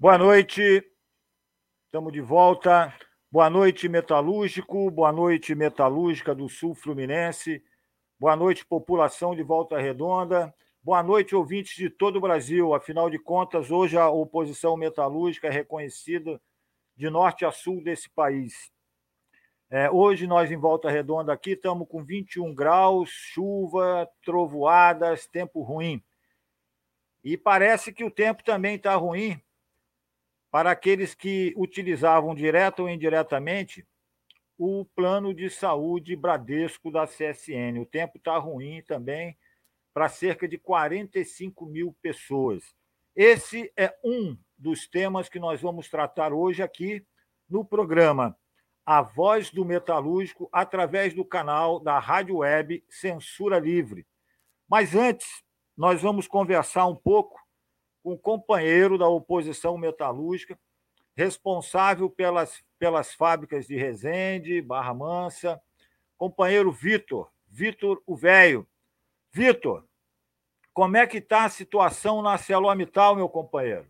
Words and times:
Boa 0.00 0.16
noite, 0.16 0.88
estamos 1.86 2.12
de 2.12 2.20
volta. 2.20 2.94
Boa 3.32 3.50
noite, 3.50 3.88
Metalúrgico. 3.88 4.88
Boa 4.92 5.10
noite, 5.10 5.56
Metalúrgica 5.56 6.32
do 6.36 6.48
Sul 6.48 6.72
Fluminense. 6.72 7.60
Boa 8.16 8.36
noite, 8.36 8.64
população 8.64 9.34
de 9.34 9.42
Volta 9.42 9.76
Redonda. 9.76 10.54
Boa 10.80 11.02
noite, 11.02 11.34
ouvintes 11.34 11.74
de 11.74 11.90
todo 11.90 12.14
o 12.14 12.20
Brasil. 12.20 12.74
Afinal 12.74 13.10
de 13.10 13.18
contas, 13.18 13.72
hoje 13.72 13.98
a 13.98 14.08
oposição 14.08 14.76
metalúrgica 14.76 15.48
é 15.48 15.50
reconhecida 15.50 16.40
de 16.96 17.10
norte 17.10 17.44
a 17.44 17.50
sul 17.50 17.82
desse 17.82 18.08
país. 18.08 18.70
É, 19.68 19.90
hoje 19.90 20.28
nós 20.28 20.48
em 20.48 20.56
Volta 20.56 20.88
Redonda 20.88 21.32
aqui 21.32 21.54
estamos 21.54 21.88
com 21.88 22.04
21 22.04 22.54
graus, 22.54 23.10
chuva, 23.10 24.08
trovoadas, 24.22 25.26
tempo 25.26 25.60
ruim. 25.60 26.00
E 27.24 27.36
parece 27.36 27.92
que 27.92 28.04
o 28.04 28.12
tempo 28.12 28.44
também 28.44 28.76
está 28.76 28.94
ruim 28.94 29.42
para 30.50 30.70
aqueles 30.70 31.14
que 31.14 31.52
utilizavam 31.56 32.34
direta 32.34 32.82
ou 32.82 32.88
indiretamente 32.88 33.86
o 34.56 34.84
plano 34.96 35.32
de 35.32 35.48
saúde 35.48 36.16
Bradesco 36.16 36.90
da 36.90 37.06
CSN. 37.06 37.78
O 37.80 37.86
tempo 37.86 38.18
está 38.18 38.36
ruim 38.38 38.82
também 38.82 39.36
para 39.94 40.08
cerca 40.08 40.48
de 40.48 40.58
45 40.58 41.66
mil 41.66 41.96
pessoas. 42.02 42.74
Esse 43.14 43.72
é 43.76 43.94
um 44.04 44.36
dos 44.56 44.88
temas 44.88 45.28
que 45.28 45.38
nós 45.38 45.60
vamos 45.60 45.88
tratar 45.88 46.32
hoje 46.32 46.62
aqui 46.62 47.04
no 47.48 47.64
programa 47.64 48.36
A 48.84 49.02
Voz 49.02 49.50
do 49.50 49.64
Metalúrgico, 49.64 50.48
através 50.52 51.14
do 51.14 51.24
canal 51.24 51.78
da 51.78 51.98
Rádio 51.98 52.38
Web 52.38 52.84
Censura 52.88 53.58
Livre. 53.58 54.06
Mas 54.68 54.94
antes, 54.94 55.26
nós 55.76 56.02
vamos 56.02 56.26
conversar 56.26 56.86
um 56.86 56.96
pouco 56.96 57.40
um 58.08 58.16
companheiro 58.16 58.96
da 58.96 59.06
oposição 59.06 59.76
metalúrgica, 59.76 60.58
responsável 61.14 62.08
pelas, 62.08 62.62
pelas 62.78 63.12
fábricas 63.12 63.66
de 63.66 63.76
Resende, 63.76 64.62
Barra 64.62 64.94
Mansa, 64.94 65.60
companheiro 66.16 66.72
Vitor, 66.72 67.30
Vitor 67.46 68.02
o 68.06 68.16
Velho. 68.16 68.66
Vitor, 69.30 69.84
como 70.72 70.96
é 70.96 71.06
que 71.06 71.18
está 71.18 71.44
a 71.44 71.50
situação 71.50 72.22
na 72.22 72.32
ArcelorMittal, 72.32 73.14
meu 73.14 73.28
companheiro? 73.28 73.86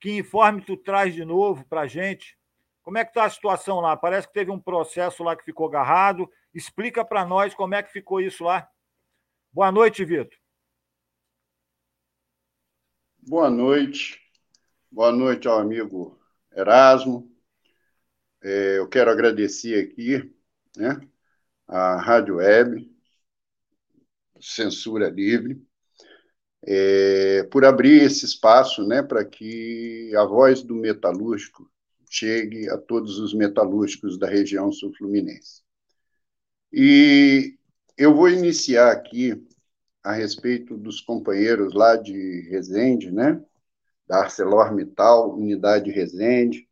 Que 0.00 0.16
informe 0.16 0.62
tu 0.62 0.76
traz 0.76 1.14
de 1.14 1.24
novo 1.24 1.64
para 1.66 1.82
a 1.82 1.86
gente? 1.86 2.38
Como 2.82 2.98
é 2.98 3.04
que 3.04 3.10
está 3.10 3.24
a 3.24 3.30
situação 3.30 3.80
lá? 3.80 3.96
Parece 3.96 4.26
que 4.28 4.34
teve 4.34 4.50
um 4.50 4.60
processo 4.60 5.22
lá 5.22 5.34
que 5.34 5.44
ficou 5.44 5.66
agarrado. 5.66 6.30
Explica 6.52 7.04
para 7.04 7.24
nós 7.24 7.54
como 7.54 7.74
é 7.74 7.82
que 7.82 7.90
ficou 7.90 8.20
isso 8.20 8.44
lá. 8.44 8.68
Boa 9.52 9.72
noite, 9.72 10.04
Vitor. 10.04 10.43
Boa 13.26 13.48
noite. 13.48 14.20
Boa 14.90 15.10
noite 15.10 15.48
ao 15.48 15.58
amigo 15.58 16.20
Erasmo. 16.54 17.34
É, 18.42 18.76
eu 18.76 18.86
quero 18.86 19.10
agradecer 19.10 19.82
aqui 19.82 20.30
né, 20.76 21.00
a 21.66 21.96
Rádio 21.96 22.36
Web, 22.36 22.86
Censura 24.38 25.08
Livre, 25.08 25.58
é, 26.66 27.44
por 27.44 27.64
abrir 27.64 28.02
esse 28.02 28.26
espaço 28.26 28.86
né, 28.86 29.02
para 29.02 29.24
que 29.24 30.14
a 30.14 30.24
voz 30.24 30.62
do 30.62 30.74
metalúrgico 30.74 31.70
chegue 32.10 32.68
a 32.68 32.76
todos 32.76 33.18
os 33.18 33.32
metalúrgicos 33.32 34.18
da 34.18 34.28
região 34.28 34.70
sul-fluminense. 34.70 35.62
E 36.70 37.56
eu 37.96 38.14
vou 38.14 38.28
iniciar 38.28 38.92
aqui 38.92 39.42
a 40.04 40.12
respeito 40.12 40.76
dos 40.76 41.00
companheiros 41.00 41.72
lá 41.72 41.96
de 41.96 42.42
Resende, 42.50 43.10
né? 43.10 43.42
Da 44.06 44.20
ArcelorMittal, 44.20 45.34
unidade 45.34 45.90
Resende, 45.90 46.68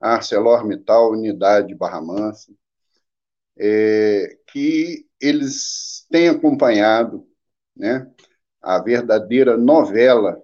ArcelorMittal, 0.00 1.12
unidade 1.12 1.74
Barra 1.74 2.00
Mansa, 2.00 2.50
é, 3.58 4.38
que 4.46 5.06
eles 5.20 6.06
têm 6.10 6.30
acompanhado, 6.30 7.28
né? 7.76 8.10
A 8.62 8.82
verdadeira 8.82 9.58
novela 9.58 10.40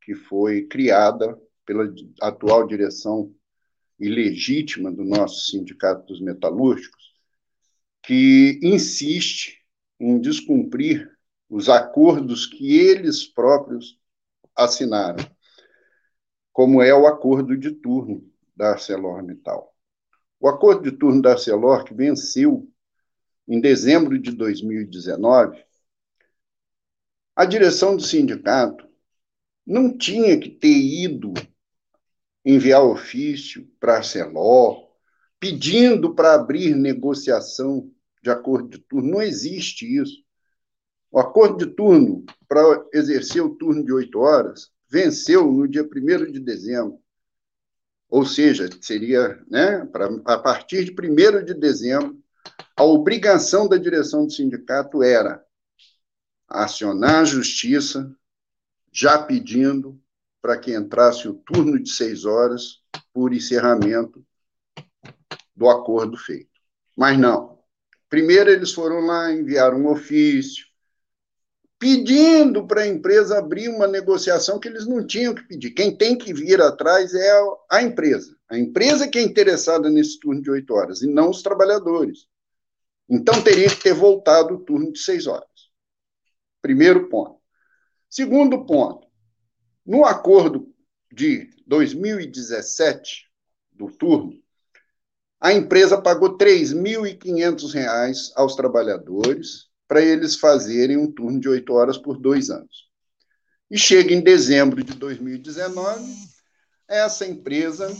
que 0.00 0.14
foi 0.14 0.62
criada 0.62 1.36
pela 1.66 1.92
atual 2.20 2.66
direção 2.66 3.34
ilegítima 3.98 4.92
do 4.92 5.04
nosso 5.04 5.50
Sindicato 5.50 6.06
dos 6.06 6.20
Metalúrgicos, 6.20 7.12
que 8.02 8.58
insiste 8.62 9.58
em 9.98 10.20
descumprir 10.20 11.10
os 11.50 11.68
acordos 11.68 12.46
que 12.46 12.78
eles 12.78 13.26
próprios 13.26 13.98
assinaram, 14.56 15.24
como 16.52 16.80
é 16.80 16.94
o 16.94 17.06
acordo 17.06 17.56
de 17.56 17.72
turno 17.72 18.24
da 18.54 18.70
ArcelorMittal. 18.70 19.74
O 20.38 20.48
acordo 20.48 20.90
de 20.90 20.96
turno 20.96 21.20
da 21.20 21.32
Arcelor, 21.32 21.84
que 21.84 21.92
venceu 21.92 22.66
em 23.46 23.60
dezembro 23.60 24.18
de 24.18 24.30
2019, 24.30 25.62
a 27.36 27.44
direção 27.44 27.96
do 27.96 28.02
sindicato 28.02 28.88
não 29.66 29.96
tinha 29.96 30.38
que 30.38 30.48
ter 30.48 30.76
ido 30.76 31.34
enviar 32.44 32.82
ofício 32.82 33.66
para 33.78 33.94
a 33.94 33.96
Arcelor, 33.98 34.88
pedindo 35.38 36.14
para 36.14 36.34
abrir 36.34 36.74
negociação 36.74 37.92
de 38.22 38.30
acordo 38.30 38.70
de 38.70 38.78
turno. 38.78 39.10
Não 39.10 39.22
existe 39.22 39.84
isso. 39.84 40.22
O 41.10 41.18
acordo 41.18 41.66
de 41.66 41.74
turno 41.74 42.24
para 42.46 42.62
exercer 42.92 43.42
o 43.42 43.54
turno 43.56 43.84
de 43.84 43.92
oito 43.92 44.20
horas 44.20 44.70
venceu 44.88 45.50
no 45.50 45.66
dia 45.66 45.82
1 45.82 46.30
de 46.30 46.40
dezembro. 46.40 47.00
Ou 48.08 48.24
seja, 48.24 48.68
seria, 48.80 49.42
né, 49.48 49.84
pra, 49.86 50.08
a 50.24 50.38
partir 50.38 50.84
de 50.84 50.92
1 50.92 51.44
de 51.44 51.54
dezembro, 51.54 52.18
a 52.76 52.84
obrigação 52.84 53.68
da 53.68 53.76
direção 53.76 54.26
do 54.26 54.32
sindicato 54.32 55.02
era 55.02 55.44
acionar 56.48 57.20
a 57.20 57.24
justiça, 57.24 58.12
já 58.92 59.22
pedindo 59.22 60.00
para 60.42 60.58
que 60.58 60.74
entrasse 60.74 61.28
o 61.28 61.34
turno 61.34 61.80
de 61.80 61.90
seis 61.90 62.24
horas 62.24 62.82
por 63.12 63.32
encerramento 63.32 64.24
do 65.54 65.68
acordo 65.68 66.16
feito. 66.16 66.50
Mas 66.96 67.18
não. 67.18 67.60
Primeiro, 68.08 68.50
eles 68.50 68.72
foram 68.72 69.00
lá, 69.00 69.32
enviaram 69.32 69.82
um 69.82 69.88
ofício, 69.88 70.69
pedindo 71.80 72.66
para 72.66 72.82
a 72.82 72.86
empresa 72.86 73.38
abrir 73.38 73.70
uma 73.70 73.86
negociação 73.86 74.60
que 74.60 74.68
eles 74.68 74.86
não 74.86 75.04
tinham 75.04 75.34
que 75.34 75.42
pedir. 75.44 75.70
Quem 75.70 75.96
tem 75.96 76.14
que 76.14 76.30
vir 76.30 76.60
atrás 76.60 77.14
é 77.14 77.32
a 77.70 77.82
empresa. 77.82 78.36
A 78.50 78.58
empresa 78.58 79.08
que 79.08 79.18
é 79.18 79.22
interessada 79.22 79.88
nesse 79.88 80.20
turno 80.20 80.42
de 80.42 80.50
oito 80.50 80.74
horas, 80.74 81.00
e 81.00 81.06
não 81.06 81.30
os 81.30 81.40
trabalhadores. 81.40 82.28
Então, 83.08 83.42
teria 83.42 83.70
que 83.70 83.82
ter 83.82 83.94
voltado 83.94 84.54
o 84.56 84.60
turno 84.60 84.92
de 84.92 84.98
seis 84.98 85.26
horas. 85.26 85.48
Primeiro 86.60 87.08
ponto. 87.08 87.40
Segundo 88.10 88.66
ponto. 88.66 89.08
No 89.86 90.04
acordo 90.04 90.70
de 91.10 91.48
2017, 91.66 93.26
do 93.72 93.90
turno, 93.90 94.38
a 95.40 95.54
empresa 95.54 95.98
pagou 95.98 96.32
R$ 96.32 96.44
3.500 96.44 98.32
aos 98.36 98.54
trabalhadores 98.54 99.69
para 99.90 100.00
eles 100.00 100.36
fazerem 100.36 100.96
um 100.96 101.10
turno 101.10 101.40
de 101.40 101.48
oito 101.48 101.72
horas 101.72 101.98
por 101.98 102.16
dois 102.16 102.48
anos. 102.48 102.88
E 103.68 103.76
chega 103.76 104.14
em 104.14 104.20
dezembro 104.20 104.84
de 104.84 104.94
2019, 104.94 106.14
essa 106.86 107.26
empresa, 107.26 107.92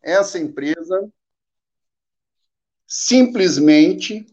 essa 0.00 0.38
empresa 0.38 1.12
simplesmente 2.86 4.24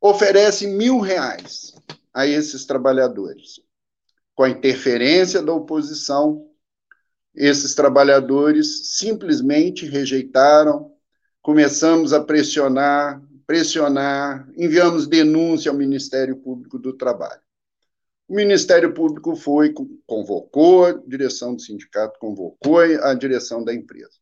oferece 0.00 0.66
mil 0.66 1.00
reais 1.00 1.74
a 2.14 2.26
esses 2.26 2.64
trabalhadores. 2.64 3.60
Com 4.34 4.44
a 4.44 4.48
interferência 4.48 5.42
da 5.42 5.52
oposição, 5.52 6.50
esses 7.34 7.74
trabalhadores 7.74 8.96
simplesmente 8.96 9.84
rejeitaram. 9.84 10.94
Começamos 11.42 12.14
a 12.14 12.24
pressionar 12.24 13.22
pressionar, 13.48 14.46
enviamos 14.58 15.06
denúncia 15.06 15.70
ao 15.70 15.76
Ministério 15.76 16.36
Público 16.36 16.78
do 16.78 16.92
Trabalho. 16.92 17.40
O 18.28 18.34
Ministério 18.34 18.92
Público 18.92 19.34
foi, 19.34 19.72
convocou, 20.06 20.84
a 20.84 20.92
direção 20.92 21.54
do 21.54 21.62
sindicato 21.62 22.20
convocou 22.20 22.78
a 22.78 23.14
direção 23.14 23.64
da 23.64 23.72
empresa. 23.72 24.12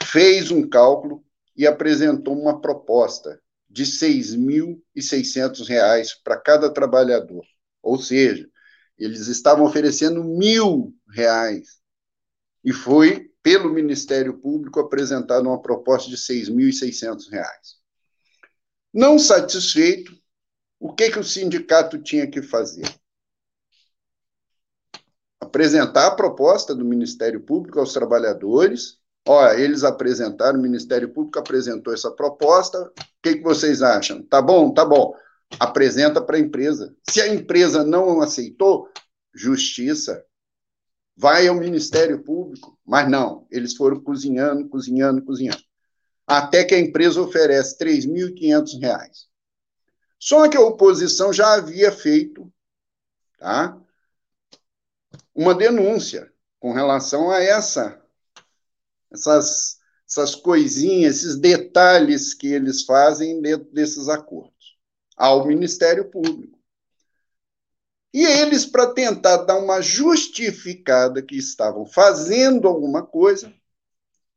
Fez 0.00 0.52
um 0.52 0.68
cálculo 0.68 1.24
e 1.56 1.66
apresentou 1.66 2.40
uma 2.40 2.60
proposta 2.60 3.40
de 3.68 3.82
R$ 3.82 3.90
6.600 3.90 6.08
para 6.22 6.36
cada 6.36 6.72
trabalhador. 6.72 7.44
Ou 7.82 7.98
seja, 7.98 8.48
eles 8.96 9.26
estavam 9.26 9.66
oferecendo 9.66 10.22
mil 10.22 10.94
reais. 11.10 11.80
E 12.62 12.72
foi, 12.72 13.28
pelo 13.42 13.74
Ministério 13.74 14.38
Público, 14.38 14.78
apresentada 14.78 15.48
uma 15.48 15.60
proposta 15.60 16.08
de 16.08 16.14
R$ 16.14 16.44
6.600. 16.44 17.84
Não 18.96 19.18
satisfeito, 19.18 20.16
o 20.80 20.92
que, 20.92 21.10
que 21.10 21.18
o 21.18 21.24
sindicato 21.24 22.02
tinha 22.02 22.26
que 22.26 22.42
fazer? 22.42 22.86
apresentar 25.56 26.08
a 26.08 26.14
proposta 26.14 26.74
do 26.74 26.84
Ministério 26.84 27.40
Público 27.40 27.80
aos 27.80 27.92
trabalhadores. 27.92 28.98
Olha, 29.26 29.58
eles 29.58 29.84
apresentaram, 29.84 30.58
o 30.58 30.62
Ministério 30.62 31.08
Público 31.12 31.38
apresentou 31.38 31.94
essa 31.94 32.10
proposta. 32.10 32.78
O 32.82 32.92
que, 33.22 33.36
que 33.36 33.42
vocês 33.42 33.80
acham? 33.80 34.22
Tá 34.22 34.42
bom? 34.42 34.72
Tá 34.74 34.84
bom. 34.84 35.14
Apresenta 35.58 36.20
para 36.20 36.36
a 36.36 36.40
empresa. 36.40 36.94
Se 37.08 37.20
a 37.22 37.32
empresa 37.32 37.84
não 37.84 38.20
aceitou, 38.20 38.88
justiça. 39.34 40.22
Vai 41.16 41.48
ao 41.48 41.54
Ministério 41.54 42.22
Público. 42.22 42.78
Mas 42.84 43.08
não, 43.08 43.46
eles 43.50 43.74
foram 43.74 44.00
cozinhando, 44.00 44.68
cozinhando, 44.68 45.22
cozinhando. 45.24 45.65
Até 46.26 46.64
que 46.64 46.74
a 46.74 46.80
empresa 46.80 47.20
oferece 47.20 47.76
R$ 47.84 47.90
3.500. 47.92 49.26
Só 50.18 50.48
que 50.48 50.56
a 50.56 50.60
oposição 50.60 51.32
já 51.32 51.54
havia 51.54 51.92
feito 51.92 52.52
tá, 53.38 53.78
uma 55.34 55.54
denúncia 55.54 56.32
com 56.58 56.72
relação 56.72 57.30
a 57.30 57.40
essa, 57.40 58.02
essas, 59.12 59.78
essas 60.08 60.34
coisinhas, 60.34 61.18
esses 61.18 61.36
detalhes 61.36 62.34
que 62.34 62.48
eles 62.48 62.82
fazem 62.84 63.40
dentro 63.40 63.70
desses 63.72 64.08
acordos 64.08 64.76
ao 65.16 65.46
Ministério 65.46 66.10
Público. 66.10 66.58
E 68.12 68.24
eles, 68.24 68.64
para 68.64 68.92
tentar 68.92 69.38
dar 69.44 69.58
uma 69.58 69.82
justificada 69.82 71.22
que 71.22 71.36
estavam 71.36 71.84
fazendo 71.84 72.66
alguma 72.66 73.04
coisa, 73.04 73.52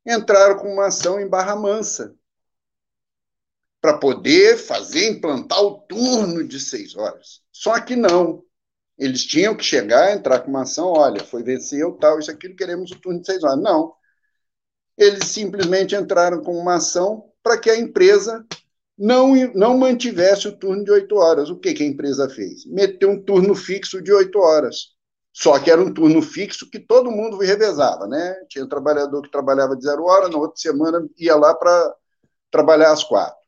entraram 0.06 0.58
com 0.58 0.72
uma 0.72 0.88
ação 0.88 1.20
em 1.20 1.28
Barra 1.28 1.56
Mansa 1.56 2.16
para 3.82 3.98
poder 3.98 4.58
fazer, 4.58 5.10
implantar 5.10 5.62
o 5.62 5.80
turno 5.82 6.46
de 6.46 6.60
seis 6.60 6.96
horas. 6.96 7.42
Só 7.52 7.80
que 7.80 7.96
não. 7.96 8.44
Eles 8.98 9.24
tinham 9.26 9.56
que 9.56 9.64
chegar, 9.64 10.14
entrar 10.14 10.42
com 10.42 10.50
uma 10.50 10.64
ação, 10.64 10.88
olha, 10.88 11.24
foi 11.24 11.42
venceu, 11.42 11.94
tal, 11.94 12.20
isso, 12.20 12.30
aquilo, 12.30 12.56
queremos 12.56 12.92
o 12.92 13.00
turno 13.00 13.22
de 13.22 13.26
seis 13.26 13.44
horas. 13.44 13.62
Não. 13.62 13.94
Eles 14.98 15.30
simplesmente 15.30 15.96
entraram 15.96 16.44
com 16.44 16.58
uma 16.58 16.76
ação 16.76 17.32
para 17.42 17.58
que 17.58 17.70
a 17.70 17.78
empresa 17.78 18.46
não, 18.98 19.34
não 19.54 19.78
mantivesse 19.78 20.50
o 20.50 20.58
turno 20.58 20.84
de 20.84 20.92
oito 20.92 21.16
horas. 21.16 21.50
O 21.50 21.56
que, 21.56 21.74
que 21.74 21.84
a 21.84 21.88
empresa 21.88 22.30
fez? 22.30 22.66
Meteu 22.66 23.12
um 23.12 23.24
turno 23.24 23.56
fixo 23.56 24.02
de 24.02 24.12
oito 24.12 24.38
horas. 24.40 24.99
Só 25.42 25.58
que 25.58 25.72
era 25.72 25.82
um 25.82 25.94
turno 25.94 26.22
fixo 26.22 26.70
que 26.70 26.78
todo 26.78 27.10
mundo 27.10 27.38
revezava, 27.38 28.06
né? 28.08 28.36
Tinha 28.50 28.68
trabalhador 28.68 29.22
que 29.22 29.32
trabalhava 29.32 29.74
de 29.74 29.86
zero 29.86 30.04
hora, 30.04 30.28
na 30.28 30.38
outra 30.38 30.58
semana 30.58 31.08
ia 31.18 31.34
lá 31.34 31.56
para 31.56 31.96
trabalhar 32.52 32.92
às 32.92 33.06
quatro. 33.06 33.40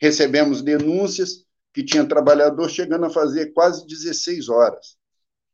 Recebemos 0.00 0.62
denúncias 0.62 1.44
que 1.74 1.84
tinha 1.84 2.06
trabalhador 2.06 2.70
chegando 2.70 3.06
a 3.06 3.10
fazer 3.10 3.52
quase 3.52 3.84
16 3.88 4.48
horas. 4.48 4.96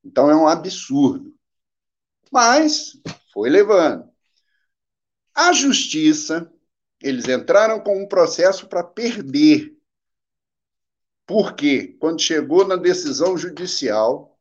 Então 0.04 0.30
é 0.30 0.36
um 0.36 0.46
absurdo. 0.46 1.34
Mas 2.30 2.92
foi 3.32 3.48
levando. 3.48 4.10
A 5.34 5.54
justiça, 5.54 6.52
eles 7.00 7.26
entraram 7.26 7.80
com 7.80 8.02
um 8.02 8.06
processo 8.06 8.68
para 8.68 8.84
perder. 8.84 9.74
Porque 11.26 11.96
quando 11.98 12.20
chegou 12.20 12.66
na 12.68 12.76
decisão 12.76 13.38
judicial, 13.38 14.37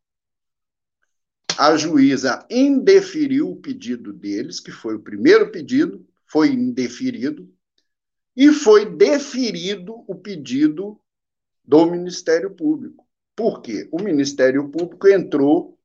a 1.57 1.75
juíza 1.75 2.45
indeferiu 2.50 3.50
o 3.50 3.56
pedido 3.56 4.13
deles, 4.13 4.59
que 4.59 4.71
foi 4.71 4.95
o 4.95 5.01
primeiro 5.01 5.51
pedido, 5.51 6.06
foi 6.25 6.50
indeferido, 6.50 7.50
e 8.36 8.51
foi 8.54 8.86
deferido 8.86 10.04
o 10.07 10.13
pedido 10.13 11.00
do 11.65 11.86
Ministério 11.88 12.51
Público. 12.51 13.07
Por 13.36 13.62
quê? 13.62 13.89
O 13.92 14.01
Ministério 14.01 14.69
Público 14.69 15.07
entrou 15.07 15.77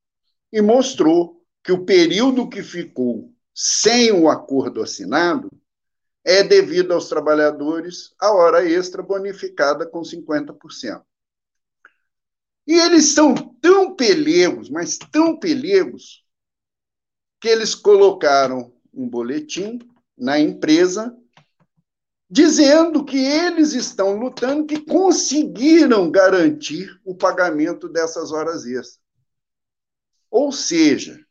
e 0.53 0.61
mostrou 0.61 1.43
que 1.65 1.73
o 1.73 1.85
período 1.85 2.49
que 2.49 2.63
ficou 2.63 3.33
sem 3.55 4.13
o 4.13 4.29
acordo 4.29 4.83
assinado 4.83 5.49
é 6.25 6.43
devido 6.43 6.93
aos 6.93 7.09
trabalhadores 7.09 8.15
a 8.21 8.31
hora 8.33 8.65
extra 8.65 9.03
bonificada 9.03 9.87
com 9.87 10.03
50%. 10.03 11.03
E 12.67 12.75
eles 12.75 13.07
são 13.07 13.52
tão 13.63 13.95
pelegos, 13.95 14.69
mas 14.69 14.99
tão 14.99 15.39
pelegos, 15.39 16.23
que 17.41 17.49
eles 17.49 17.75
colocaram 17.75 18.75
um 18.93 19.09
boletim 19.09 19.79
na 20.19 20.39
empresa 20.39 21.17
dizendo 22.29 23.05
que 23.05 23.19
eles 23.19 23.73
estão 23.73 24.19
lutando, 24.19 24.67
que 24.67 24.81
conseguiram 24.81 26.11
garantir 26.11 26.89
o 27.05 27.15
pagamento 27.15 27.89
dessas 27.89 28.33
horas 28.33 28.65
extras. 28.65 29.01
Ou 30.31 30.51
seja, 30.51 31.23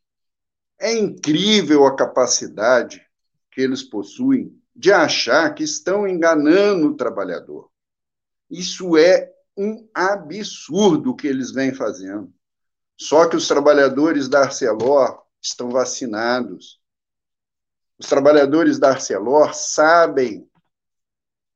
é 0.80 0.94
incrível 0.94 1.86
a 1.86 1.95
capacidade 1.95 3.04
que 3.51 3.62
eles 3.62 3.81
possuem 3.81 4.56
de 4.75 4.92
achar 4.92 5.54
que 5.56 5.63
estão 5.63 6.07
enganando 6.07 6.88
o 6.88 6.95
trabalhador. 6.95 7.69
Isso 8.50 8.95
é 8.95 9.31
um 9.57 9.88
absurdo 9.94 11.15
que 11.15 11.27
eles 11.27 11.51
vêm 11.51 11.74
fazendo. 11.74 12.33
Só 12.98 13.27
que 13.27 13.36
os 13.36 13.48
trabalhadores 13.48 14.27
da 14.30 14.42
Arcelor 14.42 15.24
estão 15.42 15.69
vacinados. 15.69 16.80
Os 17.98 18.07
trabalhadores 18.07 18.77
da 18.80 18.89
Arcelor 18.89 19.53
sabem 19.53 20.48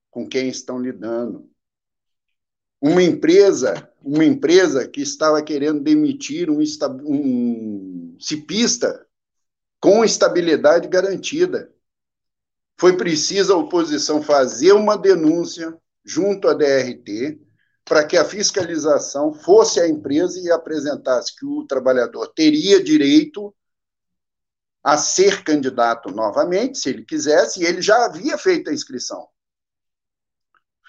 com 0.10 0.28
quem 0.28 0.50
estão 0.50 0.80
lidando. 0.80 1.50
Uma 2.82 3.04
empresa, 3.04 3.92
uma 4.02 4.26
empresa 4.26 4.88
que 4.88 5.02
estava 5.02 5.42
querendo 5.42 5.82
demitir 5.82 6.50
um, 6.50 6.60
um 7.04 8.18
cipista 8.20 9.06
com 9.80 10.04
estabilidade 10.04 10.88
garantida. 10.88 11.72
Foi 12.78 12.98
preciso 12.98 13.54
a 13.54 13.58
oposição 13.58 14.22
fazer 14.22 14.74
uma 14.74 14.98
denúncia 14.98 15.78
junto 16.04 16.48
à 16.48 16.54
DRT 16.54 17.45
para 17.86 18.04
que 18.04 18.18
a 18.18 18.26
fiscalização 18.26 19.32
fosse 19.32 19.80
à 19.80 19.88
empresa 19.88 20.40
e 20.40 20.52
apresentasse 20.52 21.36
que 21.36 21.46
o 21.46 21.66
trabalhador 21.66 22.28
teria 22.36 22.84
direito 22.84 23.56
a 24.84 24.98
ser 24.98 25.44
candidato 25.44 26.12
novamente, 26.12 26.80
se 26.80 26.90
ele 26.90 27.04
quisesse, 27.04 27.62
e 27.62 27.66
ele 27.66 27.82
já 27.82 28.06
havia 28.06 28.38
feito 28.38 28.70
a 28.70 28.74
inscrição. 28.74 29.28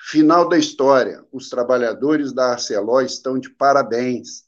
Final 0.08 0.48
da 0.48 0.58
história: 0.58 1.24
os 1.32 1.48
trabalhadores 1.48 2.32
da 2.32 2.52
Arcelor 2.52 3.04
estão 3.04 3.38
de 3.38 3.50
parabéns. 3.50 4.44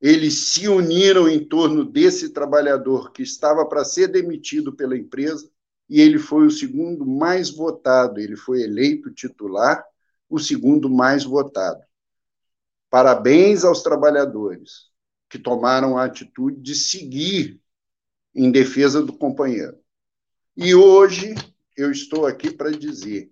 Eles 0.00 0.52
se 0.52 0.66
uniram 0.66 1.28
em 1.28 1.46
torno 1.46 1.84
desse 1.84 2.30
trabalhador 2.30 3.12
que 3.12 3.22
estava 3.22 3.66
para 3.66 3.84
ser 3.84 4.08
demitido 4.08 4.74
pela 4.74 4.96
empresa 4.96 5.50
e 5.88 6.00
ele 6.00 6.18
foi 6.18 6.46
o 6.46 6.50
segundo 6.50 7.04
mais 7.04 7.50
votado. 7.50 8.20
Ele 8.20 8.36
foi 8.36 8.62
eleito 8.62 9.10
titular, 9.10 9.84
o 10.30 10.38
segundo 10.38 10.88
mais 10.88 11.24
votado. 11.24 11.82
Parabéns 12.88 13.64
aos 13.64 13.82
trabalhadores 13.82 14.88
que 15.28 15.38
tomaram 15.38 15.98
a 15.98 16.04
atitude 16.04 16.60
de 16.60 16.74
seguir 16.74 17.60
em 18.34 18.50
defesa 18.50 19.02
do 19.02 19.12
companheiro. 19.12 19.78
E 20.56 20.74
hoje 20.74 21.34
eu 21.76 21.90
estou 21.90 22.26
aqui 22.26 22.50
para 22.50 22.70
dizer 22.70 23.30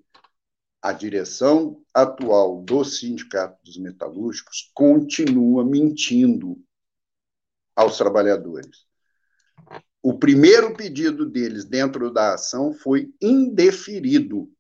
a 0.81 0.93
direção 0.93 1.83
atual 1.93 2.63
do 2.63 2.85
Sindicato 2.85 3.59
dos 3.65 3.77
Metalúrgicos 3.79 4.71
continua 4.75 5.65
mentindo 5.65 6.61
aos 7.75 7.97
trabalhadores. 7.97 8.87
O 10.03 10.19
primeiro 10.19 10.75
pedido 10.75 11.27
deles 11.27 11.65
dentro 11.65 12.13
da 12.13 12.35
ação 12.35 12.73
foi 12.73 13.13
indeferido. 13.21 14.51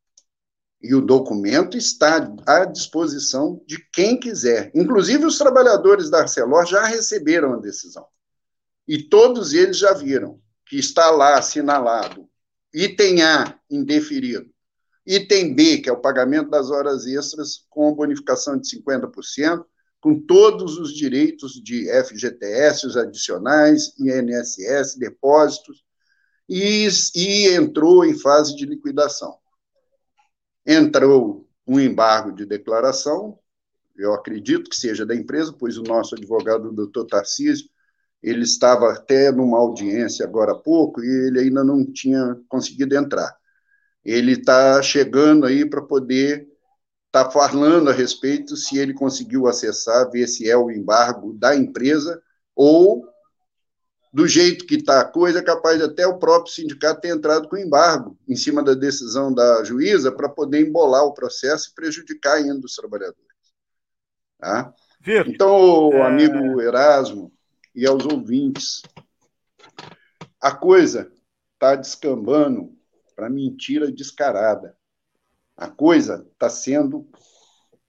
E 0.80 0.94
o 0.94 1.00
documento 1.00 1.76
está 1.76 2.32
à 2.46 2.64
disposição 2.64 3.60
de 3.66 3.78
quem 3.92 4.18
quiser. 4.18 4.70
Inclusive, 4.74 5.26
os 5.26 5.36
trabalhadores 5.36 6.08
da 6.08 6.20
Arcelor 6.20 6.66
já 6.66 6.84
receberam 6.84 7.54
a 7.54 7.60
decisão. 7.60 8.06
E 8.86 9.02
todos 9.02 9.52
eles 9.52 9.78
já 9.78 9.92
viram 9.92 10.40
que 10.64 10.78
está 10.78 11.10
lá 11.10 11.36
assinalado. 11.36 12.28
Item 12.72 13.22
A, 13.22 13.58
indeferido 13.70 14.48
Item 15.08 15.54
B, 15.54 15.78
que 15.78 15.88
é 15.88 15.92
o 15.92 16.02
pagamento 16.02 16.50
das 16.50 16.70
horas 16.70 17.06
extras 17.06 17.64
com 17.70 17.94
bonificação 17.94 18.58
de 18.58 18.68
50%, 18.68 19.64
com 20.02 20.20
todos 20.20 20.76
os 20.76 20.94
direitos 20.94 21.52
de 21.54 21.88
FGTS, 22.04 22.86
os 22.86 22.94
adicionais, 22.94 23.94
INSS, 23.98 24.96
depósitos, 24.98 25.82
e, 26.46 26.86
e 27.14 27.48
entrou 27.54 28.04
em 28.04 28.18
fase 28.18 28.54
de 28.54 28.66
liquidação. 28.66 29.34
Entrou 30.70 31.48
um 31.66 31.80
embargo 31.80 32.30
de 32.30 32.44
declaração, 32.44 33.38
eu 33.96 34.12
acredito 34.12 34.68
que 34.68 34.76
seja 34.76 35.06
da 35.06 35.14
empresa, 35.14 35.50
pois 35.58 35.78
o 35.78 35.82
nosso 35.82 36.14
advogado, 36.14 36.68
o 36.68 36.74
doutor 36.74 37.06
Tarcísio, 37.06 37.70
ele 38.22 38.42
estava 38.42 38.92
até 38.92 39.32
numa 39.32 39.56
audiência 39.56 40.26
agora 40.26 40.52
há 40.52 40.54
pouco 40.54 41.02
e 41.02 41.26
ele 41.26 41.40
ainda 41.40 41.64
não 41.64 41.90
tinha 41.90 42.38
conseguido 42.50 42.94
entrar. 42.94 43.34
Ele 44.04 44.32
está 44.32 44.82
chegando 44.82 45.46
aí 45.46 45.64
para 45.64 45.80
poder 45.80 46.46
estar 47.06 47.24
tá 47.24 47.30
falando 47.30 47.88
a 47.88 47.92
respeito 47.94 48.54
se 48.54 48.76
ele 48.76 48.92
conseguiu 48.92 49.46
acessar, 49.46 50.10
ver 50.10 50.26
se 50.26 50.50
é 50.50 50.56
o 50.56 50.70
embargo 50.70 51.32
da 51.32 51.56
empresa 51.56 52.20
ou 52.54 53.08
do 54.18 54.26
jeito 54.26 54.66
que 54.66 54.74
está 54.74 55.00
a 55.00 55.04
coisa, 55.04 55.38
é 55.38 55.42
capaz 55.42 55.80
até 55.80 56.04
o 56.04 56.18
próprio 56.18 56.52
sindicato 56.52 57.02
ter 57.02 57.14
entrado 57.14 57.48
com 57.48 57.56
embargo 57.56 58.18
em 58.28 58.34
cima 58.34 58.64
da 58.64 58.74
decisão 58.74 59.32
da 59.32 59.62
juíza 59.62 60.10
para 60.10 60.28
poder 60.28 60.66
embolar 60.66 61.04
o 61.04 61.14
processo 61.14 61.70
e 61.70 61.74
prejudicar 61.76 62.34
ainda 62.34 62.66
os 62.66 62.74
trabalhadores. 62.74 63.22
Tá? 64.36 64.74
Então, 65.06 65.92
é... 65.92 66.02
amigo 66.02 66.60
Erasmo 66.60 67.32
e 67.72 67.86
aos 67.86 68.04
ouvintes, 68.06 68.82
a 70.40 70.50
coisa 70.50 71.12
está 71.52 71.76
descambando 71.76 72.76
para 73.14 73.30
mentira 73.30 73.88
descarada. 73.88 74.76
A 75.56 75.68
coisa 75.68 76.26
está 76.32 76.50
sendo. 76.50 77.08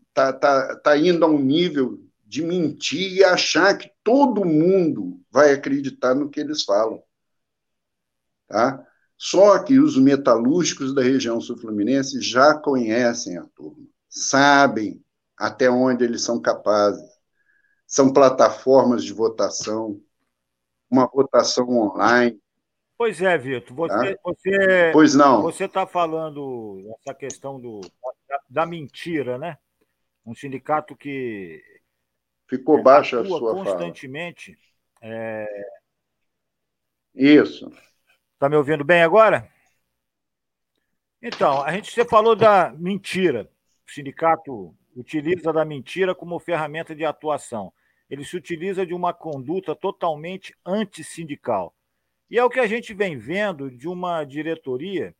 Está 0.09 0.31
tá, 0.31 0.75
tá 0.75 0.95
indo 0.95 1.25
a 1.25 1.27
um 1.27 1.39
nível 1.39 1.99
de 2.23 2.43
mentir 2.43 3.13
e 3.13 3.23
achar 3.23 3.75
que 3.75 3.89
todo 4.03 4.45
mundo 4.45 5.18
vai 5.31 5.51
acreditar 5.53 6.15
no 6.15 6.29
que 6.29 6.39
eles 6.39 6.63
falam. 6.63 7.01
Tá? 8.47 8.85
Só 9.17 9.61
que 9.63 9.77
os 9.79 9.97
metalúrgicos 9.97 10.95
da 10.95 11.01
região 11.01 11.41
sul-fluminense 11.41 12.21
já 12.21 12.57
conhecem 12.57 13.37
a 13.37 13.45
turma, 13.55 13.85
sabem 14.07 15.03
até 15.37 15.69
onde 15.69 16.03
eles 16.03 16.23
são 16.23 16.41
capazes. 16.41 17.07
São 17.85 18.13
plataformas 18.13 19.03
de 19.03 19.11
votação, 19.11 19.99
uma 20.89 21.07
votação 21.07 21.67
online. 21.69 22.39
Pois 22.97 23.21
é, 23.21 23.37
Vitor. 23.37 23.75
Você, 23.75 24.13
tá? 24.13 24.21
você, 24.23 24.89
pois 24.93 25.15
não. 25.15 25.41
Você 25.41 25.65
está 25.65 25.87
falando 25.87 26.79
essa 26.99 27.13
questão 27.13 27.59
do, 27.59 27.81
da, 28.27 28.39
da, 28.49 28.65
mentira, 28.65 29.37
né? 29.37 29.57
Um 30.25 30.35
sindicato 30.35 30.95
que 30.95 31.63
ficou 32.47 32.83
baixa 32.83 33.21
a 33.21 33.25
sua 33.25 33.53
constantemente. 33.53 34.53
Fala. 34.53 34.68
É... 35.01 35.45
Isso. 37.13 37.71
Está 38.33 38.47
me 38.49 38.55
ouvindo 38.55 38.83
bem 38.83 39.01
agora? 39.01 39.49
Então, 41.21 41.61
a 41.61 41.71
gente 41.73 41.91
você 41.91 42.05
falou 42.05 42.35
da 42.35 42.71
mentira. 42.71 43.49
O 43.87 43.91
sindicato 43.91 44.75
utiliza 44.95 45.51
da 45.51 45.65
mentira 45.65 46.15
como 46.15 46.39
ferramenta 46.39 46.95
de 46.95 47.03
atuação. 47.03 47.73
Ele 48.09 48.23
se 48.23 48.37
utiliza 48.37 48.85
de 48.85 48.93
uma 48.93 49.13
conduta 49.13 49.75
totalmente 49.75 50.55
antissindical. 50.65 51.75
E 52.29 52.37
é 52.37 52.43
o 52.43 52.49
que 52.49 52.59
a 52.59 52.67
gente 52.67 52.93
vem 52.93 53.17
vendo 53.17 53.69
de 53.69 53.87
uma 53.87 54.23
diretoria 54.23 55.15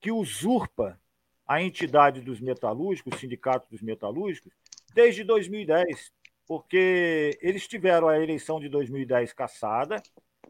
que 0.00 0.10
usurpa 0.10 1.00
a 1.46 1.62
entidade 1.62 2.20
dos 2.20 2.40
metalúrgicos, 2.40 3.14
o 3.14 3.18
sindicato 3.18 3.68
dos 3.70 3.82
metalúrgicos, 3.82 4.52
desde 4.94 5.24
2010, 5.24 6.12
porque 6.46 7.38
eles 7.40 7.66
tiveram 7.66 8.08
a 8.08 8.20
eleição 8.20 8.60
de 8.60 8.68
2010 8.68 9.32
caçada, 9.32 10.02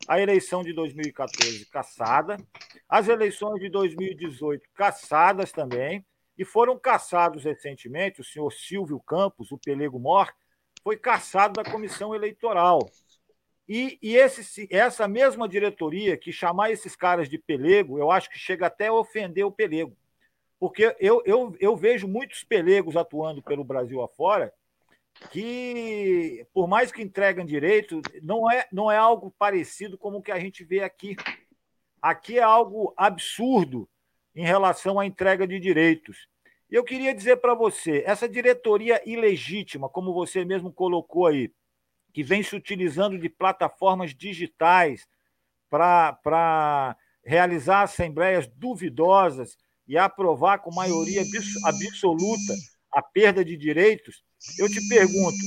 a 0.06 0.20
eleição 0.20 0.62
de 0.62 0.72
2014 0.72 1.66
caçada, 1.66 2.36
as 2.88 3.08
eleições 3.08 3.60
de 3.60 3.68
2018 3.68 4.68
caçadas 4.74 5.52
também, 5.52 6.04
e 6.36 6.44
foram 6.44 6.78
caçados 6.78 7.44
recentemente, 7.44 8.20
o 8.20 8.24
senhor 8.24 8.50
Silvio 8.50 8.98
Campos, 9.00 9.52
o 9.52 9.58
Pelego 9.58 9.98
Mor, 9.98 10.32
foi 10.82 10.96
caçado 10.96 11.62
da 11.62 11.70
comissão 11.70 12.14
eleitoral. 12.14 12.90
E, 13.68 13.98
e 14.02 14.16
esse, 14.16 14.66
essa 14.70 15.06
mesma 15.06 15.48
diretoria 15.48 16.16
que 16.16 16.32
chamar 16.32 16.70
esses 16.70 16.96
caras 16.96 17.28
de 17.28 17.38
pelego, 17.38 17.98
eu 17.98 18.10
acho 18.10 18.28
que 18.28 18.38
chega 18.38 18.66
até 18.66 18.88
a 18.88 18.92
ofender 18.92 19.44
o 19.46 19.52
pelego. 19.52 19.96
Porque 20.58 20.94
eu, 20.98 21.22
eu, 21.24 21.56
eu 21.60 21.76
vejo 21.76 22.08
muitos 22.08 22.42
pelegos 22.44 22.96
atuando 22.96 23.42
pelo 23.42 23.64
Brasil 23.64 24.02
afora 24.02 24.52
que, 25.30 26.46
por 26.52 26.66
mais 26.66 26.90
que 26.90 27.02
entregam 27.02 27.44
direito, 27.44 28.00
não 28.22 28.50
é, 28.50 28.66
não 28.72 28.90
é 28.90 28.96
algo 28.96 29.34
parecido 29.38 29.96
como 29.96 30.18
o 30.18 30.22
que 30.22 30.32
a 30.32 30.38
gente 30.38 30.64
vê 30.64 30.82
aqui. 30.82 31.16
Aqui 32.00 32.38
é 32.38 32.42
algo 32.42 32.92
absurdo 32.96 33.88
em 34.34 34.44
relação 34.44 34.98
à 34.98 35.06
entrega 35.06 35.46
de 35.46 35.60
direitos. 35.60 36.26
E 36.70 36.74
eu 36.74 36.82
queria 36.82 37.14
dizer 37.14 37.36
para 37.36 37.54
você, 37.54 38.02
essa 38.06 38.28
diretoria 38.28 39.00
ilegítima, 39.08 39.88
como 39.88 40.14
você 40.14 40.44
mesmo 40.44 40.72
colocou 40.72 41.26
aí, 41.26 41.52
que 42.12 42.22
vem 42.22 42.42
se 42.42 42.56
utilizando 42.56 43.18
de 43.18 43.28
plataformas 43.28 44.14
digitais 44.14 45.06
para 45.68 46.96
realizar 47.24 47.82
assembleias 47.82 48.46
duvidosas 48.46 49.56
e 49.86 49.96
aprovar 49.96 50.58
com 50.58 50.74
maioria 50.74 51.22
absoluta 51.64 52.54
a 52.92 53.02
perda 53.02 53.44
de 53.44 53.56
direitos, 53.56 54.22
eu 54.58 54.68
te 54.68 54.86
pergunto, 54.88 55.38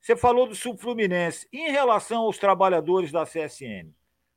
você 0.00 0.16
falou 0.16 0.46
do 0.46 0.54
Sul 0.54 0.76
Fluminense, 0.76 1.46
em 1.52 1.70
relação 1.70 2.22
aos 2.22 2.38
trabalhadores 2.38 3.12
da 3.12 3.24
CSN, 3.24 3.94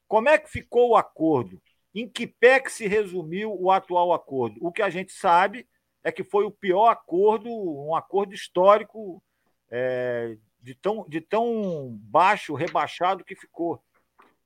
como 0.08 0.30
é 0.30 0.38
que 0.38 0.50
ficou 0.50 0.92
o 0.92 0.96
acordo? 0.96 1.62
Em 1.94 2.08
que 2.08 2.28
pé 2.28 2.60
que 2.60 2.72
se 2.72 2.88
resumiu 2.88 3.54
o 3.60 3.72
atual 3.72 4.14
acordo? 4.14 4.58
O 4.62 4.72
que 4.72 4.82
a 4.82 4.90
gente 4.90 5.12
sabe 5.12 5.68
é 6.04 6.12
que 6.12 6.24
foi 6.24 6.46
o 6.46 6.52
pior 6.52 6.88
acordo, 6.90 7.50
um 7.50 7.96
acordo 7.96 8.34
histórico 8.34 9.22
é, 9.70 10.38
de, 10.62 10.76
tão, 10.76 11.06
de 11.08 11.20
tão 11.20 11.98
baixo, 12.02 12.54
rebaixado 12.54 13.26
que 13.26 13.36
ficou. 13.36 13.84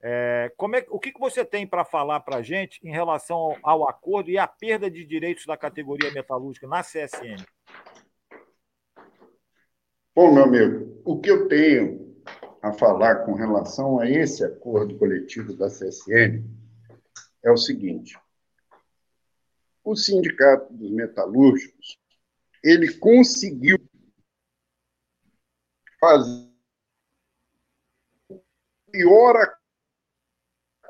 É, 0.03 0.51
como 0.57 0.75
é, 0.75 0.85
o 0.89 0.99
que, 0.99 1.11
que 1.11 1.19
você 1.19 1.45
tem 1.45 1.67
para 1.67 1.85
falar 1.85 2.21
para 2.21 2.37
a 2.37 2.41
gente 2.41 2.79
em 2.83 2.91
relação 2.91 3.37
ao, 3.37 3.57
ao, 3.61 3.89
acordo 3.89 4.31
e 4.31 4.37
à 4.37 4.47
perda 4.47 4.89
de 4.89 5.05
direitos 5.05 5.45
da 5.45 5.55
categoria 5.55 6.11
metalúrgica 6.11 6.67
na 6.67 6.81
CSN? 6.81 7.45
Bom, 10.15 10.33
meu 10.33 10.43
amigo, 10.43 11.01
o 11.05 11.19
que 11.19 11.29
eu 11.29 11.47
tenho 11.47 12.19
a 12.61 12.73
falar 12.73 13.25
com 13.25 13.33
relação 13.33 13.99
a 13.99 14.09
esse 14.09 14.43
acordo 14.43 14.97
coletivo 14.97 15.55
da 15.55 15.67
CSN 15.67 16.43
é 17.43 17.51
o 17.51 17.57
seguinte: 17.57 18.17
o 19.83 19.95
sindicato 19.95 20.73
dos 20.73 20.91
metalúrgicos 20.91 21.99
ele 22.63 22.93
conseguiu 22.95 23.77
fazer 25.99 26.49
pior 28.91 29.60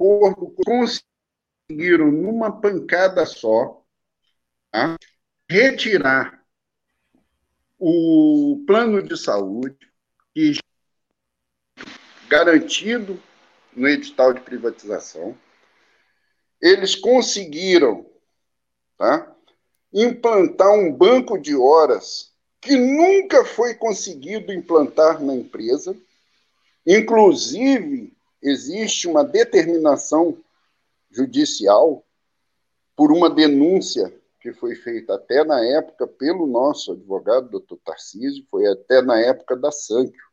acordo 0.01 0.55
conseguiram 0.65 2.11
numa 2.11 2.59
pancada 2.59 3.23
só 3.23 3.85
tá? 4.71 4.97
retirar 5.47 6.43
o 7.77 8.63
plano 8.65 9.03
de 9.03 9.15
saúde 9.15 9.77
que 10.33 10.53
garantido 12.27 13.21
no 13.75 13.87
edital 13.87 14.33
de 14.33 14.41
privatização 14.41 15.37
eles 16.59 16.95
conseguiram 16.95 18.09
tá, 18.97 19.35
implantar 19.93 20.71
um 20.73 20.91
banco 20.91 21.37
de 21.37 21.55
horas 21.55 22.33
que 22.59 22.75
nunca 22.75 23.45
foi 23.45 23.73
conseguido 23.73 24.53
implantar 24.53 25.19
na 25.19 25.33
empresa. 25.33 25.97
Inclusive, 26.85 28.15
existe 28.41 29.07
uma 29.07 29.23
determinação 29.23 30.37
judicial 31.09 32.05
por 32.95 33.11
uma 33.11 33.29
denúncia 33.29 34.13
que 34.39 34.51
foi 34.53 34.75
feita 34.75 35.15
até 35.15 35.43
na 35.43 35.63
época 35.63 36.07
pelo 36.07 36.47
nosso 36.47 36.93
advogado, 36.93 37.49
doutor 37.49 37.77
Tarcísio, 37.85 38.45
foi 38.49 38.65
até 38.67 39.01
na 39.01 39.19
época 39.19 39.55
da 39.55 39.71
Sancho, 39.71 40.31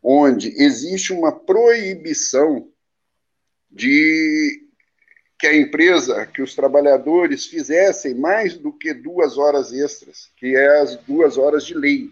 onde 0.00 0.48
existe 0.62 1.12
uma 1.12 1.32
proibição 1.32 2.70
de 3.68 4.64
que 5.38 5.46
a 5.46 5.56
empresa, 5.56 6.24
que 6.26 6.40
os 6.40 6.54
trabalhadores 6.54 7.46
fizessem 7.46 8.14
mais 8.14 8.56
do 8.56 8.72
que 8.72 8.94
duas 8.94 9.36
horas 9.36 9.72
extras, 9.72 10.30
que 10.36 10.56
é 10.56 10.80
as 10.80 10.96
duas 10.96 11.36
horas 11.36 11.64
de 11.64 11.74
lei. 11.74 12.10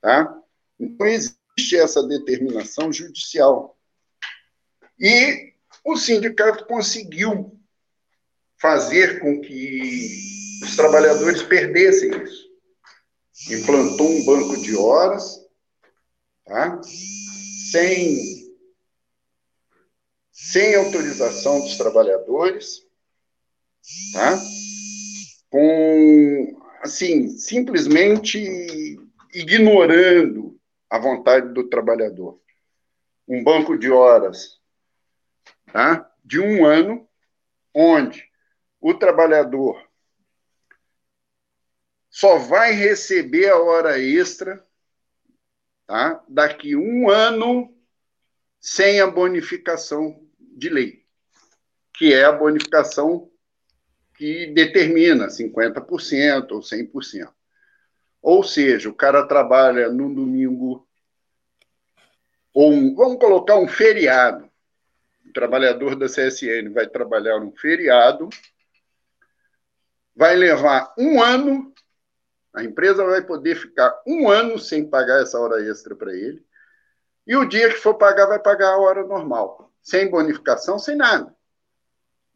Tá? 0.00 0.36
Então, 0.80 1.06
existe 1.06 1.76
essa 1.76 2.02
determinação 2.02 2.92
judicial. 2.92 3.73
E 4.98 5.52
o 5.84 5.96
sindicato 5.96 6.66
conseguiu 6.66 7.58
fazer 8.56 9.20
com 9.20 9.40
que 9.40 10.08
os 10.62 10.76
trabalhadores 10.76 11.42
perdessem 11.42 12.10
isso. 12.22 12.44
Implantou 13.50 14.08
um 14.08 14.24
banco 14.24 14.56
de 14.62 14.76
horas, 14.76 15.40
tá? 16.44 16.80
sem 17.70 18.44
sem 20.30 20.74
autorização 20.74 21.60
dos 21.60 21.76
trabalhadores, 21.76 22.86
tá? 24.12 24.38
com, 25.48 26.60
assim, 26.82 27.28
simplesmente 27.38 28.38
ignorando 29.32 30.58
a 30.90 30.98
vontade 30.98 31.52
do 31.52 31.68
trabalhador. 31.68 32.40
Um 33.26 33.42
banco 33.42 33.78
de 33.78 33.90
horas 33.90 34.60
tá? 35.74 36.08
de 36.24 36.38
um 36.38 36.64
ano, 36.64 37.04
onde 37.74 38.30
o 38.80 38.94
trabalhador 38.94 39.84
só 42.08 42.38
vai 42.38 42.70
receber 42.70 43.48
a 43.48 43.58
hora 43.58 44.00
extra 44.00 44.64
tá? 45.84 46.24
daqui 46.28 46.76
um 46.76 47.10
ano 47.10 47.76
sem 48.60 49.00
a 49.00 49.08
bonificação 49.08 50.24
de 50.38 50.68
lei, 50.68 51.04
que 51.92 52.14
é 52.14 52.24
a 52.24 52.30
bonificação 52.30 53.28
que 54.16 54.46
determina 54.54 55.26
50% 55.26 56.52
ou 56.52 56.60
100%. 56.60 57.34
Ou 58.22 58.44
seja, 58.44 58.88
o 58.88 58.94
cara 58.94 59.26
trabalha 59.26 59.88
no 59.88 60.14
domingo, 60.14 60.88
ou 62.52 62.72
um, 62.72 62.94
vamos 62.94 63.18
colocar 63.18 63.56
um 63.56 63.66
feriado. 63.66 64.43
Trabalhador 65.34 65.96
da 65.96 66.06
CSN 66.06 66.70
vai 66.72 66.88
trabalhar 66.88 67.38
um 67.38 67.50
feriado, 67.50 68.28
vai 70.14 70.36
levar 70.36 70.94
um 70.96 71.20
ano, 71.20 71.74
a 72.54 72.62
empresa 72.62 73.04
vai 73.04 73.20
poder 73.20 73.56
ficar 73.56 74.00
um 74.06 74.28
ano 74.28 74.60
sem 74.60 74.88
pagar 74.88 75.20
essa 75.20 75.40
hora 75.40 75.60
extra 75.68 75.96
para 75.96 76.14
ele, 76.14 76.46
e 77.26 77.34
o 77.36 77.44
dia 77.44 77.68
que 77.68 77.80
for 77.80 77.94
pagar, 77.94 78.26
vai 78.26 78.38
pagar 78.38 78.74
a 78.74 78.78
hora 78.78 79.04
normal, 79.04 79.72
sem 79.82 80.08
bonificação, 80.08 80.78
sem 80.78 80.94
nada. 80.94 81.34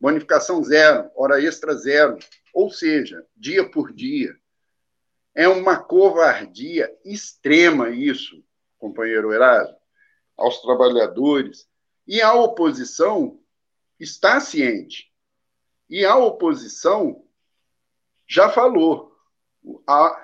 Bonificação 0.01 0.63
zero, 0.65 1.09
hora 1.15 1.41
extra 1.41 1.75
zero, 1.75 2.19
ou 2.53 2.69
seja, 2.69 3.25
dia 3.37 3.71
por 3.71 3.93
dia. 3.93 4.35
É 5.37 5.47
uma 5.47 5.77
covardia 5.77 6.93
extrema 7.05 7.91
isso, 7.91 8.43
companheiro 8.77 9.33
Erasmo, 9.33 9.77
aos 10.37 10.61
trabalhadores. 10.63 11.68
E 12.09 12.21
a 12.21 12.35
oposição 12.35 13.39
está 14.01 14.41
ciente. 14.41 15.13
E 15.89 16.05
a 16.05 16.17
oposição 16.17 17.25
já 18.27 18.49
falou. 18.49 19.17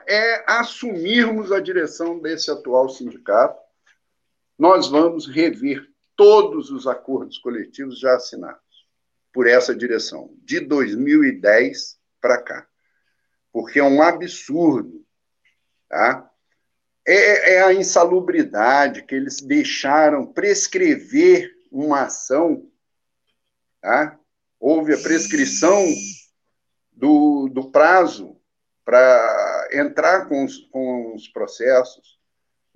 É 0.08 0.44
assumirmos 0.50 1.52
a 1.52 1.60
direção 1.60 2.18
desse 2.18 2.50
atual 2.50 2.88
sindicato. 2.88 3.60
Nós 4.58 4.88
vamos 4.88 5.28
rever 5.28 5.88
todos 6.16 6.70
os 6.70 6.88
acordos 6.88 7.38
coletivos 7.38 8.00
já 8.00 8.16
assinados 8.16 8.62
por 9.32 9.46
essa 9.46 9.74
direção, 9.74 10.32
de 10.38 10.60
2010 10.60 11.98
para 12.20 12.40
cá. 12.40 12.68
Porque 13.52 13.78
é 13.78 13.84
um 13.84 14.00
absurdo 14.00 15.04
Tá? 15.94 16.28
É, 17.06 17.54
é 17.54 17.62
a 17.62 17.72
insalubridade 17.72 19.04
que 19.04 19.14
eles 19.14 19.40
deixaram 19.40 20.26
prescrever 20.26 21.52
uma 21.74 22.02
ação. 22.02 22.70
Tá? 23.80 24.18
Houve 24.60 24.94
a 24.94 25.02
prescrição 25.02 25.84
do, 26.92 27.48
do 27.48 27.70
prazo 27.70 28.40
para 28.84 29.68
entrar 29.72 30.26
com 30.28 30.44
os, 30.44 30.58
com 30.70 31.14
os 31.14 31.28
processos. 31.28 32.18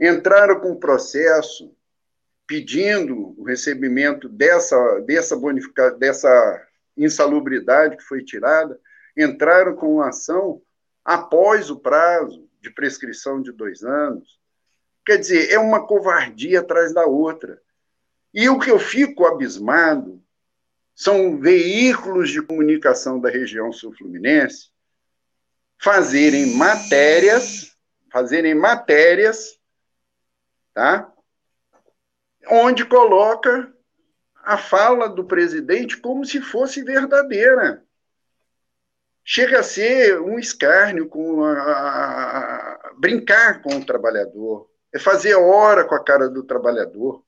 Entraram 0.01 0.61
com 0.61 0.73
o 0.73 0.81
processo 0.81 1.75
pedindo 2.47 3.35
o 3.39 3.45
recebimento 3.45 4.29
dessa, 4.29 5.01
dessa, 5.01 5.37
bonifica, 5.37 5.91
dessa 5.93 6.67
insalubridade 6.97 7.97
que 7.97 8.03
foi 8.03 8.25
tirada, 8.25 8.81
entraram 9.17 9.77
com 9.77 10.01
a 10.01 10.09
ação 10.09 10.63
após 11.05 11.71
o 11.71 11.79
prazo, 11.79 12.49
de 12.61 12.71
prescrição 12.71 13.41
de 13.41 13.53
dois 13.53 13.85
anos. 13.85 14.41
Quer 15.07 15.19
dizer, 15.19 15.51
é 15.51 15.59
uma 15.59 15.87
covardia 15.87 16.61
atrás 16.61 16.93
da 16.93 17.07
outra. 17.07 17.61
E 18.33 18.49
o 18.49 18.59
que 18.59 18.71
eu 18.71 18.79
fico 18.79 19.27
abismado 19.27 20.23
são 20.95 21.39
veículos 21.39 22.31
de 22.31 22.43
comunicação 22.43 23.21
da 23.21 23.31
região 23.31 23.73
sul-fluminense 23.73 24.71
fazerem 25.81 26.57
matérias, 26.57 27.77
fazerem 28.13 28.55
matérias, 28.55 29.59
tá? 30.75 31.13
Onde 32.51 32.85
coloca 32.85 33.73
a 34.35 34.59
fala 34.59 35.09
do 35.09 35.25
presidente 35.25 35.97
como 35.97 36.25
se 36.25 36.41
fosse 36.41 36.83
verdadeira 36.83 37.87
chega 39.31 39.61
a 39.61 39.63
ser 39.63 40.19
um 40.23 40.39
escárnio 40.39 41.07
com 41.07 41.45
a, 41.45 41.53
a, 41.53 42.39
a, 42.39 42.93
brincar 42.97 43.61
com 43.61 43.77
o 43.77 43.85
trabalhador, 43.85 44.71
é 44.91 44.99
fazer 44.99 45.35
hora 45.35 45.85
com 45.85 45.95
a 45.95 46.03
cara 46.03 46.31
do 46.31 46.43
trabalhador. 46.43 47.23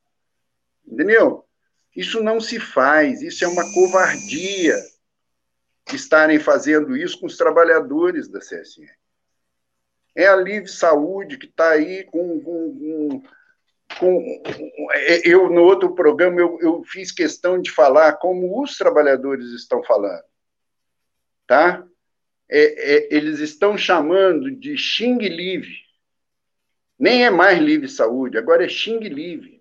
Entendeu? 0.90 1.44
Isso 1.94 2.22
não 2.22 2.40
se 2.40 2.58
faz, 2.58 3.22
isso 3.22 3.44
é 3.44 3.48
uma 3.48 3.64
covardia 3.72 4.76
estarem 5.92 6.38
fazendo 6.38 6.96
isso 6.96 7.18
com 7.18 7.26
os 7.26 7.36
trabalhadores 7.36 8.28
da 8.28 8.38
CSN. 8.38 8.86
É 10.14 10.26
a 10.26 10.36
Livre 10.36 10.68
Saúde 10.68 11.36
que 11.36 11.46
está 11.46 11.70
aí 11.70 12.04
com, 12.04 12.40
com, 12.40 13.22
com, 13.98 14.88
é, 14.92 15.28
Eu, 15.28 15.50
no 15.50 15.62
outro 15.62 15.94
programa, 15.94 16.40
eu, 16.40 16.58
eu 16.60 16.84
fiz 16.84 17.10
questão 17.10 17.60
de 17.60 17.70
falar 17.70 18.14
como 18.14 18.62
os 18.62 18.76
trabalhadores 18.76 19.46
estão 19.50 19.82
falando. 19.82 20.24
Tá? 21.46 21.84
é, 22.50 22.94
é, 22.94 23.08
eles 23.14 23.38
estão 23.38 23.78
chamando 23.78 24.50
de 24.50 24.76
Xing 24.76 25.18
Live. 25.18 25.72
Nem 26.98 27.24
é 27.24 27.30
mais 27.30 27.58
Live 27.60 27.88
Saúde, 27.88 28.36
agora 28.36 28.64
é 28.64 28.68
Xing 28.68 28.98
Live. 28.98 29.59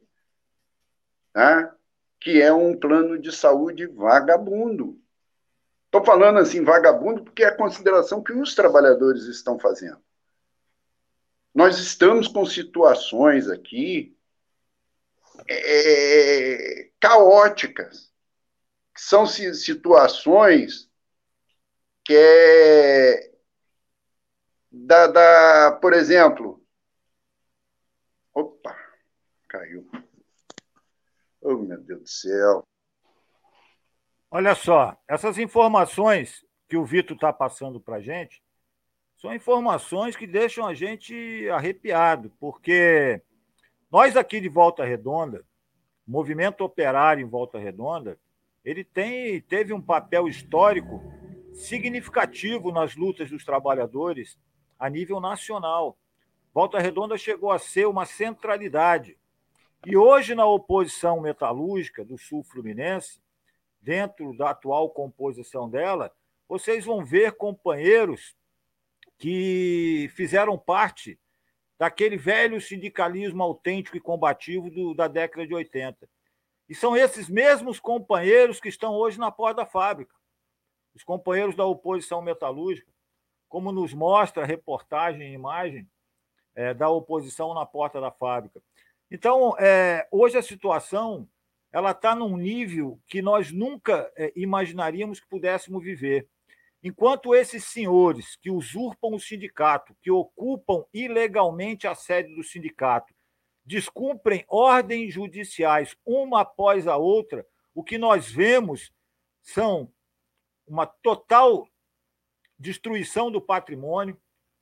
Tá? 1.33 1.75
Que 2.19 2.41
é 2.41 2.51
um 2.51 2.77
plano 2.77 3.17
de 3.19 3.31
saúde 3.31 3.85
vagabundo. 3.87 5.01
Estou 5.85 6.03
falando 6.03 6.39
assim, 6.39 6.63
vagabundo, 6.63 7.23
porque 7.23 7.43
é 7.43 7.47
a 7.47 7.55
consideração 7.55 8.21
que 8.21 8.33
os 8.33 8.53
trabalhadores 8.53 9.23
estão 9.23 9.57
fazendo. 9.57 9.99
Nós 11.53 11.79
estamos 11.79 12.27
com 12.27 12.45
situações 12.45 13.49
aqui 13.49 14.15
é, 15.47 16.89
caóticas, 16.99 18.13
que 18.93 19.01
são 19.01 19.25
situações 19.25 20.89
que 22.03 22.15
é 22.15 23.31
da, 24.71 25.07
da 25.07 25.71
por 25.81 25.93
exemplo, 25.93 26.63
opa, 28.33 28.77
caiu. 29.47 29.88
Oh, 31.41 31.55
meu 31.55 31.81
Deus 31.81 32.01
do 32.01 32.07
céu. 32.07 32.63
Olha 34.31 34.53
só, 34.53 34.97
essas 35.07 35.37
informações 35.37 36.45
que 36.67 36.77
o 36.77 36.85
Vitor 36.85 37.15
está 37.15 37.33
passando 37.33 37.79
para 37.79 37.95
a 37.95 38.01
gente 38.01 38.43
são 39.17 39.33
informações 39.33 40.15
que 40.15 40.25
deixam 40.25 40.65
a 40.65 40.73
gente 40.73 41.49
arrepiado, 41.49 42.31
porque 42.39 43.21
nós 43.91 44.15
aqui 44.15 44.39
de 44.39 44.47
Volta 44.47 44.85
Redonda, 44.85 45.43
movimento 46.07 46.63
operário 46.63 47.25
em 47.25 47.29
Volta 47.29 47.57
Redonda, 47.57 48.19
ele 48.63 48.83
tem, 48.83 49.41
teve 49.41 49.73
um 49.73 49.81
papel 49.81 50.27
histórico 50.27 51.01
significativo 51.53 52.71
nas 52.71 52.95
lutas 52.95 53.29
dos 53.29 53.43
trabalhadores 53.43 54.37
a 54.77 54.89
nível 54.89 55.19
nacional. 55.19 55.97
Volta 56.53 56.79
Redonda 56.79 57.17
chegou 57.17 57.51
a 57.51 57.59
ser 57.59 57.87
uma 57.87 58.05
centralidade. 58.05 59.17
E 59.85 59.95
hoje, 59.95 60.35
na 60.35 60.45
oposição 60.45 61.21
metalúrgica 61.21 62.03
do 62.03 62.17
Sul 62.17 62.43
Fluminense, 62.43 63.21
dentro 63.81 64.35
da 64.37 64.49
atual 64.49 64.89
composição 64.89 65.69
dela, 65.69 66.13
vocês 66.47 66.85
vão 66.85 67.03
ver 67.03 67.33
companheiros 67.33 68.35
que 69.17 70.09
fizeram 70.15 70.57
parte 70.57 71.19
daquele 71.77 72.17
velho 72.17 72.59
sindicalismo 72.59 73.41
autêntico 73.41 73.95
e 73.95 74.01
combativo 74.01 74.69
do, 74.69 74.93
da 74.93 75.07
década 75.07 75.47
de 75.47 75.53
80. 75.53 76.09
E 76.67 76.75
são 76.75 76.95
esses 76.95 77.29
mesmos 77.29 77.79
companheiros 77.79 78.59
que 78.59 78.69
estão 78.69 78.93
hoje 78.93 79.17
na 79.17 79.31
porta 79.31 79.61
da 79.61 79.65
fábrica 79.65 80.13
os 80.99 81.03
companheiros 81.03 81.55
da 81.55 81.65
oposição 81.65 82.21
metalúrgica, 82.21 82.91
como 83.47 83.71
nos 83.71 83.93
mostra 83.93 84.43
a 84.43 84.45
reportagem 84.45 85.31
e 85.31 85.33
imagem 85.33 85.89
é, 86.53 86.73
da 86.73 86.89
oposição 86.89 87.53
na 87.53 87.65
porta 87.65 88.01
da 88.01 88.11
fábrica. 88.11 88.61
Então, 89.11 89.55
é, 89.57 90.07
hoje 90.11 90.37
a 90.37 90.41
situação 90.41 91.27
ela 91.71 91.91
está 91.91 92.15
num 92.15 92.35
nível 92.37 92.99
que 93.07 93.21
nós 93.21 93.51
nunca 93.51 94.11
é, 94.15 94.31
imaginaríamos 94.35 95.19
que 95.19 95.27
pudéssemos 95.27 95.83
viver. 95.83 96.27
Enquanto 96.81 97.35
esses 97.35 97.65
senhores 97.65 98.35
que 98.37 98.49
usurpam 98.49 99.13
o 99.13 99.19
sindicato, 99.19 99.95
que 100.01 100.09
ocupam 100.09 100.85
ilegalmente 100.93 101.87
a 101.87 101.93
sede 101.93 102.33
do 102.35 102.43
sindicato, 102.43 103.13
descumprem 103.65 104.45
ordens 104.47 105.13
judiciais 105.13 105.95
uma 106.05 106.41
após 106.41 106.87
a 106.87 106.97
outra, 106.97 107.45
o 107.73 107.83
que 107.83 107.97
nós 107.97 108.31
vemos 108.31 108.91
são 109.41 109.91
uma 110.65 110.85
total 110.85 111.67
destruição 112.57 113.31
do 113.31 113.41
patrimônio, 113.41 114.19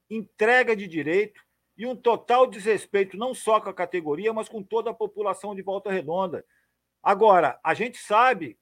entrega 0.09 0.75
de 0.75 0.87
direito 0.87 1.46
e 1.77 1.85
um 1.85 1.95
total 1.95 2.47
desrespeito 2.47 3.15
não 3.15 3.33
só 3.33 3.61
com 3.61 3.69
a 3.69 3.73
categoria, 3.73 4.33
mas 4.33 4.49
com 4.49 4.63
toda 4.63 4.89
a 4.89 4.93
população 4.93 5.53
de 5.53 5.61
Volta 5.61 5.91
Redonda. 5.91 6.45
Agora, 7.03 7.59
a 7.63 7.73
gente 7.73 7.97
sabe 7.97 8.57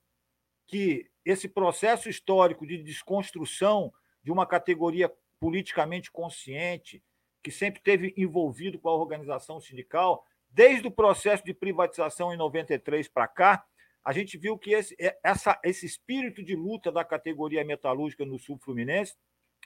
que 0.68 1.10
esse 1.24 1.48
processo 1.48 2.10
histórico 2.10 2.68
de 2.68 2.78
desconstrução 2.78 3.94
de 4.22 4.32
uma 4.32 4.46
categoria 4.46 5.12
politicamente 5.40 6.12
consciente, 6.12 7.02
que 7.42 7.52
sempre 7.52 7.82
teve 7.82 8.14
envolvido 8.18 8.78
com 8.80 8.90
a 8.90 8.96
organização 8.96 9.60
sindical, 9.60 10.26
Desde 10.56 10.88
o 10.88 10.92
processo 10.92 11.44
de 11.44 11.54
privatização 11.54 12.34
em 12.34 12.38
93 12.38 13.10
para 13.10 13.28
cá, 13.28 13.66
a 14.06 14.14
gente 14.14 14.38
viu 14.38 14.58
que 14.58 14.72
esse, 14.72 14.96
é, 14.98 15.20
essa, 15.22 15.60
esse 15.66 15.86
espírito 15.86 16.42
de 16.42 16.56
luta 16.56 16.90
da 16.94 17.04
categoria 17.04 17.66
metalúrgica 17.66 18.24
no 18.24 18.40
Sul 18.40 18.58
Fluminense 18.58 19.18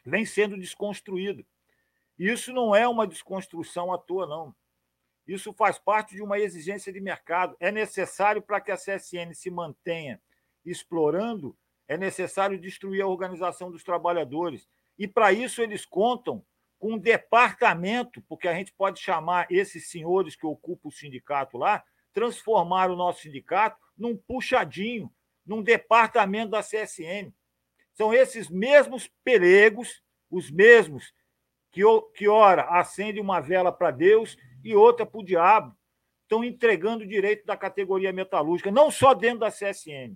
vem 0.03 0.25
sendo 0.25 0.57
desconstruído. 0.57 1.45
Isso 2.19 2.51
não 2.51 2.75
é 2.75 2.85
uma 2.85 3.07
desconstrução 3.07 3.93
à 3.93 3.97
toa, 3.97 4.27
não. 4.27 4.53
Isso 5.25 5.53
faz 5.53 5.79
parte 5.79 6.15
de 6.15 6.21
uma 6.21 6.37
exigência 6.37 6.91
de 6.91 6.99
mercado. 6.99 7.55
É 7.59 7.71
necessário 7.71 8.41
para 8.41 8.59
que 8.59 8.71
a 8.71 8.75
CSN 8.75 9.33
se 9.33 9.49
mantenha 9.49 10.21
explorando, 10.65 11.55
é 11.87 11.97
necessário 11.97 12.59
destruir 12.59 13.01
a 13.01 13.07
organização 13.07 13.71
dos 13.71 13.83
trabalhadores. 13.83 14.67
E 14.97 15.07
para 15.07 15.31
isso 15.31 15.61
eles 15.61 15.85
contam 15.85 16.43
com 16.77 16.93
um 16.93 16.97
departamento, 16.97 18.21
porque 18.27 18.47
a 18.47 18.53
gente 18.53 18.73
pode 18.73 18.99
chamar 18.99 19.47
esses 19.49 19.89
senhores 19.89 20.35
que 20.35 20.45
ocupam 20.45 20.89
o 20.89 20.91
sindicato 20.91 21.57
lá, 21.57 21.83
transformar 22.13 22.89
o 22.89 22.95
nosso 22.95 23.21
sindicato 23.21 23.77
num 23.97 24.17
puxadinho, 24.17 25.11
num 25.45 25.63
departamento 25.63 26.51
da 26.51 26.61
CSN. 26.61 27.33
São 27.93 28.13
esses 28.13 28.49
mesmos 28.49 29.09
pelegos, 29.23 30.03
os 30.29 30.51
mesmos 30.51 31.13
que, 31.71 31.81
que 32.15 32.27
ora 32.27 32.63
acendem 32.63 33.21
uma 33.21 33.39
vela 33.39 33.71
para 33.71 33.91
Deus 33.91 34.37
e 34.63 34.75
outra 34.75 35.05
para 35.05 35.19
o 35.19 35.23
diabo, 35.23 35.75
estão 36.23 36.43
entregando 36.43 37.03
o 37.03 37.07
direito 37.07 37.45
da 37.45 37.57
categoria 37.57 38.13
metalúrgica, 38.13 38.71
não 38.71 38.91
só 38.91 39.13
dentro 39.13 39.39
da 39.39 39.51
CSN, 39.51 40.15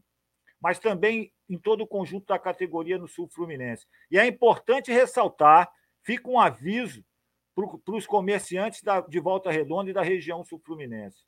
mas 0.61 0.79
também 0.79 1.31
em 1.49 1.57
todo 1.57 1.81
o 1.81 1.87
conjunto 1.87 2.27
da 2.27 2.39
categoria 2.39 2.97
no 2.97 3.07
Sul 3.07 3.27
Fluminense. 3.27 3.85
E 4.09 4.17
é 4.17 4.25
importante 4.25 4.91
ressaltar 4.91 5.71
Fica 6.03 6.29
um 6.29 6.39
aviso 6.39 7.03
para 7.55 7.95
os 7.95 8.05
comerciantes 8.05 8.81
da, 8.81 8.99
de 8.99 9.19
Volta 9.19 9.49
Redonda 9.49 9.89
e 9.89 9.93
da 9.93 10.01
região 10.01 10.43
sul-fluminense. 10.43 11.23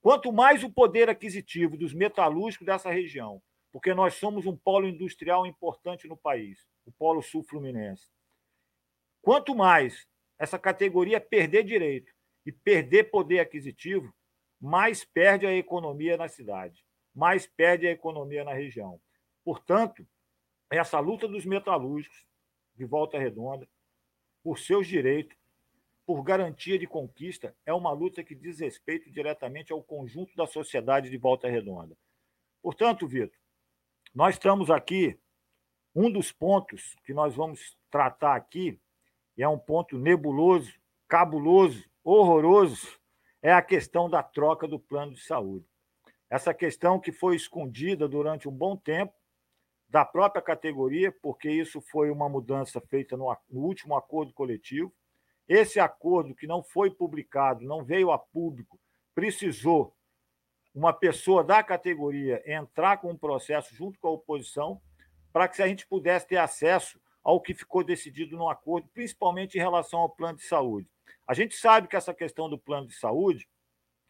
Quanto 0.00 0.32
mais 0.32 0.64
o 0.64 0.72
poder 0.72 1.10
aquisitivo 1.10 1.76
dos 1.76 1.92
metalúrgicos 1.92 2.66
dessa 2.66 2.90
região, 2.90 3.42
porque 3.70 3.92
nós 3.92 4.14
somos 4.14 4.46
um 4.46 4.56
polo 4.56 4.88
industrial 4.88 5.46
importante 5.46 6.08
no 6.08 6.16
país, 6.16 6.66
o 6.86 6.92
polo 6.92 7.22
sul-fluminense. 7.22 8.08
Quanto 9.24 9.54
mais 9.54 10.06
essa 10.38 10.58
categoria 10.58 11.18
perder 11.18 11.64
direito 11.64 12.12
e 12.44 12.52
perder 12.52 13.04
poder 13.04 13.40
aquisitivo, 13.40 14.14
mais 14.60 15.02
perde 15.02 15.46
a 15.46 15.56
economia 15.56 16.18
na 16.18 16.28
cidade, 16.28 16.84
mais 17.14 17.46
perde 17.46 17.86
a 17.86 17.90
economia 17.90 18.44
na 18.44 18.52
região. 18.52 19.00
Portanto, 19.42 20.06
essa 20.70 21.00
luta 21.00 21.26
dos 21.26 21.46
metalúrgicos 21.46 22.26
de 22.74 22.84
Volta 22.84 23.18
Redonda 23.18 23.66
por 24.42 24.58
seus 24.58 24.86
direitos, 24.86 25.38
por 26.04 26.22
garantia 26.22 26.78
de 26.78 26.86
conquista, 26.86 27.56
é 27.64 27.72
uma 27.72 27.92
luta 27.92 28.22
que 28.22 28.34
diz 28.34 28.60
respeito 28.60 29.10
diretamente 29.10 29.72
ao 29.72 29.82
conjunto 29.82 30.36
da 30.36 30.46
sociedade 30.46 31.08
de 31.08 31.16
Volta 31.16 31.48
Redonda. 31.48 31.96
Portanto, 32.60 33.08
Vitor, 33.08 33.38
nós 34.14 34.34
estamos 34.34 34.70
aqui. 34.70 35.18
Um 35.94 36.10
dos 36.10 36.30
pontos 36.30 36.94
que 37.04 37.14
nós 37.14 37.34
vamos 37.34 37.74
tratar 37.90 38.34
aqui, 38.34 38.80
e 39.36 39.42
é 39.42 39.48
um 39.48 39.58
ponto 39.58 39.98
nebuloso, 39.98 40.72
cabuloso, 41.08 41.84
horroroso, 42.02 42.98
é 43.42 43.52
a 43.52 43.62
questão 43.62 44.08
da 44.08 44.22
troca 44.22 44.66
do 44.66 44.78
plano 44.78 45.12
de 45.12 45.20
saúde. 45.20 45.66
Essa 46.30 46.54
questão 46.54 46.98
que 46.98 47.12
foi 47.12 47.36
escondida 47.36 48.08
durante 48.08 48.48
um 48.48 48.52
bom 48.52 48.76
tempo 48.76 49.12
da 49.88 50.04
própria 50.04 50.42
categoria, 50.42 51.12
porque 51.22 51.48
isso 51.48 51.80
foi 51.80 52.10
uma 52.10 52.28
mudança 52.28 52.80
feita 52.80 53.16
no, 53.16 53.36
último 53.50 53.96
acordo 53.96 54.32
coletivo. 54.32 54.92
Esse 55.46 55.78
acordo, 55.78 56.34
que 56.34 56.46
não 56.46 56.62
foi 56.62 56.90
publicado, 56.90 57.64
não 57.64 57.84
veio 57.84 58.10
a 58.10 58.18
público, 58.18 58.80
precisou 59.14 59.94
uma 60.74 60.92
pessoa 60.92 61.44
da 61.44 61.62
categoria 61.62 62.42
entrar 62.50 62.96
com 62.96 63.10
um 63.10 63.16
processo 63.16 63.72
junto 63.74 64.00
com 64.00 64.08
a 64.08 64.12
oposição 64.12 64.80
para 65.32 65.46
que 65.46 65.62
a 65.62 65.68
gente 65.68 65.86
pudesse 65.86 66.26
ter 66.26 66.38
acesso 66.38 66.98
ao 67.24 67.40
que 67.40 67.54
ficou 67.54 67.82
decidido 67.82 68.36
no 68.36 68.50
acordo, 68.50 68.88
principalmente 68.92 69.56
em 69.56 69.60
relação 69.60 70.00
ao 70.00 70.10
plano 70.10 70.36
de 70.36 70.44
saúde. 70.44 70.88
A 71.26 71.32
gente 71.32 71.56
sabe 71.56 71.88
que 71.88 71.96
essa 71.96 72.12
questão 72.12 72.48
do 72.48 72.58
plano 72.58 72.86
de 72.86 72.94
saúde 72.94 73.48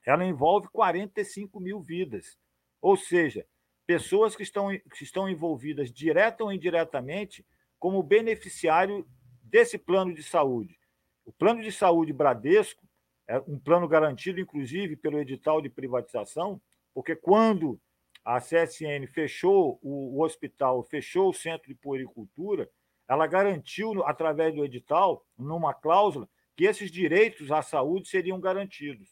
ela 0.05 0.25
envolve 0.25 0.69
45 0.69 1.59
mil 1.61 1.81
vidas, 1.81 2.37
ou 2.83 2.97
seja, 2.97 3.47
pessoas 3.87 4.37
que 4.37 4.43
estão, 4.43 4.69
que 4.69 5.05
estão 5.05 5.29
envolvidas 5.29 5.93
direta 5.93 6.45
ou 6.45 6.53
indiretamente 6.53 7.47
como 7.79 8.03
beneficiário 8.03 9.07
desse 9.43 9.79
plano 9.79 10.13
de 10.13 10.23
saúde. 10.23 10.79
O 11.25 11.33
plano 11.33 11.63
de 11.63 11.73
saúde 11.73 12.13
Bradesco 12.13 12.87
é 13.27 13.39
um 13.39 13.59
plano 13.59 13.89
garantido, 13.89 14.41
inclusive, 14.41 14.97
pelo 14.97 15.19
edital 15.19 15.63
de 15.63 15.71
privatização, 15.71 16.61
porque 16.93 17.17
quando 17.17 17.81
a 18.25 18.41
CSN 18.41 19.07
fechou 19.13 19.79
o, 19.83 20.23
hospital, 20.23 20.83
fechou 20.83 21.31
o 21.31 21.35
centro 21.35 21.69
de 21.69 21.75
puericultura, 21.75 22.69
ela 23.09 23.27
garantiu, 23.27 24.05
através 24.05 24.55
do 24.55 24.65
edital, 24.65 25.25
numa 25.37 25.75
cláusula, 25.75 26.29
que 26.57 26.65
esses 26.65 26.91
direitos 26.91 27.51
à 27.51 27.63
saúde 27.63 28.09
seriam 28.09 28.41
garantidos. 28.41 29.09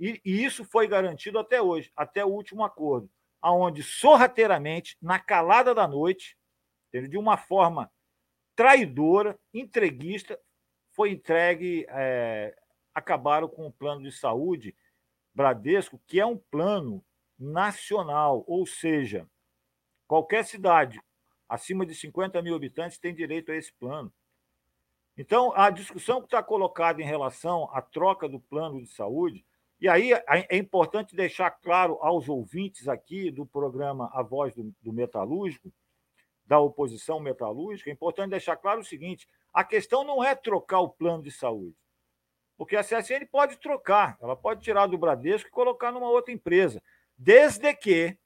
E, 0.00 0.20
e 0.24 0.44
isso 0.44 0.64
foi 0.64 0.88
garantido 0.88 1.38
até 1.38 1.62
hoje, 1.62 1.92
até 1.94 2.24
o 2.24 2.28
último 2.28 2.64
acordo 2.64 3.08
aonde 3.44 3.82
sorrateiramente, 3.82 4.96
na 5.02 5.18
calada 5.18 5.74
da 5.74 5.86
noite, 5.86 6.34
de 6.90 7.18
uma 7.18 7.36
forma 7.36 7.92
traidora, 8.56 9.38
entreguista, 9.52 10.40
foi 10.92 11.10
entregue, 11.10 11.84
é, 11.90 12.56
acabaram 12.94 13.46
com 13.46 13.66
o 13.66 13.72
plano 13.72 14.02
de 14.02 14.10
saúde 14.10 14.74
Bradesco, 15.34 16.00
que 16.06 16.18
é 16.18 16.24
um 16.24 16.38
plano 16.38 17.04
nacional, 17.38 18.42
ou 18.46 18.64
seja, 18.64 19.28
qualquer 20.08 20.46
cidade 20.46 20.98
acima 21.48 21.84
de 21.84 21.94
50 21.94 22.40
mil 22.42 22.54
habitantes 22.54 22.98
tem 22.98 23.14
direito 23.14 23.52
a 23.52 23.56
esse 23.56 23.72
plano. 23.72 24.12
Então, 25.16 25.52
a 25.54 25.70
discussão 25.70 26.20
que 26.20 26.26
está 26.26 26.42
colocada 26.42 27.00
em 27.00 27.04
relação 27.04 27.68
à 27.72 27.80
troca 27.80 28.28
do 28.28 28.40
plano 28.40 28.80
de 28.80 28.88
saúde 28.88 29.44
e 29.80 29.88
aí 29.88 30.12
é 30.48 30.56
importante 30.56 31.14
deixar 31.14 31.50
claro 31.50 31.98
aos 32.00 32.28
ouvintes 32.28 32.88
aqui 32.88 33.30
do 33.30 33.44
programa 33.44 34.10
A 34.14 34.22
Voz 34.22 34.54
do, 34.54 34.74
do 34.80 34.92
Metalúrgico, 34.92 35.72
da 36.46 36.58
oposição 36.58 37.20
metalúrgica, 37.20 37.90
é 37.90 37.92
importante 37.92 38.30
deixar 38.30 38.56
claro 38.56 38.80
o 38.80 38.84
seguinte: 38.84 39.28
a 39.52 39.64
questão 39.64 40.04
não 40.04 40.22
é 40.22 40.34
trocar 40.34 40.80
o 40.80 40.88
plano 40.88 41.22
de 41.22 41.30
saúde. 41.30 41.76
Porque 42.56 42.76
a 42.76 42.82
CSN 42.82 43.26
pode 43.30 43.56
trocar, 43.58 44.16
ela 44.20 44.36
pode 44.36 44.62
tirar 44.62 44.86
do 44.86 44.96
Bradesco 44.96 45.48
e 45.48 45.52
colocar 45.52 45.90
numa 45.90 46.08
outra 46.08 46.32
empresa, 46.32 46.82
desde 47.16 47.74
que 47.74 48.16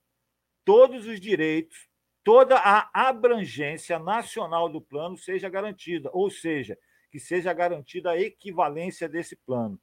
todos 0.64 1.06
os 1.06 1.18
direitos, 1.18 1.87
toda 2.28 2.58
a 2.58 2.90
abrangência 2.92 3.98
nacional 3.98 4.68
do 4.68 4.82
plano 4.82 5.16
seja 5.16 5.48
garantida, 5.48 6.10
ou 6.12 6.28
seja, 6.28 6.76
que 7.10 7.18
seja 7.18 7.54
garantida 7.54 8.10
a 8.10 8.20
equivalência 8.20 9.08
desse 9.08 9.34
plano. 9.34 9.80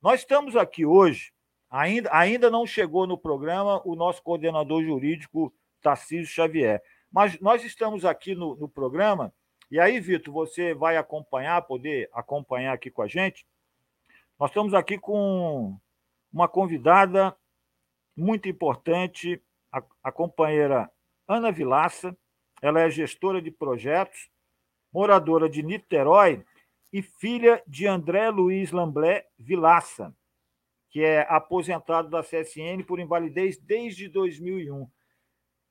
Nós 0.00 0.20
estamos 0.20 0.54
aqui 0.54 0.86
hoje, 0.86 1.32
ainda, 1.68 2.08
ainda 2.12 2.48
não 2.48 2.64
chegou 2.64 3.08
no 3.08 3.18
programa 3.18 3.82
o 3.84 3.96
nosso 3.96 4.22
coordenador 4.22 4.84
jurídico, 4.84 5.52
Tarcísio 5.82 6.32
Xavier, 6.32 6.80
mas 7.10 7.40
nós 7.40 7.64
estamos 7.64 8.04
aqui 8.04 8.36
no, 8.36 8.54
no 8.54 8.68
programa, 8.68 9.34
e 9.68 9.80
aí, 9.80 9.98
Vitor, 9.98 10.32
você 10.32 10.72
vai 10.72 10.96
acompanhar, 10.96 11.60
poder 11.62 12.08
acompanhar 12.12 12.72
aqui 12.72 12.88
com 12.88 13.02
a 13.02 13.08
gente. 13.08 13.44
Nós 14.38 14.50
estamos 14.50 14.74
aqui 14.74 14.96
com 14.96 15.76
uma 16.32 16.46
convidada 16.46 17.36
muito 18.16 18.48
importante, 18.48 19.42
a, 19.72 19.82
a 20.04 20.12
companheira 20.12 20.88
Ana 21.30 21.52
Vilaça, 21.52 22.18
ela 22.60 22.80
é 22.80 22.90
gestora 22.90 23.40
de 23.40 23.52
projetos, 23.52 24.28
moradora 24.92 25.48
de 25.48 25.62
Niterói 25.62 26.44
e 26.92 27.02
filha 27.02 27.62
de 27.68 27.86
André 27.86 28.28
Luiz 28.30 28.72
Lamblé 28.72 29.28
Vilaça, 29.38 30.12
que 30.88 31.04
é 31.04 31.20
aposentado 31.28 32.10
da 32.10 32.20
CSN 32.20 32.82
por 32.84 32.98
invalidez 32.98 33.56
desde 33.58 34.08
2001. 34.08 34.90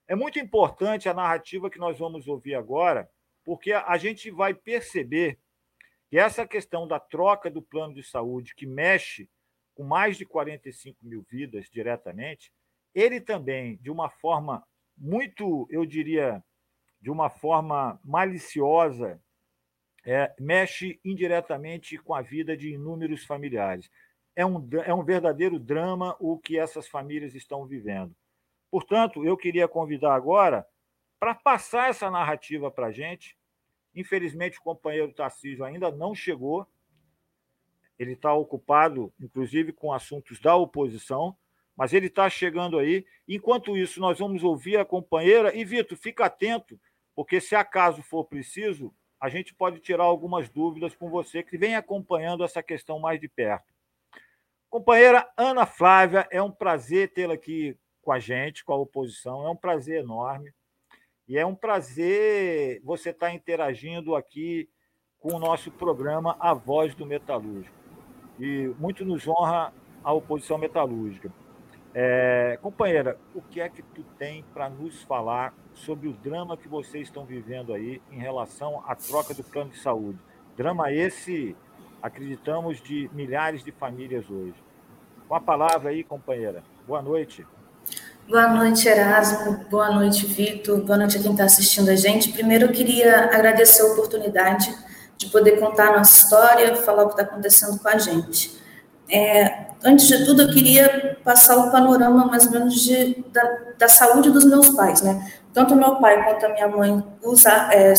É 0.07 0.15
muito 0.15 0.39
importante 0.39 1.09
a 1.09 1.13
narrativa 1.13 1.69
que 1.69 1.77
nós 1.77 1.99
vamos 1.99 2.25
ouvir 2.25 2.55
agora, 2.55 3.11
porque 3.43 3.73
a 3.73 3.97
gente 3.97 4.31
vai 4.31 4.53
perceber 4.53 5.37
que 6.09 6.17
essa 6.17 6.47
questão 6.47 6.87
da 6.87 7.01
troca 7.01 7.51
do 7.51 7.61
plano 7.61 7.93
de 7.93 8.03
saúde, 8.03 8.55
que 8.55 8.65
mexe 8.65 9.29
com 9.75 9.83
mais 9.83 10.15
de 10.15 10.25
45 10.25 11.05
mil 11.05 11.21
vidas 11.29 11.69
diretamente, 11.69 12.49
ele 12.95 13.19
também, 13.19 13.75
de 13.81 13.91
uma 13.91 14.09
forma 14.09 14.65
muito, 14.99 15.67
eu 15.69 15.85
diria, 15.85 16.43
de 17.01 17.09
uma 17.09 17.29
forma 17.29 17.99
maliciosa 18.03 19.21
é, 20.05 20.33
mexe 20.39 20.99
indiretamente 21.03 21.97
com 21.97 22.13
a 22.13 22.21
vida 22.21 22.55
de 22.55 22.73
inúmeros 22.73 23.23
familiares. 23.23 23.89
É 24.35 24.45
um, 24.45 24.67
é 24.85 24.93
um 24.93 25.03
verdadeiro 25.03 25.59
drama 25.59 26.15
o 26.19 26.37
que 26.37 26.57
essas 26.57 26.87
famílias 26.87 27.35
estão 27.35 27.65
vivendo. 27.65 28.15
Portanto, 28.71 29.25
eu 29.25 29.35
queria 29.35 29.67
convidar 29.67 30.13
agora 30.13 30.65
para 31.19 31.35
passar 31.35 31.89
essa 31.89 32.09
narrativa 32.09 32.71
para 32.71 32.87
a 32.87 32.91
gente. 32.91 33.37
Infelizmente, 33.93 34.59
o 34.59 34.63
companheiro 34.63 35.13
Tarcísio 35.13 35.65
ainda 35.65 35.91
não 35.91 36.13
chegou. 36.15 36.67
ele 37.97 38.13
está 38.13 38.33
ocupado, 38.33 39.13
inclusive, 39.19 39.73
com 39.73 39.91
assuntos 39.91 40.39
da 40.39 40.55
oposição, 40.55 41.35
mas 41.79 41.93
ele 41.93 42.07
está 42.07 42.29
chegando 42.29 42.77
aí. 42.77 43.05
Enquanto 43.25 43.77
isso, 43.77 44.01
nós 44.01 44.19
vamos 44.19 44.43
ouvir 44.43 44.77
a 44.77 44.83
companheira. 44.83 45.55
E, 45.55 45.63
Vitor, 45.63 45.97
fica 45.97 46.25
atento, 46.25 46.77
porque 47.15 47.39
se 47.39 47.55
acaso 47.55 48.03
for 48.03 48.25
preciso, 48.25 48.93
a 49.17 49.29
gente 49.29 49.53
pode 49.53 49.79
tirar 49.79 50.03
algumas 50.03 50.49
dúvidas 50.49 50.93
com 50.93 51.09
você 51.09 51.41
que 51.41 51.57
vem 51.57 51.77
acompanhando 51.77 52.43
essa 52.43 52.61
questão 52.61 52.99
mais 52.99 53.17
de 53.17 53.29
perto. 53.29 53.73
Companheira 54.69 55.25
Ana 55.37 55.65
Flávia, 55.65 56.27
é 56.29 56.43
um 56.43 56.51
prazer 56.51 57.13
tê-la 57.13 57.35
aqui 57.35 57.77
com 58.01 58.11
a 58.11 58.19
gente, 58.19 58.65
com 58.65 58.73
a 58.73 58.77
oposição, 58.77 59.47
é 59.47 59.49
um 59.49 59.55
prazer 59.55 60.01
enorme. 60.01 60.53
E 61.29 61.37
é 61.37 61.45
um 61.45 61.55
prazer 61.55 62.81
você 62.83 63.11
estar 63.11 63.27
tá 63.27 63.33
interagindo 63.33 64.17
aqui 64.17 64.69
com 65.17 65.33
o 65.33 65.39
nosso 65.39 65.71
programa 65.71 66.35
A 66.41 66.53
Voz 66.53 66.93
do 66.93 67.05
Metalúrgico 67.05 67.79
e 68.37 68.67
muito 68.77 69.05
nos 69.05 69.25
honra 69.29 69.73
a 70.03 70.11
oposição 70.11 70.57
metalúrgica. 70.57 71.31
É, 71.93 72.59
companheira, 72.61 73.17
o 73.33 73.41
que 73.41 73.59
é 73.59 73.67
que 73.67 73.81
tu 73.81 74.03
tem 74.17 74.45
para 74.53 74.69
nos 74.69 75.01
falar 75.03 75.53
sobre 75.73 76.07
o 76.07 76.13
drama 76.13 76.55
que 76.55 76.67
vocês 76.67 77.07
estão 77.07 77.25
vivendo 77.25 77.73
aí 77.73 78.01
em 78.11 78.19
relação 78.19 78.83
à 78.87 78.95
troca 78.95 79.33
do 79.33 79.43
plano 79.43 79.71
de 79.71 79.79
saúde? 79.79 80.19
Drama 80.55 80.91
esse, 80.91 81.55
acreditamos, 82.01 82.81
de 82.81 83.09
milhares 83.13 83.63
de 83.63 83.71
famílias 83.71 84.29
hoje. 84.29 84.55
Com 85.27 85.35
a 85.35 85.39
palavra 85.39 85.89
aí, 85.89 86.03
companheira. 86.03 86.63
Boa 86.87 87.01
noite. 87.01 87.45
Boa 88.27 88.47
noite, 88.47 88.87
Erasmo. 88.87 89.65
Boa 89.71 89.91
noite, 89.91 90.27
Vitor. 90.27 90.81
Boa 90.81 90.97
noite 90.97 91.17
a 91.17 91.21
quem 91.21 91.31
está 91.31 91.45
assistindo 91.45 91.89
a 91.89 91.95
gente. 91.95 92.31
Primeiro, 92.31 92.65
eu 92.65 92.71
queria 92.71 93.25
agradecer 93.25 93.81
a 93.81 93.85
oportunidade 93.85 94.71
de 95.17 95.27
poder 95.27 95.59
contar 95.59 95.89
a 95.89 95.97
nossa 95.97 96.23
história, 96.23 96.75
falar 96.75 97.03
o 97.03 97.07
que 97.07 97.13
está 97.13 97.23
acontecendo 97.23 97.79
com 97.79 97.89
a 97.89 97.97
gente. 97.97 98.61
É, 99.09 99.68
antes 99.83 100.07
de 100.07 100.25
tudo, 100.25 100.43
eu 100.43 100.49
queria 100.49 101.17
passar 101.23 101.57
o 101.57 101.71
panorama 101.71 102.25
mais 102.25 102.45
ou 102.45 102.51
menos 102.51 102.75
de, 102.75 103.23
da, 103.31 103.43
da, 103.77 103.87
saúde 103.87 104.29
dos 104.29 104.45
meus 104.45 104.69
pais, 104.69 105.01
né? 105.01 105.31
Tanto 105.53 105.75
meu 105.75 105.95
pai 105.95 106.23
quanto 106.23 106.45
a 106.45 106.49
minha 106.49 106.67
mãe 106.67 107.03
usa, 107.23 107.69
é, 107.71 107.93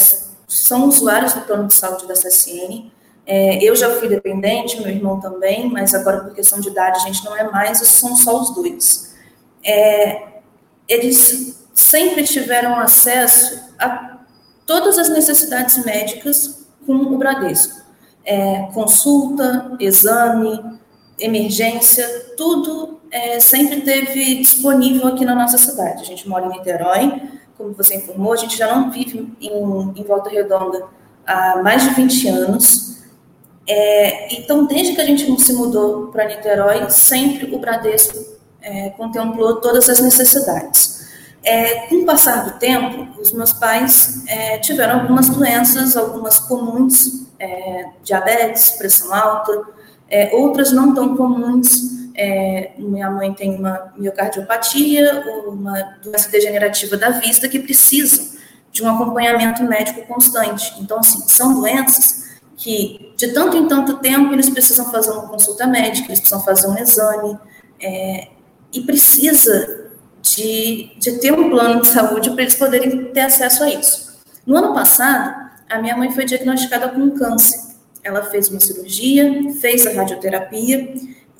são 0.46 0.88
usuários 0.88 1.32
do 1.32 1.40
plano 1.42 1.68
de 1.68 1.74
saúde 1.74 2.06
da 2.06 2.14
CSN. 2.14 2.90
É, 3.26 3.62
eu 3.62 3.76
já 3.76 3.90
fui 3.90 4.08
dependente, 4.08 4.80
meu 4.80 4.90
irmão 4.90 5.20
também, 5.20 5.70
mas 5.70 5.94
agora 5.94 6.20
por 6.20 6.34
questão 6.34 6.60
de 6.60 6.68
idade 6.68 6.98
a 6.98 7.06
gente 7.06 7.24
não 7.24 7.36
é 7.36 7.44
mais, 7.44 7.78
são 7.78 8.16
só 8.16 8.40
os 8.40 8.54
dois. 8.54 9.14
É, 9.64 10.40
eles 10.88 11.60
sempre 11.74 12.24
tiveram 12.24 12.78
acesso 12.78 13.60
a 13.78 14.18
todas 14.66 14.98
as 14.98 15.08
necessidades 15.08 15.84
médicas 15.84 16.66
com 16.86 16.94
o 16.94 17.18
Bradesco. 17.18 17.80
É, 18.24 18.68
consulta, 18.74 19.76
exame, 19.80 20.79
emergência, 21.20 22.06
tudo 22.36 23.00
é, 23.10 23.38
sempre 23.40 23.80
teve 23.82 24.36
disponível 24.36 25.08
aqui 25.08 25.24
na 25.24 25.34
nossa 25.34 25.58
cidade. 25.58 26.02
A 26.02 26.06
gente 26.06 26.28
mora 26.28 26.46
em 26.46 26.50
Niterói, 26.50 27.22
como 27.56 27.74
você 27.74 27.96
informou, 27.96 28.32
a 28.32 28.36
gente 28.36 28.56
já 28.56 28.74
não 28.74 28.90
vive 28.90 29.32
em, 29.40 29.92
em 29.96 30.02
Volta 30.04 30.30
Redonda 30.30 30.86
há 31.26 31.62
mais 31.62 31.82
de 31.82 31.90
20 31.90 32.28
anos. 32.28 32.96
É, 33.68 34.34
então, 34.34 34.66
desde 34.66 34.94
que 34.94 35.00
a 35.00 35.04
gente 35.04 35.40
se 35.40 35.52
mudou 35.52 36.08
para 36.08 36.26
Niterói, 36.26 36.88
sempre 36.90 37.54
o 37.54 37.58
Bradesco 37.58 38.18
é, 38.62 38.90
contemplou 38.90 39.56
todas 39.56 39.88
as 39.88 40.00
necessidades. 40.00 41.00
É, 41.42 41.86
com 41.86 41.96
o 41.96 42.04
passar 42.04 42.44
do 42.44 42.58
tempo, 42.58 43.20
os 43.20 43.32
meus 43.32 43.52
pais 43.52 44.24
é, 44.26 44.58
tiveram 44.58 45.00
algumas 45.00 45.28
doenças, 45.28 45.96
algumas 45.96 46.38
comuns, 46.38 47.26
é, 47.38 47.86
diabetes, 48.02 48.72
pressão 48.72 49.12
alta, 49.14 49.64
é, 50.10 50.34
outras 50.34 50.72
não 50.72 50.94
tão 50.94 51.16
comuns. 51.16 51.90
É, 52.14 52.72
minha 52.76 53.10
mãe 53.10 53.32
tem 53.32 53.54
uma 53.54 53.92
miocardiopatia, 53.96 55.24
uma 55.46 55.96
doença 56.02 56.28
degenerativa 56.30 56.96
da 56.96 57.10
vista 57.10 57.48
que 57.48 57.58
precisam 57.58 58.38
de 58.72 58.82
um 58.82 58.88
acompanhamento 58.88 59.62
médico 59.64 60.06
constante. 60.06 60.74
Então, 60.80 60.98
assim, 60.98 61.22
são 61.28 61.54
doenças 61.54 62.30
que, 62.56 63.12
de 63.16 63.28
tanto 63.28 63.56
em 63.56 63.66
tanto 63.66 63.98
tempo, 63.98 64.32
eles 64.32 64.50
precisam 64.50 64.90
fazer 64.90 65.12
uma 65.12 65.28
consulta 65.28 65.66
médica, 65.66 66.08
eles 66.08 66.20
precisam 66.20 66.44
fazer 66.44 66.66
um 66.66 66.76
exame, 66.76 67.38
é, 67.80 68.28
e 68.72 68.80
precisa 68.82 69.88
de, 70.22 70.92
de 70.98 71.12
ter 71.18 71.32
um 71.32 71.50
plano 71.50 71.80
de 71.80 71.88
saúde 71.88 72.30
para 72.30 72.42
eles 72.42 72.54
poderem 72.54 73.06
ter 73.12 73.20
acesso 73.20 73.64
a 73.64 73.70
isso. 73.70 74.20
No 74.46 74.56
ano 74.56 74.74
passado, 74.74 75.50
a 75.68 75.78
minha 75.80 75.96
mãe 75.96 76.10
foi 76.10 76.24
diagnosticada 76.24 76.88
com 76.88 77.10
câncer. 77.12 77.69
Ela 78.02 78.22
fez 78.24 78.48
uma 78.48 78.60
cirurgia, 78.60 79.52
fez 79.60 79.86
a 79.86 79.92
radioterapia 79.92 80.94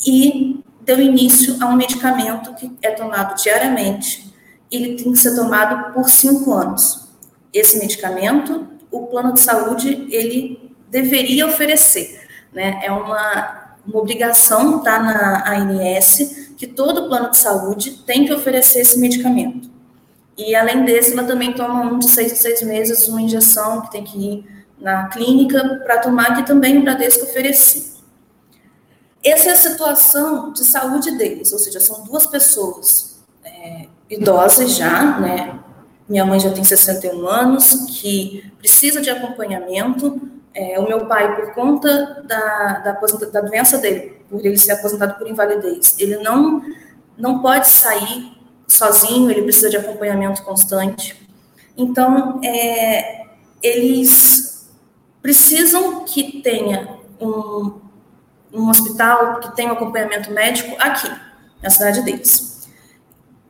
e 0.07 0.62
deu 0.83 1.01
início 1.01 1.57
a 1.61 1.66
um 1.66 1.77
medicamento 1.77 2.55
que 2.55 2.70
é 2.83 2.90
tomado 2.90 3.40
diariamente. 3.40 4.35
Ele 4.70 4.96
tem 4.96 5.12
que 5.12 5.18
ser 5.18 5.35
tomado 5.35 5.92
por 5.92 6.09
cinco 6.09 6.53
anos. 6.53 7.09
Esse 7.53 7.79
medicamento, 7.79 8.68
o 8.90 9.07
plano 9.07 9.33
de 9.33 9.40
saúde, 9.40 10.07
ele 10.11 10.75
deveria 10.90 11.46
oferecer. 11.46 12.20
Né? 12.53 12.81
É 12.83 12.90
uma, 12.90 13.77
uma 13.87 13.99
obrigação, 13.99 14.79
está 14.79 14.99
na 15.01 15.44
ANS, 15.53 16.51
que 16.57 16.66
todo 16.66 17.09
plano 17.09 17.31
de 17.31 17.38
saúde 17.38 18.03
tem 18.07 18.27
que 18.27 18.33
oferecer 18.33 18.81
esse 18.81 18.99
medicamento. 18.99 19.70
E, 20.37 20.55
além 20.55 20.85
desse, 20.85 21.12
ela 21.12 21.25
também 21.25 21.53
toma 21.53 21.83
um 21.83 21.99
de 21.99 22.09
seis 22.09 22.33
seis 22.33 22.62
meses 22.62 23.09
uma 23.09 23.20
injeção 23.20 23.83
que 23.83 23.92
tem 23.92 24.05
que 24.05 24.18
ir 24.18 24.60
na 24.81 25.09
clínica 25.09 25.81
para 25.85 25.99
tomar, 25.99 26.37
que 26.37 26.47
também 26.47 26.79
o 26.79 26.83
Bradesco 26.83 27.25
oferecia. 27.25 27.90
Essa 29.23 29.51
é 29.51 29.53
a 29.53 29.57
situação 29.57 30.53
de 30.53 30.64
saúde 30.64 31.16
deles, 31.19 31.53
ou 31.53 31.59
seja, 31.59 31.79
são 31.79 32.05
duas 32.05 32.27
pessoas 32.27 33.23
é, 33.45 33.87
idosas 34.09 34.77
já, 34.77 35.21
né? 35.21 35.59
Minha 36.09 36.25
mãe 36.25 36.40
já 36.40 36.51
tem 36.51 36.64
61 36.64 37.29
anos, 37.29 37.87
que 38.01 38.51
precisa 38.59 39.01
de 39.01 39.11
acompanhamento, 39.11 40.21
é, 40.55 40.79
o 40.81 40.88
meu 40.88 41.07
pai, 41.07 41.37
por 41.37 41.55
conta 41.55 42.25
da, 42.27 42.79
da, 42.79 42.93
da, 42.93 43.40
doença 43.43 43.79
dele, 43.79 44.16
por 44.29 44.45
ele 44.45 44.59
ser 44.59 44.73
aposentado 44.73 45.16
por 45.16 45.29
invalidez, 45.29 45.95
ele 45.99 46.16
não, 46.16 46.62
não 47.16 47.40
pode 47.40 47.69
sair 47.69 48.33
sozinho, 48.66 49.31
ele 49.31 49.43
precisa 49.43 49.69
de 49.69 49.77
acompanhamento 49.77 50.43
constante. 50.43 51.29
Então, 51.77 52.40
é, 52.43 53.27
eles 53.62 54.50
precisam 55.22 56.04
que 56.04 56.40
tenha 56.42 56.98
um, 57.20 57.80
um 58.52 58.68
hospital 58.68 59.40
que 59.40 59.54
tenha 59.54 59.70
um 59.70 59.74
acompanhamento 59.74 60.30
médico 60.30 60.74
aqui, 60.78 61.11
na 61.62 61.70
cidade 61.70 62.02
deles. 62.02 62.68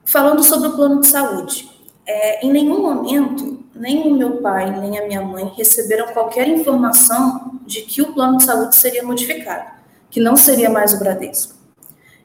Falando 0.05 0.43
sobre 0.43 0.69
o 0.69 0.77
plano 0.77 1.01
de 1.01 1.07
saúde, 1.07 1.71
é, 2.07 2.45
em 2.45 2.51
nenhum 2.51 2.83
momento 2.83 3.65
nem 3.75 4.03
o 4.03 4.15
meu 4.15 4.39
pai, 4.43 4.79
nem 4.79 4.99
a 4.99 5.07
minha 5.07 5.23
mãe 5.23 5.51
receberam 5.57 6.13
qualquer 6.13 6.47
informação 6.49 7.61
de 7.65 7.83
que 7.83 8.03
o 8.03 8.13
plano 8.13 8.37
de 8.37 8.45
saúde 8.45 8.77
seria 8.77 9.03
modificado, 9.03 9.71
que 10.11 10.21
não 10.21 10.37
seria 10.37 10.69
mais 10.69 10.93
o 10.93 10.99
Bradesco. 10.99 11.55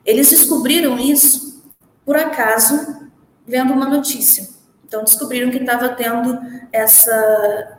Eles 0.05 0.29
descobriram 0.29 0.99
isso, 0.99 1.63
por 2.05 2.17
acaso, 2.17 3.10
vendo 3.47 3.73
uma 3.73 3.88
notícia. 3.88 4.47
Então, 4.86 5.03
descobriram 5.03 5.49
que 5.49 5.58
estava 5.58 5.89
tendo 5.89 6.39
essa. 6.71 7.75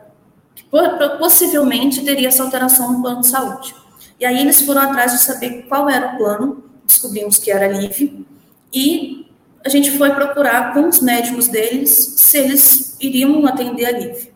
Que 0.69 1.17
possivelmente 1.17 2.03
teria 2.03 2.27
essa 2.27 2.43
alteração 2.43 2.93
no 2.93 3.01
plano 3.01 3.21
de 3.21 3.27
saúde. 3.27 3.75
E 4.19 4.25
aí 4.25 4.39
eles 4.39 4.61
foram 4.61 4.81
atrás 4.81 5.11
de 5.11 5.19
saber 5.19 5.65
qual 5.67 5.89
era 5.89 6.13
o 6.13 6.17
plano, 6.17 6.63
descobrimos 6.85 7.37
que 7.37 7.51
era 7.51 7.67
livre, 7.67 8.25
e 8.73 9.27
a 9.65 9.69
gente 9.69 9.91
foi 9.91 10.11
procurar 10.11 10.73
com 10.73 10.87
os 10.87 10.99
médicos 11.01 11.47
deles 11.47 12.13
se 12.17 12.37
eles 12.37 12.95
iriam 12.99 13.45
atender 13.45 13.85
a 13.85 13.91
Liv. 13.91 14.29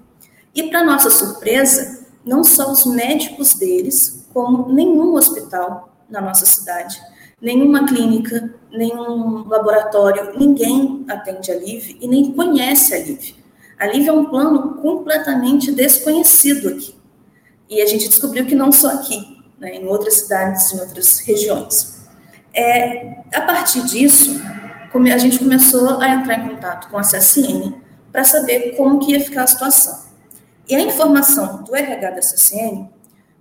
E, 0.53 0.63
para 0.63 0.83
nossa 0.83 1.09
surpresa, 1.09 2.05
não 2.25 2.43
só 2.43 2.71
os 2.71 2.85
médicos 2.85 3.53
deles, 3.53 4.27
como 4.33 4.71
nenhum 4.71 5.13
hospital 5.15 5.95
na 6.09 6.19
nossa 6.21 6.45
cidade, 6.45 6.99
nenhuma 7.41 7.85
clínica, 7.87 8.53
nenhum 8.71 9.47
laboratório, 9.47 10.37
ninguém 10.37 11.05
atende 11.07 11.51
a 11.51 11.55
Liv 11.55 11.97
e 11.99 12.07
nem 12.07 12.31
conhece 12.33 12.93
a 12.93 12.99
Liv. 12.99 13.33
A 13.81 13.87
é 13.87 14.11
um 14.11 14.25
plano 14.25 14.75
completamente 14.75 15.71
desconhecido 15.71 16.69
aqui. 16.69 16.95
E 17.67 17.81
a 17.81 17.87
gente 17.87 18.07
descobriu 18.07 18.45
que 18.45 18.53
não 18.53 18.71
só 18.71 18.89
aqui, 18.89 19.43
né, 19.59 19.75
em 19.75 19.87
outras 19.87 20.19
cidades, 20.19 20.71
em 20.71 20.79
outras 20.79 21.17
regiões. 21.17 21.99
É, 22.53 23.23
a 23.33 23.41
partir 23.41 23.83
disso, 23.85 24.39
a 24.93 25.17
gente 25.17 25.39
começou 25.39 25.99
a 25.99 26.09
entrar 26.09 26.35
em 26.35 26.49
contato 26.49 26.91
com 26.91 26.97
a 26.99 27.01
CSN 27.01 27.73
para 28.11 28.23
saber 28.23 28.75
como 28.77 28.99
que 28.99 29.13
ia 29.13 29.19
ficar 29.19 29.45
a 29.45 29.47
situação. 29.47 30.11
E 30.69 30.75
a 30.75 30.81
informação 30.81 31.63
do 31.63 31.75
RH 31.75 32.11
da 32.11 32.19
CSN 32.19 32.87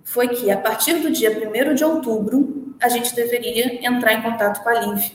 foi 0.03 0.29
que, 0.29 0.49
a 0.49 0.57
partir 0.57 0.95
do 1.01 1.11
dia 1.11 1.29
1 1.29 1.75
de 1.75 1.85
outubro, 1.85 2.75
a 2.81 2.89
gente 2.89 3.13
deveria 3.13 3.85
entrar 3.85 4.13
em 4.13 4.23
contato 4.23 4.63
com 4.63 4.69
a 4.69 4.73
LIV 4.73 5.11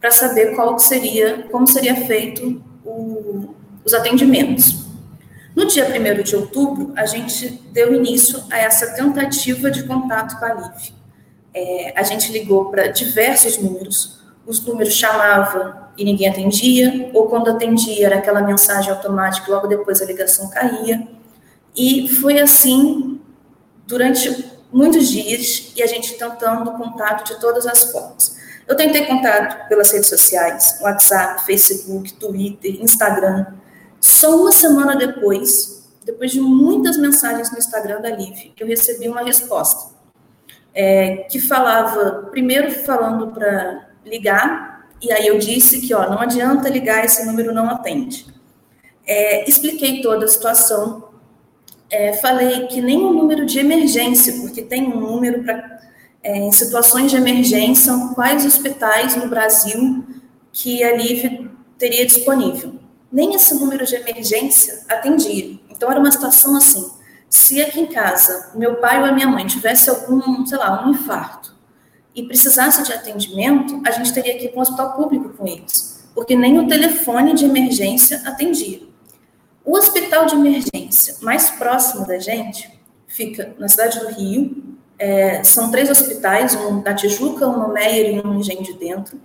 para 0.00 0.12
saber 0.12 0.54
qual 0.54 0.78
seria, 0.78 1.48
como 1.50 1.66
seria 1.66 1.96
feito 2.06 2.62
o, 2.84 3.47
os 3.88 3.94
atendimentos. 3.94 4.86
No 5.56 5.66
dia 5.66 5.86
1 5.86 6.22
de 6.22 6.36
outubro, 6.36 6.92
a 6.94 7.06
gente 7.06 7.48
deu 7.72 7.94
início 7.94 8.44
a 8.50 8.58
essa 8.58 8.94
tentativa 8.94 9.70
de 9.70 9.82
contato 9.84 10.38
com 10.38 10.44
a 10.44 10.52
LIV. 10.52 10.94
É, 11.54 11.94
a 11.96 12.02
gente 12.02 12.30
ligou 12.30 12.66
para 12.66 12.88
diversos 12.88 13.58
números, 13.58 14.20
os 14.46 14.64
números 14.64 14.94
chamavam 14.94 15.74
e 15.96 16.04
ninguém 16.04 16.28
atendia, 16.28 17.10
ou 17.12 17.26
quando 17.28 17.50
atendia 17.50 18.06
era 18.06 18.18
aquela 18.18 18.42
mensagem 18.42 18.90
automática, 18.90 19.50
logo 19.50 19.66
depois 19.66 20.00
a 20.00 20.04
ligação 20.04 20.48
caía. 20.50 21.08
E 21.74 22.08
foi 22.08 22.38
assim 22.38 23.18
durante 23.86 24.52
muitos 24.70 25.08
dias 25.08 25.72
e 25.74 25.82
a 25.82 25.86
gente 25.86 26.12
tentando 26.14 26.72
contato 26.72 27.26
de 27.26 27.40
todas 27.40 27.66
as 27.66 27.90
formas. 27.90 28.36
Eu 28.68 28.76
tentei 28.76 29.06
contato 29.06 29.66
pelas 29.66 29.90
redes 29.90 30.10
sociais, 30.10 30.78
WhatsApp, 30.82 31.46
Facebook, 31.46 32.12
Twitter, 32.12 32.82
Instagram. 32.82 33.46
Só 34.00 34.36
uma 34.36 34.52
semana 34.52 34.96
depois, 34.96 35.88
depois 36.04 36.30
de 36.30 36.40
muitas 36.40 36.96
mensagens 36.96 37.50
no 37.50 37.58
Instagram 37.58 38.00
da 38.00 38.10
Liv, 38.10 38.52
eu 38.58 38.66
recebi 38.66 39.08
uma 39.08 39.22
resposta 39.22 39.98
é, 40.74 41.26
que 41.28 41.40
falava, 41.40 42.28
primeiro 42.30 42.70
falando 42.70 43.28
para 43.32 43.88
ligar, 44.04 44.88
e 45.02 45.12
aí 45.12 45.26
eu 45.26 45.38
disse 45.38 45.80
que 45.80 45.92
ó, 45.92 46.08
não 46.08 46.20
adianta 46.20 46.68
ligar, 46.68 47.04
esse 47.04 47.24
número 47.26 47.52
não 47.52 47.68
atende. 47.68 48.26
É, 49.06 49.48
expliquei 49.48 50.02
toda 50.02 50.24
a 50.24 50.28
situação, 50.28 51.08
é, 51.90 52.12
falei 52.14 52.66
que 52.66 52.80
nem 52.80 52.98
o 52.98 53.12
número 53.12 53.44
de 53.44 53.58
emergência, 53.58 54.40
porque 54.40 54.62
tem 54.62 54.86
um 54.86 55.00
número 55.00 55.42
para 55.42 55.78
é, 56.22 56.36
em 56.36 56.52
situações 56.52 57.10
de 57.10 57.16
emergência, 57.16 57.92
quais 58.14 58.44
hospitais 58.44 59.16
no 59.16 59.28
Brasil 59.28 60.04
que 60.52 60.82
a 60.82 60.96
LIV 60.96 61.50
teria 61.78 62.04
disponível. 62.04 62.74
Nem 63.10 63.34
esse 63.34 63.54
número 63.54 63.86
de 63.86 63.94
emergência 63.96 64.84
atendia. 64.88 65.58
Então, 65.70 65.90
era 65.90 65.98
uma 65.98 66.10
situação 66.10 66.56
assim: 66.56 66.90
se 67.28 67.60
aqui 67.62 67.80
em 67.80 67.86
casa 67.86 68.52
meu 68.54 68.76
pai 68.76 69.00
ou 69.00 69.06
a 69.06 69.12
minha 69.12 69.26
mãe 69.26 69.46
tivesse 69.46 69.90
algum, 69.90 70.44
sei 70.46 70.58
lá, 70.58 70.86
um 70.86 70.90
infarto 70.90 71.56
e 72.14 72.22
precisasse 72.22 72.82
de 72.82 72.92
atendimento, 72.92 73.80
a 73.86 73.90
gente 73.90 74.12
teria 74.12 74.36
que 74.38 74.46
ir 74.46 74.48
para 74.48 74.58
um 74.58 74.62
hospital 74.62 74.92
público 74.94 75.30
com 75.30 75.46
eles, 75.46 76.08
porque 76.14 76.34
nem 76.34 76.58
o 76.58 76.66
telefone 76.66 77.34
de 77.34 77.44
emergência 77.44 78.22
atendia. 78.26 78.82
O 79.64 79.76
hospital 79.76 80.26
de 80.26 80.34
emergência 80.34 81.16
mais 81.20 81.50
próximo 81.50 82.06
da 82.06 82.18
gente 82.18 82.78
fica 83.06 83.54
na 83.58 83.68
cidade 83.68 84.00
do 84.00 84.08
Rio, 84.08 84.78
é, 84.98 85.44
são 85.44 85.70
três 85.70 85.88
hospitais, 85.90 86.54
um 86.56 86.82
na 86.82 86.94
Tijuca, 86.94 87.46
um 87.46 87.58
no 87.58 87.72
Meier 87.72 88.16
e 88.16 88.20
um 88.20 88.32
no 88.32 88.40
Engenho 88.40 88.62
de 88.62 88.72
Dentro. 88.74 89.20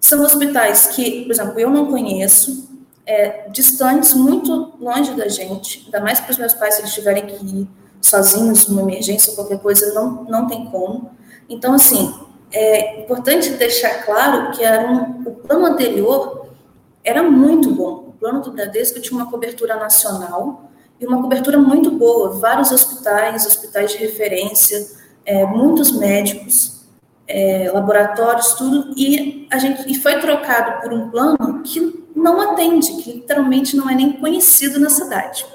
São 0.00 0.22
hospitais 0.22 0.88
que, 0.88 1.22
por 1.22 1.32
exemplo, 1.32 1.58
eu 1.58 1.70
não 1.70 1.86
conheço, 1.86 2.67
é, 3.08 3.48
distantes, 3.48 4.12
muito 4.12 4.74
longe 4.78 5.14
da 5.14 5.26
gente, 5.28 5.82
ainda 5.86 6.00
mais 6.00 6.20
para 6.20 6.30
os 6.30 6.36
meus 6.36 6.52
pais, 6.52 6.74
se 6.74 6.82
eles 6.82 6.92
tiverem 6.92 7.24
que 7.24 7.42
ir 7.42 7.66
sozinhos 8.02 8.68
numa 8.68 8.82
emergência 8.82 9.34
qualquer 9.34 9.58
coisa, 9.60 9.94
não, 9.94 10.24
não 10.24 10.46
tem 10.46 10.66
como. 10.66 11.10
Então, 11.48 11.72
assim, 11.72 12.14
é 12.52 13.00
importante 13.00 13.48
deixar 13.52 14.04
claro 14.04 14.52
que 14.52 14.62
era 14.62 14.86
um, 14.86 15.22
o 15.26 15.30
plano 15.36 15.64
anterior 15.64 16.48
era 17.02 17.22
muito 17.22 17.74
bom. 17.74 18.08
O 18.08 18.12
plano 18.12 18.42
do 18.42 18.52
Bradesco 18.52 19.00
tinha 19.00 19.18
uma 19.18 19.30
cobertura 19.30 19.76
nacional 19.76 20.70
e 21.00 21.06
uma 21.06 21.22
cobertura 21.22 21.56
muito 21.56 21.90
boa, 21.90 22.38
vários 22.38 22.70
hospitais, 22.70 23.46
hospitais 23.46 23.92
de 23.92 23.98
referência, 23.98 24.86
é, 25.24 25.46
muitos 25.46 25.92
médicos, 25.92 26.86
é, 27.26 27.70
laboratórios, 27.72 28.52
tudo, 28.52 28.92
e 28.98 29.46
a 29.50 29.56
gente 29.56 29.90
e 29.90 29.94
foi 29.94 30.20
trocado 30.20 30.82
por 30.82 30.92
um 30.92 31.10
plano 31.10 31.62
que 31.62 32.06
não 32.18 32.40
atende, 32.40 32.92
que 33.02 33.12
literalmente 33.12 33.76
não 33.76 33.88
é 33.88 33.94
nem 33.94 34.12
conhecido 34.12 34.78
na 34.80 34.90
cidade. 34.90 35.46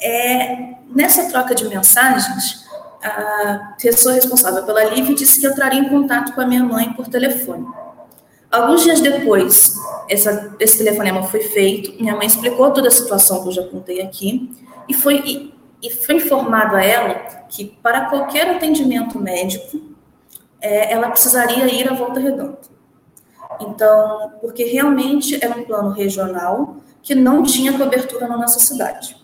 É, 0.00 0.74
nessa 0.88 1.28
troca 1.28 1.54
de 1.54 1.68
mensagens, 1.68 2.64
a 3.02 3.74
pessoa 3.80 4.14
responsável 4.14 4.64
pela 4.64 4.84
Live 4.84 5.14
disse 5.14 5.40
que 5.40 5.46
eu 5.46 5.54
traria 5.54 5.80
em 5.80 5.88
contato 5.88 6.32
com 6.32 6.40
a 6.40 6.46
minha 6.46 6.64
mãe 6.64 6.92
por 6.94 7.06
telefone. 7.06 7.66
Alguns 8.50 8.82
dias 8.82 9.00
depois, 9.00 9.74
essa, 10.08 10.54
esse 10.60 10.78
telefonema 10.78 11.22
foi 11.24 11.40
feito, 11.40 12.00
minha 12.00 12.16
mãe 12.16 12.26
explicou 12.26 12.70
toda 12.72 12.88
a 12.88 12.90
situação 12.90 13.42
que 13.42 13.48
eu 13.48 13.52
já 13.52 13.64
contei 13.64 14.00
aqui, 14.00 14.50
e 14.88 14.94
foi, 14.94 15.52
e 15.82 15.90
foi 15.90 16.16
informado 16.16 16.76
a 16.76 16.84
ela 16.84 17.14
que 17.48 17.64
para 17.82 18.06
qualquer 18.06 18.48
atendimento 18.48 19.18
médico, 19.18 19.80
é, 20.60 20.92
ela 20.92 21.10
precisaria 21.10 21.66
ir 21.66 21.90
à 21.90 21.94
Volta 21.94 22.20
Redonda. 22.20 22.73
Então, 23.60 24.32
porque 24.40 24.64
realmente 24.64 25.38
era 25.42 25.56
um 25.56 25.64
plano 25.64 25.90
regional 25.90 26.76
que 27.02 27.14
não 27.14 27.42
tinha 27.42 27.76
cobertura 27.76 28.26
na 28.26 28.36
nossa 28.36 28.58
cidade. 28.58 29.16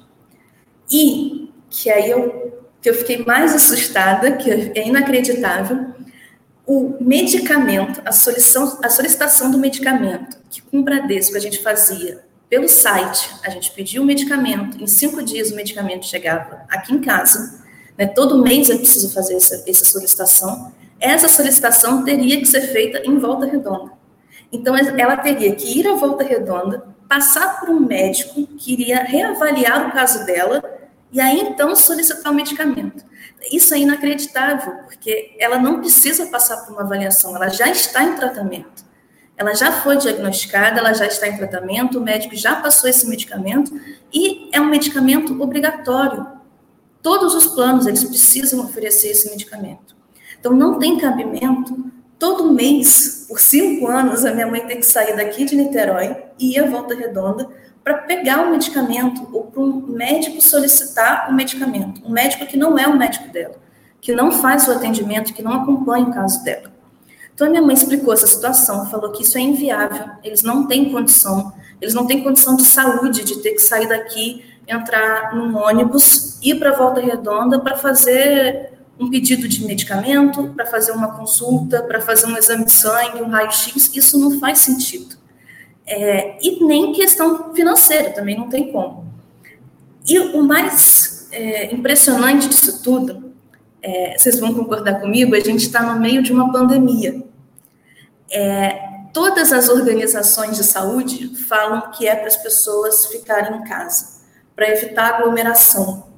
E 0.91 1.51
que 1.71 1.91
aí 1.91 2.11
eu, 2.11 2.63
que 2.83 2.91
eu 2.91 2.95
fiquei 2.95 3.25
mais 3.25 3.55
assustada, 3.55 4.33
que 4.33 4.51
é 4.51 4.87
inacreditável, 4.87 5.87
o 6.67 6.97
medicamento, 7.01 8.01
a 8.05 8.13
solicitação, 8.13 8.79
a 8.83 8.89
solicitação 8.89 9.51
do 9.51 9.59
medicamento, 9.59 10.39
que 10.51 10.63
com 10.63 10.79
o 10.81 10.83
Bradesco 10.85 11.37
a 11.37 11.41
gente 11.41 11.61
fazia 11.63 12.23
pelo 12.49 12.69
site, 12.69 13.31
a 13.45 13.51
gente 13.51 13.71
pediu 13.73 14.03
o 14.03 14.07
medicamento, 14.07 14.83
em 14.83 14.87
cinco 14.87 15.23
dias 15.23 15.51
o 15.51 15.57
medicamento 15.57 16.07
chegava 16.07 16.63
aqui 16.69 16.93
em 16.93 17.01
casa, 17.01 17.65
né, 17.97 18.07
todo 18.07 18.43
mês 18.43 18.71
é 18.71 18.77
preciso 18.77 19.13
fazer 19.13 19.35
essa, 19.35 19.65
essa 19.67 19.85
solicitação, 19.85 20.73
essa 21.01 21.29
solicitação 21.29 22.05
teria 22.05 22.39
que 22.39 22.47
ser 22.47 22.61
feita 22.73 23.03
em 23.05 23.19
volta 23.19 23.47
redonda. 23.47 23.93
Então, 24.53 24.77
ela 24.77 25.17
teria 25.17 25.55
que 25.55 25.79
ir 25.79 25.87
à 25.87 25.95
volta 25.95 26.25
redonda, 26.25 26.85
passar 27.09 27.61
por 27.61 27.71
um 27.71 27.81
médico 27.81 28.47
que 28.57 28.73
iria 28.73 29.03
reavaliar 29.03 29.89
o 29.89 29.93
caso 29.93 30.25
dela 30.25 30.63
e 31.13 31.21
aí 31.21 31.41
então 31.41 31.75
solicitar 31.75 32.33
o 32.33 32.35
medicamento. 32.35 33.05
Isso 33.53 33.75
é 33.75 33.79
inacreditável, 33.79 34.75
porque 34.85 35.35
ela 35.39 35.59
não 35.59 35.81
precisa 35.81 36.27
passar 36.27 36.59
por 36.59 36.73
uma 36.73 36.83
avaliação, 36.83 37.35
ela 37.35 37.49
já 37.49 37.69
está 37.69 38.05
em 38.05 38.15
tratamento 38.15 38.91
ela 39.41 39.55
já 39.55 39.73
foi 39.73 39.97
diagnosticada, 39.97 40.81
ela 40.81 40.93
já 40.93 41.07
está 41.07 41.27
em 41.27 41.35
tratamento, 41.35 41.99
o 41.99 42.03
médico 42.03 42.37
já 42.37 42.57
passou 42.57 42.91
esse 42.91 43.09
medicamento 43.09 43.73
e 44.13 44.51
é 44.53 44.61
um 44.61 44.69
medicamento 44.69 45.43
obrigatório. 45.43 46.27
Todos 47.03 47.35
os 47.35 47.47
planos 47.47 47.87
eles 47.87 48.05
precisam 48.05 48.61
oferecer 48.61 49.09
esse 49.09 49.31
medicamento. 49.31 49.97
Então 50.39 50.53
não 50.53 50.79
tem 50.79 50.99
cabimento 50.99 51.91
todo 52.21 52.53
mês, 52.53 53.25
por 53.27 53.41
cinco 53.41 53.89
anos, 53.89 54.27
a 54.27 54.33
minha 54.33 54.47
mãe 54.47 54.61
tem 54.67 54.77
que 54.77 54.87
sair 54.87 55.17
daqui 55.17 55.45
de 55.47 55.57
Niterói 55.57 56.17
e 56.39 56.55
ir 56.55 56.61
à 56.61 56.67
Volta 56.67 56.95
Redonda 56.95 57.49
para 57.83 57.95
pegar 57.95 58.47
o 58.47 58.51
medicamento 58.51 59.27
ou 59.33 59.45
para 59.45 59.63
um 59.63 59.87
médico 59.89 60.41
solicitar 60.41 61.31
o 61.31 61.33
medicamento. 61.33 62.07
Um 62.07 62.11
médico 62.11 62.47
que 62.47 62.59
não 62.59 62.79
é 62.79 62.87
o 62.87 62.97
médico 62.97 63.27
dela, 63.33 63.55
que 64.03 64.15
não 64.15 64.31
faz 64.31 64.69
o 64.69 64.73
atendimento, 64.73 65.33
que 65.33 65.43
não 65.43 65.63
acompanha 65.63 66.05
o 66.05 66.13
caso 66.13 66.45
dela. 66.45 66.71
Então, 67.35 67.47
a 67.47 67.51
minha 67.51 67.63
mãe 67.63 67.75
explicou 67.75 68.13
essa 68.13 68.27
situação, 68.27 68.85
falou 68.91 69.13
que 69.13 69.23
isso 69.23 69.39
é 69.39 69.41
inviável, 69.41 70.11
eles 70.23 70.43
não 70.43 70.67
têm 70.67 70.93
condição, 70.93 71.55
eles 71.81 71.95
não 71.95 72.07
têm 72.07 72.23
condição 72.23 72.55
de 72.55 72.65
saúde 72.65 73.25
de 73.25 73.41
ter 73.41 73.53
que 73.53 73.61
sair 73.61 73.89
daqui, 73.89 74.45
entrar 74.69 75.35
num 75.35 75.57
ônibus, 75.57 76.39
ir 76.43 76.59
para 76.59 76.71
a 76.71 76.77
Volta 76.77 77.01
Redonda 77.01 77.59
para 77.59 77.79
fazer 77.79 78.79
um 79.01 79.09
pedido 79.09 79.49
de 79.49 79.65
medicamento, 79.65 80.53
para 80.55 80.67
fazer 80.67 80.93
uma 80.93 81.17
consulta, 81.17 81.83
para 81.83 82.03
fazer 82.03 82.27
um 82.27 82.37
exame 82.37 82.67
de 82.67 82.73
sangue, 82.73 83.23
um 83.23 83.31
raio-x, 83.31 83.91
isso 83.95 84.19
não 84.19 84.39
faz 84.39 84.59
sentido. 84.59 85.17
É, 85.87 86.39
e 86.47 86.63
nem 86.65 86.93
questão 86.93 87.55
financeira, 87.55 88.11
também 88.11 88.37
não 88.37 88.51
tem 88.51 88.71
como. 88.71 89.11
E 90.07 90.19
o 90.19 90.43
mais 90.43 91.29
é, 91.33 91.75
impressionante 91.75 92.49
disso 92.49 92.83
tudo, 92.83 93.33
é, 93.83 94.17
vocês 94.19 94.39
vão 94.39 94.53
concordar 94.53 95.01
comigo, 95.01 95.35
a 95.35 95.41
gente 95.41 95.65
está 95.65 95.83
no 95.83 95.99
meio 95.99 96.23
de 96.23 96.33
uma 96.33 96.53
pandemia. 96.53 97.25
É, 98.31 98.91
todas 99.15 99.51
as 99.51 99.71
organizações 99.71 100.59
de 100.59 100.65
saúde 100.65 101.35
falam 101.49 101.91
que 101.91 102.07
é 102.07 102.15
para 102.15 102.29
as 102.29 102.37
pessoas 102.37 103.07
ficarem 103.07 103.61
em 103.61 103.65
casa, 103.65 104.21
para 104.55 104.69
evitar 104.69 105.15
aglomeração. 105.15 106.10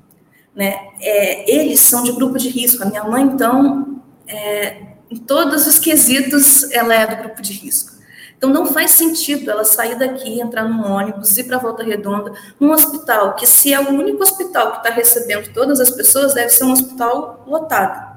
Né? 0.55 0.76
É, 1.00 1.50
eles 1.50 1.80
são 1.80 2.03
de 2.03 2.12
grupo 2.12 2.38
de 2.38 2.48
risco. 2.48 2.82
A 2.82 2.86
minha 2.86 3.05
mãe, 3.05 3.22
então, 3.22 4.03
é, 4.26 4.82
em 5.11 5.16
todos 5.16 5.66
os 5.66 5.78
quesitos, 5.78 6.70
ela 6.72 6.94
é 6.94 7.07
do 7.07 7.16
grupo 7.22 7.40
de 7.40 7.53
risco. 7.53 7.92
Então, 8.36 8.50
não 8.50 8.66
faz 8.66 8.90
sentido 8.90 9.50
ela 9.50 9.64
sair 9.64 9.96
daqui, 9.96 10.40
entrar 10.40 10.68
num 10.68 10.84
ônibus, 10.90 11.38
ir 11.38 11.44
para 11.44 11.59
Volta 11.59 11.84
Redonda, 11.84 12.32
num 12.59 12.72
hospital, 12.72 13.34
que 13.36 13.46
se 13.46 13.72
é 13.72 13.80
o 13.80 13.90
único 13.90 14.22
hospital 14.22 14.72
que 14.72 14.76
está 14.78 14.90
recebendo 14.90 15.53
todas 15.53 15.78
as 15.78 15.90
pessoas, 15.90 16.34
deve 16.34 16.50
ser 16.50 16.64
um 16.64 16.72
hospital 16.72 17.44
lotado 17.46 18.12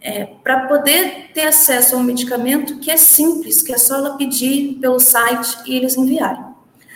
é, 0.00 0.24
para 0.42 0.66
poder 0.66 1.30
ter 1.34 1.42
acesso 1.42 1.94
a 1.94 1.98
um 1.98 2.02
medicamento 2.02 2.78
que 2.78 2.90
é 2.90 2.96
simples, 2.96 3.60
que 3.60 3.72
é 3.72 3.78
só 3.78 3.96
ela 3.96 4.16
pedir 4.16 4.78
pelo 4.80 4.98
site 4.98 5.58
e 5.66 5.76
eles 5.76 5.96
enviarem. 5.96 6.44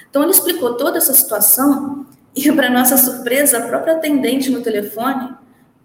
Então, 0.09 0.23
ele 0.23 0.33
explicou 0.33 0.77
toda 0.77 0.99
essa 0.99 1.13
situação 1.13 2.07
e, 2.35 2.51
para 2.53 2.69
nossa 2.69 2.97
surpresa, 2.97 3.59
a 3.59 3.69
própria 3.69 3.95
atendente 3.95 4.51
no 4.51 4.61
telefone 4.61 5.35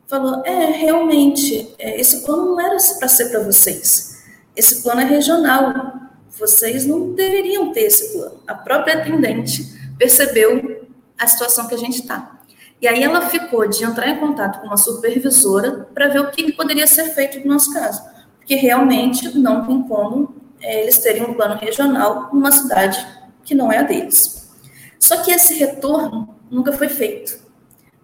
falou: 0.08 0.44
é, 0.46 0.66
realmente, 0.66 1.74
é, 1.78 2.00
esse 2.00 2.26
plano 2.26 2.56
não 2.56 2.60
era 2.60 2.78
para 2.98 3.08
ser 3.08 3.30
para 3.30 3.44
vocês. 3.44 4.24
Esse 4.56 4.82
plano 4.82 5.02
é 5.02 5.06
regional. 5.06 5.94
Vocês 6.38 6.86
não 6.86 7.14
deveriam 7.14 7.72
ter 7.72 7.82
esse 7.82 8.14
plano. 8.14 8.40
A 8.48 8.56
própria 8.56 8.96
atendente 8.96 9.64
percebeu 9.98 10.88
a 11.18 11.28
situação 11.28 11.68
que 11.68 11.76
a 11.76 11.78
gente 11.78 12.00
está. 12.00 12.40
E 12.82 12.88
aí 12.88 13.04
ela 13.04 13.30
ficou 13.30 13.68
de 13.68 13.84
entrar 13.84 14.10
em 14.10 14.18
contato 14.18 14.62
com 14.62 14.68
uma 14.68 14.78
supervisora 14.78 15.88
para 15.94 16.08
ver 16.08 16.22
o 16.22 16.32
que 16.32 16.54
poderia 16.54 16.88
ser 16.88 17.14
feito 17.14 17.40
no 17.42 17.54
nosso 17.54 17.74
caso, 17.74 18.02
porque 18.38 18.56
realmente 18.56 19.38
não 19.38 19.68
tem 19.68 19.84
como 19.84 20.34
é, 20.62 20.84
eles 20.84 20.98
terem 20.98 21.24
um 21.24 21.34
plano 21.34 21.56
regional 21.56 22.30
numa 22.32 22.52
cidade 22.52 23.06
que 23.44 23.54
não 23.54 23.70
é 23.70 23.80
a 23.80 23.84
deles. 23.84 24.50
Só 24.98 25.18
que 25.18 25.32
esse 25.32 25.56
retorno 25.56 26.39
nunca 26.50 26.74
foi 26.74 26.90
feito. 26.90 27.40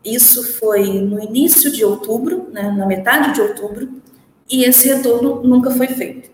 Isso 0.04 0.44
foi 0.60 1.02
no 1.02 1.20
início 1.20 1.72
de 1.72 1.84
outubro, 1.84 2.50
né, 2.52 2.72
na 2.72 2.86
metade 2.86 3.34
de 3.34 3.42
outubro, 3.42 4.02
e 4.50 4.64
esse 4.64 4.88
retorno 4.88 5.42
nunca 5.44 5.72
foi 5.72 5.88
feito. 5.88 6.30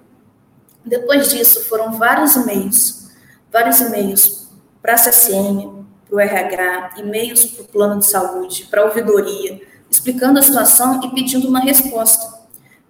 Depois 0.85 1.29
disso, 1.29 1.65
foram 1.65 1.93
vários 1.93 2.35
e-mails, 2.35 3.09
vários 3.51 3.79
e-mails 3.79 4.49
para 4.81 4.93
a 4.93 4.97
CSM, 4.97 5.85
para 6.09 6.15
o 6.15 6.19
RH, 6.19 6.95
e-mails 6.97 7.45
para 7.45 7.63
o 7.63 7.67
plano 7.67 7.99
de 7.99 8.07
saúde, 8.07 8.67
para 8.69 8.81
a 8.81 8.85
ouvidoria, 8.85 9.61
explicando 9.89 10.39
a 10.39 10.41
situação 10.41 11.01
e 11.03 11.11
pedindo 11.13 11.47
uma 11.47 11.59
resposta. 11.59 12.41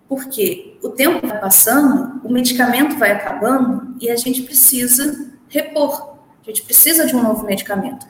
Porque 0.07 0.77
o 0.81 0.89
tempo 0.89 1.25
vai 1.25 1.39
passando, 1.39 2.21
o 2.23 2.31
medicamento 2.31 2.97
vai 2.97 3.11
acabando 3.11 3.95
e 3.99 4.09
a 4.09 4.15
gente 4.15 4.41
precisa 4.41 5.31
repor. 5.47 6.17
A 6.41 6.49
gente 6.49 6.63
precisa 6.63 7.05
de 7.05 7.15
um 7.15 7.21
novo 7.21 7.45
medicamento. 7.45 8.05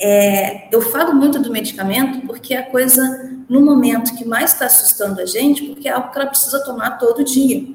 É, 0.00 0.68
eu 0.74 0.80
falo 0.80 1.14
muito 1.14 1.38
do 1.38 1.50
medicamento 1.50 2.26
porque 2.26 2.54
é 2.54 2.58
a 2.58 2.70
coisa 2.70 3.30
no 3.48 3.60
momento 3.60 4.14
que 4.16 4.24
mais 4.24 4.52
está 4.52 4.66
assustando 4.66 5.20
a 5.20 5.26
gente, 5.26 5.64
porque 5.64 5.88
é 5.88 5.92
algo 5.92 6.10
que 6.10 6.18
ela 6.18 6.28
precisa 6.28 6.64
tomar 6.64 6.92
todo 6.92 7.22
dia. 7.24 7.66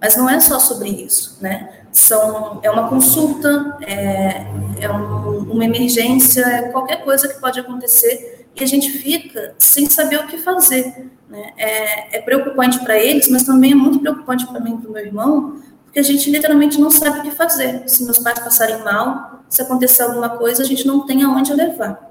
Mas 0.00 0.16
não 0.16 0.28
é 0.28 0.38
só 0.40 0.58
sobre 0.58 0.88
isso, 0.88 1.38
né? 1.40 1.80
São, 1.92 2.60
é 2.62 2.70
uma 2.70 2.88
consulta, 2.88 3.76
é, 3.82 4.46
é 4.80 4.90
um, 4.90 5.52
uma 5.52 5.64
emergência, 5.64 6.42
é 6.42 6.62
qualquer 6.70 7.04
coisa 7.04 7.28
que 7.28 7.40
pode 7.40 7.60
acontecer 7.60 8.46
e 8.54 8.62
a 8.62 8.66
gente 8.66 8.90
fica 8.90 9.54
sem 9.58 9.88
saber 9.88 10.16
o 10.20 10.26
que 10.26 10.38
fazer. 10.38 11.10
Né? 11.28 11.52
É, 11.56 12.18
é 12.18 12.20
preocupante 12.20 12.78
para 12.80 12.98
eles, 12.98 13.28
mas 13.28 13.44
também 13.44 13.72
é 13.72 13.74
muito 13.74 14.00
preocupante 14.00 14.46
para 14.46 14.60
mim 14.60 14.74
e 14.74 14.78
para 14.78 14.90
o 14.90 14.92
meu 14.92 15.04
irmão, 15.04 15.62
porque 15.92 16.00
a 16.00 16.02
gente 16.02 16.30
literalmente 16.30 16.80
não 16.80 16.90
sabe 16.90 17.18
o 17.18 17.22
que 17.22 17.30
fazer. 17.32 17.82
Se 17.86 18.02
meus 18.02 18.18
pais 18.18 18.38
passarem 18.38 18.82
mal, 18.82 19.44
se 19.46 19.60
acontecer 19.60 20.02
alguma 20.02 20.30
coisa, 20.38 20.62
a 20.62 20.64
gente 20.64 20.86
não 20.86 21.04
tem 21.04 21.22
aonde 21.22 21.52
levar. 21.52 22.10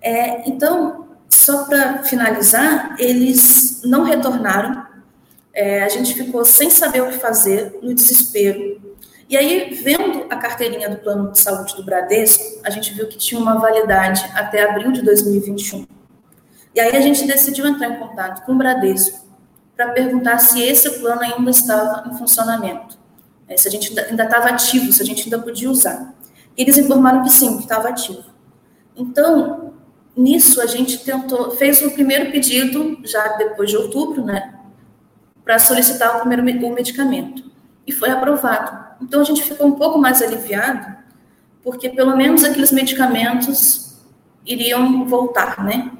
É, 0.00 0.48
então, 0.48 1.08
só 1.28 1.64
para 1.64 2.04
finalizar, 2.04 2.94
eles 3.00 3.82
não 3.82 4.04
retornaram. 4.04 4.86
É, 5.52 5.82
a 5.82 5.88
gente 5.88 6.14
ficou 6.14 6.44
sem 6.44 6.70
saber 6.70 7.02
o 7.02 7.08
que 7.08 7.18
fazer, 7.18 7.76
no 7.82 7.92
desespero. 7.92 8.80
E 9.28 9.36
aí, 9.36 9.74
vendo 9.82 10.26
a 10.30 10.36
carteirinha 10.36 10.88
do 10.88 10.98
plano 10.98 11.32
de 11.32 11.40
saúde 11.40 11.74
do 11.74 11.82
Bradesco, 11.82 12.60
a 12.62 12.70
gente 12.70 12.94
viu 12.94 13.08
que 13.08 13.18
tinha 13.18 13.40
uma 13.40 13.58
validade 13.58 14.24
até 14.32 14.62
abril 14.62 14.92
de 14.92 15.02
2021. 15.02 15.88
E 16.72 16.80
aí 16.80 16.96
a 16.96 17.00
gente 17.00 17.26
decidiu 17.26 17.66
entrar 17.66 17.88
em 17.88 17.98
contato 17.98 18.46
com 18.46 18.52
o 18.52 18.56
Bradesco 18.56 19.31
para 19.76 19.90
perguntar 19.92 20.38
se 20.38 20.62
esse 20.62 20.98
plano 21.00 21.22
ainda 21.22 21.50
estava 21.50 22.08
em 22.08 22.16
funcionamento, 22.16 22.98
é, 23.48 23.56
se 23.56 23.68
a 23.68 23.70
gente 23.70 23.98
ainda 23.98 24.24
estava 24.24 24.48
ativo, 24.48 24.92
se 24.92 25.02
a 25.02 25.04
gente 25.04 25.24
ainda 25.24 25.38
podia 25.38 25.70
usar. 25.70 26.14
E 26.56 26.62
eles 26.62 26.78
informaram 26.78 27.22
que 27.22 27.30
sim, 27.30 27.56
que 27.56 27.62
estava 27.62 27.88
ativo. 27.88 28.24
Então, 28.94 29.74
nisso 30.16 30.60
a 30.60 30.66
gente 30.66 30.98
tentou, 30.98 31.50
fez 31.52 31.82
o 31.82 31.90
primeiro 31.90 32.30
pedido, 32.30 32.98
já 33.04 33.36
depois 33.36 33.70
de 33.70 33.76
outubro, 33.76 34.24
né, 34.24 34.54
para 35.44 35.58
solicitar 35.58 36.16
o 36.16 36.20
primeiro 36.28 36.66
o 36.66 36.74
medicamento. 36.74 37.50
E 37.86 37.92
foi 37.92 38.10
aprovado. 38.10 38.92
Então 39.02 39.20
a 39.20 39.24
gente 39.24 39.42
ficou 39.42 39.66
um 39.66 39.72
pouco 39.72 39.98
mais 39.98 40.22
aliviado, 40.22 40.94
porque 41.64 41.88
pelo 41.88 42.16
menos 42.16 42.44
aqueles 42.44 42.70
medicamentos 42.70 44.00
iriam 44.46 45.04
voltar, 45.06 45.64
né? 45.64 45.90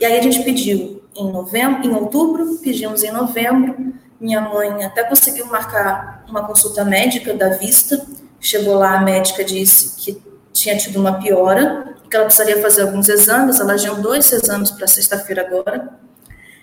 E 0.00 0.04
aí 0.04 0.18
a 0.18 0.22
gente 0.22 0.42
pediu 0.42 0.95
em 1.16 1.30
novembro, 1.30 1.84
em 1.84 1.94
outubro, 1.94 2.58
pedimos 2.62 3.02
em 3.02 3.10
novembro. 3.10 3.94
Minha 4.20 4.40
mãe 4.40 4.84
até 4.84 5.04
conseguiu 5.04 5.46
marcar 5.46 6.24
uma 6.28 6.46
consulta 6.46 6.84
médica 6.84 7.34
da 7.34 7.50
vista. 7.50 8.06
Chegou 8.40 8.74
lá, 8.74 8.98
a 8.98 9.02
médica 9.02 9.44
disse 9.44 9.96
que 9.96 10.22
tinha 10.52 10.76
tido 10.76 10.98
uma 10.98 11.18
piora, 11.18 11.94
que 12.08 12.16
ela 12.16 12.26
precisaria 12.26 12.60
fazer 12.62 12.82
alguns 12.82 13.08
exames. 13.08 13.60
Ela 13.60 13.74
agendou 13.74 14.14
esses 14.14 14.42
exames 14.42 14.70
para 14.70 14.86
sexta-feira 14.86 15.42
agora. 15.42 15.98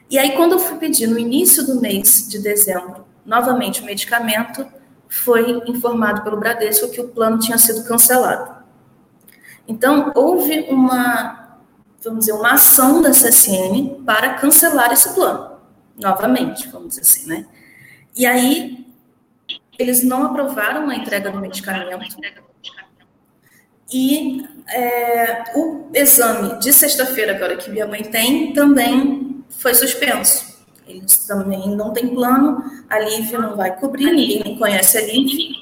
E 0.10 0.18
aí, 0.18 0.36
quando 0.36 0.54
eu 0.54 0.60
fui 0.60 0.78
pedir 0.78 1.08
no 1.08 1.18
início 1.18 1.66
do 1.66 1.80
mês 1.80 2.28
de 2.28 2.40
dezembro, 2.40 3.06
novamente 3.26 3.82
o 3.82 3.86
medicamento, 3.86 4.66
foi 5.08 5.62
informado 5.68 6.24
pelo 6.24 6.38
Bradesco 6.38 6.90
que 6.90 7.02
o 7.02 7.10
plano 7.10 7.40
tinha 7.40 7.58
sido 7.58 7.84
cancelado. 7.84 8.64
Então, 9.68 10.12
houve 10.16 10.68
uma 10.70 11.43
vamos 12.04 12.22
dizer, 12.22 12.34
uma 12.34 12.54
ação 12.54 13.02
da 13.02 13.12
CSN 13.12 14.04
para 14.06 14.34
cancelar 14.36 14.92
esse 14.92 15.14
plano, 15.14 15.58
novamente, 16.00 16.68
vamos 16.70 16.90
dizer 16.90 17.02
assim, 17.02 17.28
né? 17.28 17.46
E 18.16 18.26
aí, 18.26 18.86
eles 19.78 20.04
não 20.04 20.26
aprovaram 20.26 20.90
a 20.90 20.96
entrega 20.96 21.32
do 21.32 21.40
medicamento 21.40 21.90
e 23.94 24.44
é, 24.70 25.44
o 25.56 25.90
exame 25.94 26.60
de 26.60 26.74
sexta-feira, 26.74 27.36
agora 27.36 27.56
que 27.56 27.70
minha 27.70 27.86
mãe 27.86 28.02
tem, 28.04 28.52
também 28.52 29.44
foi 29.50 29.76
suspenso. 29.76 30.52
Eles 30.88 31.18
também 31.28 31.70
não 31.76 31.94
têm 31.94 32.08
plano, 32.08 32.64
a 32.90 33.00
Lívia 33.00 33.38
não 33.38 33.56
vai 33.56 33.76
cobrir, 33.78 34.12
ninguém 34.12 34.58
conhece 34.58 34.98
a 34.98 35.02
Lívia 35.02 35.54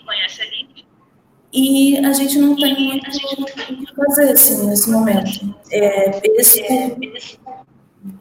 e 1.54 1.98
a 1.98 2.14
gente 2.14 2.38
não 2.40 2.56
tem 2.56 2.80
muito 2.80 3.08
o 3.10 3.86
que 3.86 3.96
fazer 3.96 4.32
assim, 4.32 4.66
nesse 4.68 4.90
momento. 4.90 5.54
É, 5.70 6.22
esse, 6.40 6.64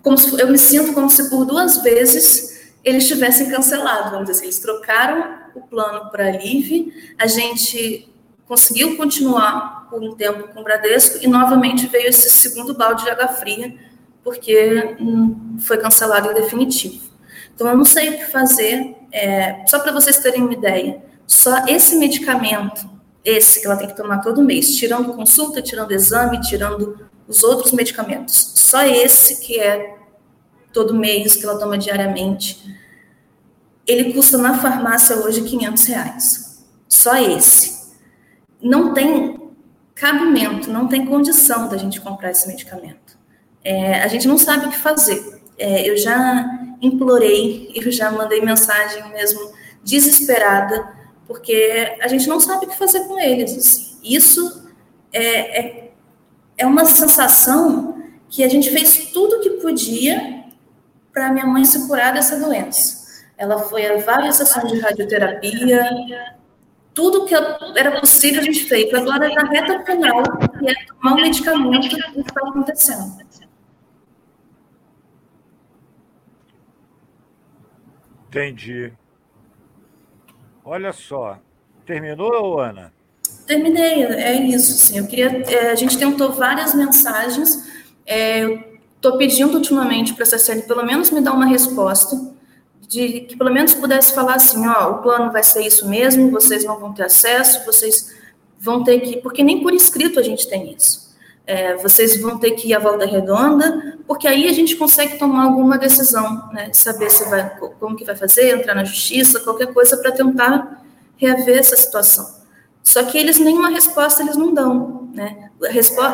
como 0.03 0.18
se, 0.18 0.41
eu 0.41 0.49
me 0.49 0.59
sinto 0.59 0.93
como 0.93 1.09
se 1.09 1.31
por 1.31 1.45
duas 1.45 1.78
vezes 1.83 2.72
eles 2.83 3.07
tivessem 3.07 3.51
cancelado, 3.51 4.11
vamos 4.11 4.26
dizer 4.26 4.33
assim, 4.33 4.45
eles 4.45 4.59
trocaram 4.59 5.39
o 5.55 5.61
plano 5.61 6.11
para 6.11 6.28
a 6.28 6.33
Live, 6.33 6.93
a 7.18 7.26
gente 7.26 8.09
conseguiu 8.47 8.97
continuar 8.97 9.89
por 9.89 10.03
um 10.03 10.14
tempo 10.14 10.49
com 10.49 10.61
o 10.61 10.64
Bradesco 10.64 11.18
e 11.22 11.28
novamente 11.28 11.87
veio 11.87 12.09
esse 12.09 12.31
segundo 12.31 12.74
balde 12.74 13.05
de 13.05 13.11
água 13.11 13.28
fria, 13.28 13.74
porque 14.24 14.97
hum, 15.01 15.57
foi 15.61 15.78
cancelado 15.78 16.31
em 16.31 16.35
definitivo. 16.35 17.11
Então 17.55 17.68
eu 17.68 17.76
não 17.76 17.85
sei 17.85 18.11
o 18.11 18.18
que 18.18 18.26
fazer, 18.26 18.97
é, 19.12 19.64
só 19.66 19.78
para 19.78 19.93
vocês 19.93 20.18
terem 20.18 20.43
uma 20.43 20.53
ideia, 20.53 21.03
só 21.26 21.64
esse 21.66 21.97
medicamento 21.97 22.89
esse 23.25 23.61
que 23.61 23.66
ela 23.66 23.77
tem 23.77 23.87
que 23.87 23.97
tomar 23.97 24.18
todo 24.18 24.43
mês, 24.43 24.75
tirando 24.75 25.12
consulta, 25.12 25.61
tirando 25.61 25.93
exame, 25.93 26.41
tirando 26.41 27.09
os 27.29 27.43
outros 27.43 27.73
medicamentos. 27.73 28.53
Só 28.57 28.83
esse 28.83 29.41
que 29.41 29.59
é 29.59 29.99
todo 30.73 30.95
mês, 30.95 31.37
que 31.37 31.45
ela 31.45 31.59
toma 31.59 31.77
diariamente, 31.77 32.62
ele 33.87 34.12
custa 34.12 34.39
na 34.39 34.59
farmácia 34.59 35.16
hoje 35.16 35.43
500 35.43 35.85
reais. 35.85 36.64
Só 36.89 37.16
esse. 37.16 37.91
Não 38.62 38.95
tem 38.95 39.39
cabimento, 39.95 40.71
não 40.71 40.89
tem 40.89 41.05
condição 41.05 41.68
da 41.68 41.77
gente 41.77 42.01
comprar 42.01 42.31
esse 42.31 42.47
medicamento. 42.49 43.18
É, 43.62 44.01
a 44.03 44.09
gente 44.09 44.27
não 44.27 44.39
sabe 44.39 44.66
o 44.66 44.71
que 44.71 44.79
fazer. 44.79 45.43
É, 45.59 45.89
eu 45.89 45.97
já 45.97 46.47
implorei, 46.81 47.71
eu 47.75 47.93
já 47.93 48.11
mandei 48.11 48.41
mensagem 48.41 49.11
mesmo 49.11 49.53
desesperada 49.85 50.99
porque 51.31 51.97
a 52.03 52.09
gente 52.09 52.28
não 52.28 52.41
sabe 52.41 52.66
o 52.66 52.68
que 52.68 52.76
fazer 52.76 53.07
com 53.07 53.16
eles. 53.16 54.01
Isso 54.03 54.68
é, 55.12 55.61
é, 55.61 55.93
é 56.59 56.66
uma 56.66 56.85
sensação 56.85 58.03
que 58.28 58.43
a 58.43 58.49
gente 58.49 58.68
fez 58.68 59.12
tudo 59.12 59.37
o 59.37 59.41
que 59.41 59.51
podia 59.51 60.43
para 61.12 61.33
minha 61.33 61.47
mãe 61.47 61.64
se 61.64 61.87
curar 61.87 62.12
dessa 62.12 62.37
doença. 62.37 63.24
Ela 63.39 63.61
foi 63.61 63.87
a 63.87 63.99
várias 63.99 64.39
sessões 64.39 64.72
de 64.72 64.81
radioterapia, 64.81 65.89
tudo 66.93 67.26
que 67.26 67.35
era 67.76 68.01
possível 68.01 68.41
a 68.41 68.45
gente 68.45 68.64
fez. 68.64 68.93
Agora, 68.93 69.33
na 69.33 69.45
reta 69.45 69.85
final, 69.85 70.24
que 70.59 70.68
é 70.68 70.74
tomar 70.87 71.12
um 71.12 71.20
medicamento, 71.20 71.89
que 71.89 72.20
está 72.22 72.41
acontecendo. 72.41 73.20
Entendi. 78.26 78.93
Olha 80.64 80.92
só. 80.92 81.38
Terminou, 81.86 82.61
Ana? 82.61 82.92
Terminei, 83.46 84.04
é 84.04 84.34
isso, 84.34 84.72
sim. 84.72 84.98
Eu 84.98 85.06
queria. 85.06 85.42
É, 85.48 85.70
a 85.70 85.74
gente 85.74 85.98
tentou 85.98 86.32
várias 86.32 86.74
mensagens. 86.74 87.68
É, 88.06 88.70
Estou 89.00 89.16
pedindo 89.16 89.54
ultimamente 89.54 90.12
para 90.12 90.24
a 90.24 90.26
CCN 90.26 90.61
pelo 90.64 90.84
menos 90.84 91.11
me 91.11 91.22
dar 91.22 91.32
uma 91.32 91.46
resposta, 91.46 92.20
de 92.86 93.20
que 93.22 93.34
pelo 93.34 93.50
menos 93.50 93.72
pudesse 93.72 94.14
falar 94.14 94.34
assim, 94.34 94.66
ó, 94.68 94.90
o 94.90 94.98
plano 94.98 95.32
vai 95.32 95.42
ser 95.42 95.66
isso 95.66 95.88
mesmo, 95.88 96.30
vocês 96.30 96.66
não 96.66 96.78
vão 96.78 96.92
ter 96.92 97.04
acesso, 97.04 97.64
vocês 97.64 98.14
vão 98.58 98.84
ter 98.84 99.00
que. 99.00 99.16
Porque 99.16 99.42
nem 99.42 99.62
por 99.62 99.72
escrito 99.72 100.20
a 100.20 100.22
gente 100.22 100.46
tem 100.50 100.74
isso. 100.74 101.09
É, 101.47 101.76
vocês 101.76 102.20
vão 102.20 102.38
ter 102.38 102.53
que 102.53 102.68
ir 102.68 102.74
à 102.74 102.78
volta 102.78 103.05
redonda, 103.05 103.99
porque 104.07 104.28
aí 104.28 104.49
a 104.49 104.53
gente 104.53 104.76
consegue 104.76 105.18
tomar 105.18 105.45
alguma 105.45 105.76
decisão, 105.78 106.49
né? 106.53 106.70
Saber 106.72 107.11
se 107.11 107.28
vai, 107.28 107.51
como 107.59 107.97
que 107.97 108.05
vai 108.05 108.14
fazer, 108.14 108.57
entrar 108.57 108.74
na 108.74 108.84
justiça, 108.84 109.41
qualquer 109.41 109.72
coisa 109.72 109.97
para 109.97 110.12
tentar 110.12 110.84
reaver 111.16 111.59
essa 111.59 111.76
situação. 111.76 112.41
Só 112.82 113.03
que 113.05 113.18
eles 113.18 113.38
nenhuma 113.38 113.68
resposta 113.68 114.22
eles 114.22 114.36
não 114.36 114.55
dão, 114.55 115.11
né? 115.12 115.51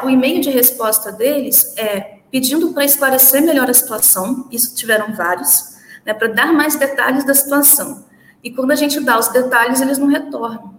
O 0.05 0.11
e-mail 0.11 0.41
de 0.41 0.51
resposta 0.51 1.13
deles 1.13 1.77
é 1.77 2.17
pedindo 2.31 2.73
para 2.73 2.85
esclarecer 2.85 3.43
melhor 3.43 3.71
a 3.71 3.75
situação, 3.75 4.49
isso 4.51 4.75
tiveram 4.75 5.15
vários, 5.15 5.77
né, 6.05 6.13
para 6.13 6.29
dar 6.29 6.53
mais 6.53 6.77
detalhes 6.77 7.25
da 7.25 7.35
situação. 7.35 8.05
E 8.43 8.51
quando 8.51 8.73
a 8.73 8.75
gente 8.75 9.01
dá 9.01 9.19
os 9.19 9.29
detalhes, 9.29 9.81
eles 9.81 9.99
não 9.99 10.07
retornam. 10.07 10.79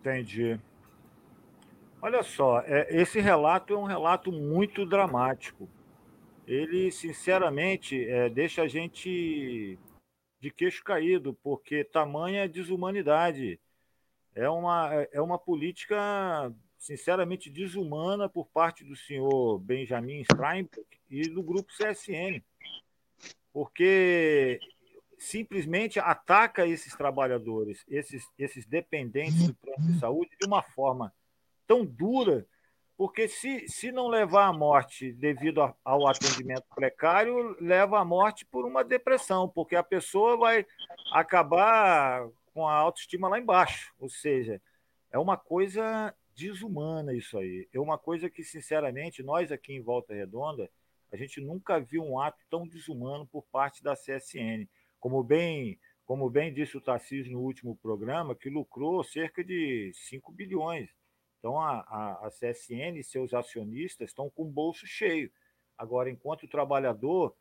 Entendi. 0.00 0.60
Olha 2.04 2.22
só, 2.22 2.60
é, 2.66 2.86
esse 2.94 3.18
relato 3.18 3.72
é 3.72 3.78
um 3.78 3.84
relato 3.86 4.30
muito 4.30 4.84
dramático. 4.84 5.66
Ele, 6.46 6.92
sinceramente, 6.92 8.06
é, 8.06 8.28
deixa 8.28 8.60
a 8.60 8.68
gente 8.68 9.78
de 10.38 10.50
queixo 10.50 10.84
caído, 10.84 11.32
porque 11.42 11.82
tamanha 11.82 12.46
desumanidade. 12.46 13.58
É 14.34 14.46
uma, 14.50 14.92
é 15.12 15.18
uma 15.18 15.38
política, 15.38 15.96
sinceramente, 16.76 17.48
desumana 17.48 18.28
por 18.28 18.48
parte 18.48 18.84
do 18.84 18.94
senhor 18.94 19.58
Benjamin 19.60 20.22
Steinbrück 20.24 20.86
e 21.08 21.22
do 21.30 21.42
grupo 21.42 21.72
CSN, 21.72 22.44
porque 23.50 24.60
simplesmente 25.16 25.98
ataca 25.98 26.66
esses 26.66 26.94
trabalhadores, 26.94 27.82
esses, 27.88 28.30
esses 28.38 28.66
dependentes 28.66 29.46
do 29.46 29.54
plano 29.54 29.86
de 29.90 29.98
saúde, 29.98 30.36
de 30.38 30.46
uma 30.46 30.60
forma 30.60 31.10
tão 31.66 31.84
dura, 31.84 32.46
porque 32.96 33.26
se, 33.26 33.68
se 33.68 33.90
não 33.90 34.06
levar 34.06 34.46
à 34.46 34.52
morte 34.52 35.12
devido 35.12 35.60
ao 35.84 36.06
atendimento 36.06 36.64
precário, 36.74 37.56
leva 37.60 37.98
à 37.98 38.04
morte 38.04 38.46
por 38.46 38.64
uma 38.64 38.84
depressão, 38.84 39.48
porque 39.48 39.74
a 39.74 39.82
pessoa 39.82 40.36
vai 40.36 40.64
acabar 41.12 42.28
com 42.52 42.68
a 42.68 42.74
autoestima 42.74 43.28
lá 43.28 43.38
embaixo. 43.38 43.92
Ou 43.98 44.08
seja, 44.08 44.62
é 45.10 45.18
uma 45.18 45.36
coisa 45.36 46.14
desumana 46.36 47.12
isso 47.12 47.36
aí. 47.36 47.68
É 47.72 47.80
uma 47.80 47.98
coisa 47.98 48.30
que, 48.30 48.44
sinceramente, 48.44 49.22
nós 49.22 49.50
aqui 49.50 49.72
em 49.72 49.82
Volta 49.82 50.14
Redonda, 50.14 50.70
a 51.12 51.16
gente 51.16 51.40
nunca 51.40 51.80
viu 51.80 52.02
um 52.02 52.20
ato 52.20 52.38
tão 52.48 52.66
desumano 52.66 53.26
por 53.26 53.42
parte 53.44 53.82
da 53.82 53.94
CSN. 53.94 54.68
Como 55.00 55.22
bem, 55.22 55.78
como 56.04 56.30
bem 56.30 56.52
disse 56.52 56.76
o 56.76 56.80
Tarcísio 56.80 57.32
no 57.32 57.40
último 57.40 57.76
programa, 57.76 58.34
que 58.36 58.48
lucrou 58.48 59.02
cerca 59.02 59.42
de 59.42 59.90
5 59.94 60.32
bilhões 60.32 60.90
então, 61.44 61.60
a, 61.60 61.80
a, 61.80 62.26
a 62.26 62.30
CSN 62.30 62.98
e 62.98 63.04
seus 63.04 63.34
acionistas 63.34 64.08
estão 64.08 64.30
com 64.30 64.44
o 64.44 64.50
bolso 64.50 64.86
cheio. 64.86 65.30
Agora, 65.76 66.08
enquanto 66.08 66.44
o 66.44 66.48
trabalhador, 66.48 67.36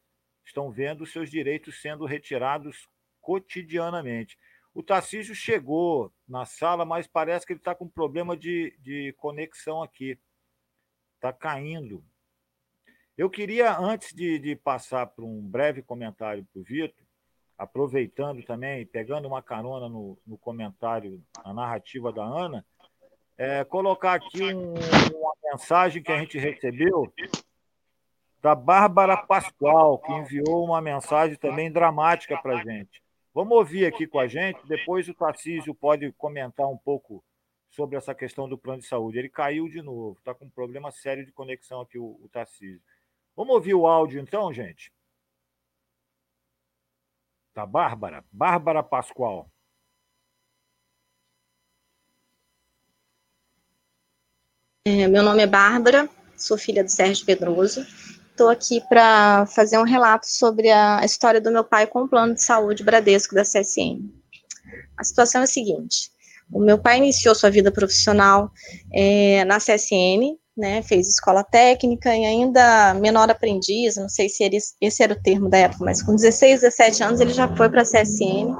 estão 0.45 0.69
vendo 0.69 1.05
seus 1.05 1.31
direitos 1.31 1.81
sendo 1.81 2.03
retirados 2.03 2.89
cotidianamente. 3.21 4.37
O 4.73 4.83
Tarcísio 4.83 5.33
chegou 5.33 6.11
na 6.27 6.43
sala, 6.43 6.83
mas 6.83 7.07
parece 7.07 7.45
que 7.45 7.53
ele 7.53 7.61
está 7.61 7.73
com 7.73 7.87
problema 7.87 8.35
de, 8.35 8.77
de 8.81 9.13
conexão 9.13 9.81
aqui. 9.81 10.19
Está 11.15 11.31
caindo. 11.31 12.03
Eu 13.17 13.29
queria, 13.29 13.79
antes 13.79 14.13
de, 14.13 14.37
de 14.37 14.53
passar 14.53 15.07
para 15.07 15.23
um 15.23 15.39
breve 15.41 15.81
comentário 15.81 16.45
para 16.51 16.59
o 16.59 16.63
Vitor, 16.65 17.05
aproveitando 17.57 18.43
também, 18.43 18.85
pegando 18.85 19.29
uma 19.29 19.41
carona 19.41 19.87
no, 19.87 20.19
no 20.27 20.37
comentário, 20.37 21.23
na 21.45 21.53
narrativa 21.53 22.11
da 22.11 22.25
Ana, 22.25 22.65
é, 23.37 23.63
colocar 23.63 24.13
aqui 24.13 24.53
um, 24.53 24.73
uma 24.73 25.33
mensagem 25.51 26.01
que 26.01 26.11
a 26.11 26.19
gente 26.19 26.37
recebeu 26.37 27.11
da 28.41 28.53
Bárbara 28.53 29.17
Pascoal, 29.17 29.99
que 29.99 30.11
enviou 30.11 30.65
uma 30.65 30.81
mensagem 30.81 31.37
também 31.37 31.71
dramática 31.71 32.37
para 32.37 32.57
a 32.57 32.63
gente. 32.63 33.01
Vamos 33.33 33.57
ouvir 33.57 33.85
aqui 33.85 34.05
com 34.05 34.19
a 34.19 34.27
gente, 34.27 34.59
depois 34.67 35.07
o 35.07 35.13
Tarcísio 35.13 35.73
pode 35.73 36.11
comentar 36.13 36.67
um 36.67 36.77
pouco 36.77 37.23
sobre 37.69 37.97
essa 37.97 38.13
questão 38.13 38.47
do 38.47 38.57
plano 38.57 38.81
de 38.81 38.87
saúde. 38.87 39.17
Ele 39.17 39.29
caiu 39.29 39.67
de 39.67 39.81
novo, 39.81 40.17
está 40.19 40.35
com 40.35 40.45
um 40.45 40.49
problema 40.49 40.91
sério 40.91 41.25
de 41.25 41.31
conexão 41.31 41.81
aqui, 41.81 41.97
o, 41.97 42.19
o 42.21 42.29
Tarcísio. 42.29 42.81
Vamos 43.35 43.55
ouvir 43.55 43.73
o 43.73 43.87
áudio 43.87 44.21
então, 44.21 44.53
gente? 44.53 44.93
Da 47.55 47.65
Bárbara, 47.65 48.23
Bárbara 48.31 48.83
Pascoal. 48.83 49.49
É, 54.85 55.07
meu 55.07 55.23
nome 55.23 55.41
é 55.41 55.47
Bárbara, 55.47 56.09
sou 56.35 56.57
filha 56.57 56.83
do 56.83 56.91
Sérgio 56.91 57.25
Pedroso. 57.25 57.85
Estou 58.29 58.49
aqui 58.49 58.81
para 58.89 59.45
fazer 59.45 59.77
um 59.77 59.83
relato 59.83 60.27
sobre 60.27 60.69
a 60.69 61.05
história 61.05 61.39
do 61.39 61.49
meu 61.49 61.63
pai 61.63 61.87
com 61.87 62.01
o 62.01 62.07
plano 62.09 62.33
de 62.33 62.43
saúde 62.43 62.83
Bradesco 62.83 63.33
da 63.33 63.43
CSN. 63.43 64.01
A 64.97 65.03
situação 65.05 65.39
é 65.39 65.45
a 65.45 65.47
seguinte: 65.47 66.11
o 66.51 66.59
meu 66.59 66.77
pai 66.77 66.97
iniciou 66.97 67.33
sua 67.33 67.49
vida 67.49 67.71
profissional 67.71 68.51
é, 68.93 69.45
na 69.45 69.57
CSN, 69.57 70.35
né, 70.57 70.81
fez 70.81 71.07
escola 71.07 71.45
técnica 71.45 72.13
e 72.13 72.25
ainda 72.25 72.93
menor 72.95 73.31
aprendiz, 73.31 73.95
não 73.95 74.09
sei 74.09 74.27
se 74.27 74.43
ele, 74.43 74.57
esse 74.81 75.01
era 75.01 75.13
o 75.13 75.23
termo 75.23 75.47
da 75.47 75.59
época, 75.59 75.85
mas 75.85 76.03
com 76.03 76.13
16, 76.13 76.59
17 76.59 77.03
anos 77.03 77.21
ele 77.21 77.31
já 77.31 77.47
foi 77.55 77.69
para 77.69 77.83
a 77.83 77.85
CSN 77.85 78.53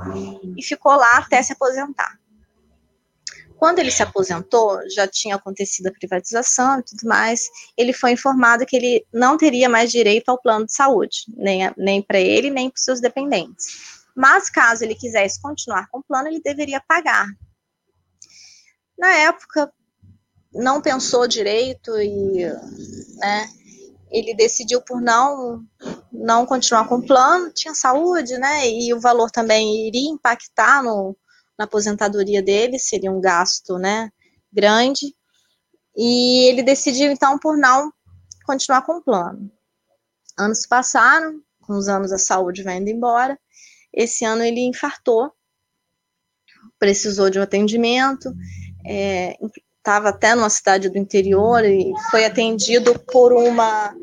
e 0.57 0.63
ficou 0.63 0.95
lá 0.95 1.17
até 1.17 1.43
se 1.43 1.51
aposentar. 1.51 2.17
Quando 3.63 3.79
ele 3.79 3.91
se 3.91 4.03
aposentou, 4.03 4.77
já 4.89 5.07
tinha 5.07 5.37
acontecido 5.37 5.87
a 5.87 5.91
privatização 5.93 6.81
e 6.81 6.83
tudo 6.83 7.07
mais, 7.07 7.49
ele 7.77 7.93
foi 7.93 8.11
informado 8.11 8.65
que 8.65 8.75
ele 8.75 9.07
não 9.13 9.37
teria 9.37 9.69
mais 9.69 9.89
direito 9.89 10.27
ao 10.27 10.37
plano 10.37 10.65
de 10.65 10.73
saúde, 10.73 11.19
nem, 11.29 11.71
nem 11.77 12.01
para 12.01 12.19
ele, 12.19 12.49
nem 12.49 12.69
para 12.69 12.81
seus 12.81 12.99
dependentes. 12.99 13.67
Mas, 14.13 14.49
caso 14.49 14.83
ele 14.83 14.93
quisesse 14.93 15.41
continuar 15.41 15.87
com 15.89 15.99
o 15.99 16.03
plano, 16.03 16.27
ele 16.27 16.41
deveria 16.41 16.83
pagar. 16.85 17.25
Na 18.99 19.13
época, 19.13 19.71
não 20.53 20.81
pensou 20.81 21.25
direito 21.25 21.97
e 22.01 22.43
né, 23.15 23.49
ele 24.11 24.35
decidiu 24.35 24.81
por 24.81 24.99
não 24.99 25.63
não 26.11 26.45
continuar 26.45 26.85
com 26.89 26.95
o 26.95 27.05
plano, 27.05 27.49
tinha 27.53 27.73
saúde, 27.73 28.37
né, 28.37 28.69
e 28.69 28.93
o 28.93 28.99
valor 28.99 29.31
também 29.31 29.87
iria 29.87 30.11
impactar 30.11 30.83
no, 30.83 31.15
na 31.57 31.65
aposentadoria 31.65 32.41
dele, 32.41 32.79
seria 32.79 33.11
um 33.11 33.21
gasto, 33.21 33.77
né, 33.77 34.09
grande, 34.51 35.15
e 35.95 36.49
ele 36.49 36.63
decidiu, 36.63 37.11
então, 37.11 37.37
por 37.37 37.57
não 37.57 37.91
continuar 38.45 38.81
com 38.81 38.97
o 38.97 39.01
plano. 39.01 39.51
Anos 40.37 40.65
passaram, 40.65 41.39
com 41.61 41.73
os 41.73 41.87
anos 41.87 42.11
a 42.11 42.17
saúde 42.17 42.63
vai 42.63 42.77
indo 42.77 42.89
embora, 42.89 43.39
esse 43.93 44.25
ano 44.25 44.43
ele 44.43 44.61
infartou, 44.61 45.31
precisou 46.79 47.29
de 47.29 47.39
um 47.39 47.43
atendimento, 47.43 48.33
estava 49.77 50.09
é, 50.09 50.11
até 50.11 50.33
numa 50.33 50.49
cidade 50.49 50.89
do 50.89 50.97
interior 50.97 51.63
e 51.63 51.93
foi 52.09 52.25
atendido 52.25 52.97
por 52.99 53.31
uma 53.31 53.95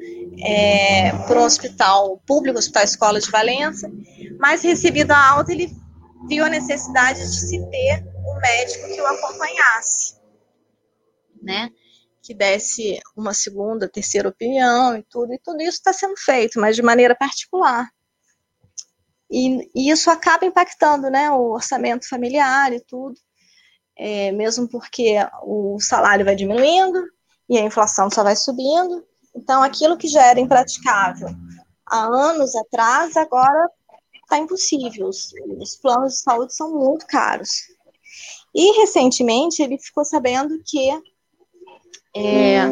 é, 0.43 1.13
por 1.27 1.37
um 1.37 1.43
hospital 1.43 2.23
público, 2.27 2.59
Hospital 2.59 2.85
Escola 2.85 3.21
de 3.21 3.31
Valença, 3.31 3.91
mas 4.39 4.63
recebido 4.63 5.11
a 5.11 5.31
alta 5.31 5.53
ele 5.53 5.71
viu 6.27 6.45
a 6.45 6.49
necessidade 6.49 7.21
de 7.21 7.41
se 7.41 7.71
ter 7.71 8.05
um 8.27 8.41
médico 8.41 8.87
que 8.87 9.01
o 9.01 9.07
acompanhasse, 9.07 10.17
né? 11.43 11.71
Que 12.23 12.35
desse 12.35 13.01
uma 13.17 13.33
segunda, 13.33 13.89
terceira 13.89 14.29
opinião 14.29 14.97
e 14.97 15.03
tudo, 15.03 15.33
e 15.33 15.39
tudo 15.39 15.61
isso 15.63 15.79
está 15.79 15.93
sendo 15.93 16.17
feito, 16.17 16.61
mas 16.61 16.77
de 16.77 16.83
maneira 16.83 17.15
particular. 17.15 17.89
E, 19.31 19.71
e, 19.75 19.91
isso 19.91 20.11
acaba 20.11 20.45
impactando, 20.45 21.09
né, 21.09 21.31
o 21.31 21.53
orçamento 21.53 22.09
familiar 22.09 22.73
e 22.73 22.81
tudo, 22.81 23.15
é, 23.97 24.33
mesmo 24.33 24.69
porque 24.69 25.15
o 25.45 25.79
salário 25.81 26.25
vai 26.25 26.35
diminuindo 26.35 27.01
e 27.49 27.57
a 27.57 27.63
inflação 27.63 28.11
só 28.11 28.25
vai 28.25 28.35
subindo, 28.35 29.07
então 29.35 29.63
aquilo 29.63 29.97
que 29.97 30.09
já 30.09 30.27
era 30.27 30.41
impraticável 30.41 31.29
há 31.87 32.05
anos 32.05 32.55
atrás, 32.57 33.17
agora 33.17 33.69
está 34.31 34.39
impossível. 34.39 35.09
Os, 35.09 35.33
os 35.59 35.77
planos 35.77 36.15
de 36.15 36.21
saúde 36.21 36.55
são 36.55 36.73
muito 36.73 37.07
caros. 37.07 37.51
E 38.55 38.79
recentemente 38.81 39.63
ele 39.63 39.79
ficou 39.79 40.05
sabendo 40.05 40.61
que 40.65 40.91
é, 42.17 42.63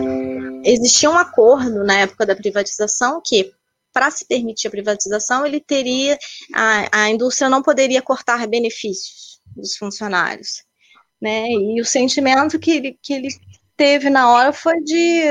existia 0.64 1.10
um 1.10 1.16
acordo 1.16 1.84
na 1.84 2.00
época 2.00 2.26
da 2.26 2.34
privatização 2.34 3.20
que 3.24 3.52
para 3.92 4.10
se 4.10 4.26
permitir 4.26 4.68
a 4.68 4.72
privatização 4.72 5.46
ele 5.46 5.60
teria 5.60 6.18
a, 6.52 7.04
a 7.04 7.10
indústria 7.10 7.48
não 7.48 7.62
poderia 7.62 8.02
cortar 8.02 8.46
benefícios 8.46 9.40
dos 9.56 9.76
funcionários, 9.76 10.64
né? 11.20 11.48
E 11.48 11.80
o 11.80 11.84
sentimento 11.84 12.58
que 12.58 12.70
ele, 12.72 12.98
que 13.00 13.12
ele 13.12 13.28
teve 13.76 14.10
na 14.10 14.30
hora 14.30 14.52
foi 14.52 14.82
de 14.82 15.22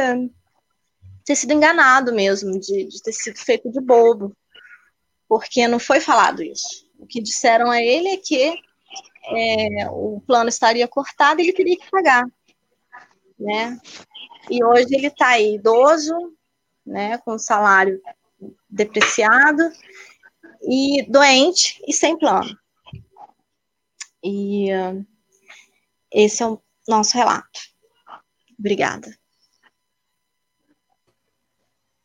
ter 1.25 1.35
sido 1.35 1.51
enganado 1.51 2.13
mesmo, 2.13 2.57
de, 2.57 2.85
de 2.85 3.01
ter 3.01 3.11
sido 3.11 3.37
feito 3.37 3.69
de 3.69 3.81
bobo, 3.81 4.33
porque 5.27 5.67
não 5.67 5.79
foi 5.79 5.99
falado 5.99 6.41
isso. 6.41 6.87
O 6.97 7.05
que 7.05 7.21
disseram 7.21 7.69
a 7.69 7.81
ele 7.81 8.09
é 8.09 8.17
que 8.17 8.53
é, 9.29 9.89
o 9.89 10.21
plano 10.25 10.49
estaria 10.49 10.87
cortado 10.87 11.41
e 11.41 11.43
ele 11.43 11.53
teria 11.53 11.77
que 11.77 11.89
pagar, 11.91 12.25
né? 13.37 13.79
E 14.49 14.63
hoje 14.63 14.87
ele 14.95 15.07
está 15.07 15.29
aí 15.29 15.55
idoso, 15.55 16.15
né, 16.85 17.17
com 17.19 17.37
salário 17.37 18.01
depreciado 18.69 19.61
e 20.61 21.03
doente 21.09 21.81
e 21.85 21.91
sem 21.91 22.17
plano. 22.17 22.57
E 24.23 24.71
uh, 24.73 25.05
esse 26.11 26.41
é 26.41 26.47
o 26.47 26.61
nosso 26.87 27.17
relato. 27.17 27.59
Obrigada. 28.57 29.15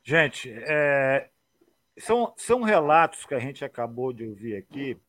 Gente, 0.04 0.52
é, 0.52 1.30
são, 2.02 2.34
são 2.36 2.62
relatos 2.62 3.24
que 3.24 3.34
a 3.34 3.38
gente 3.38 3.64
acabou 3.64 4.12
de 4.12 4.26
ouvir 4.26 4.56
aqui 4.56 5.00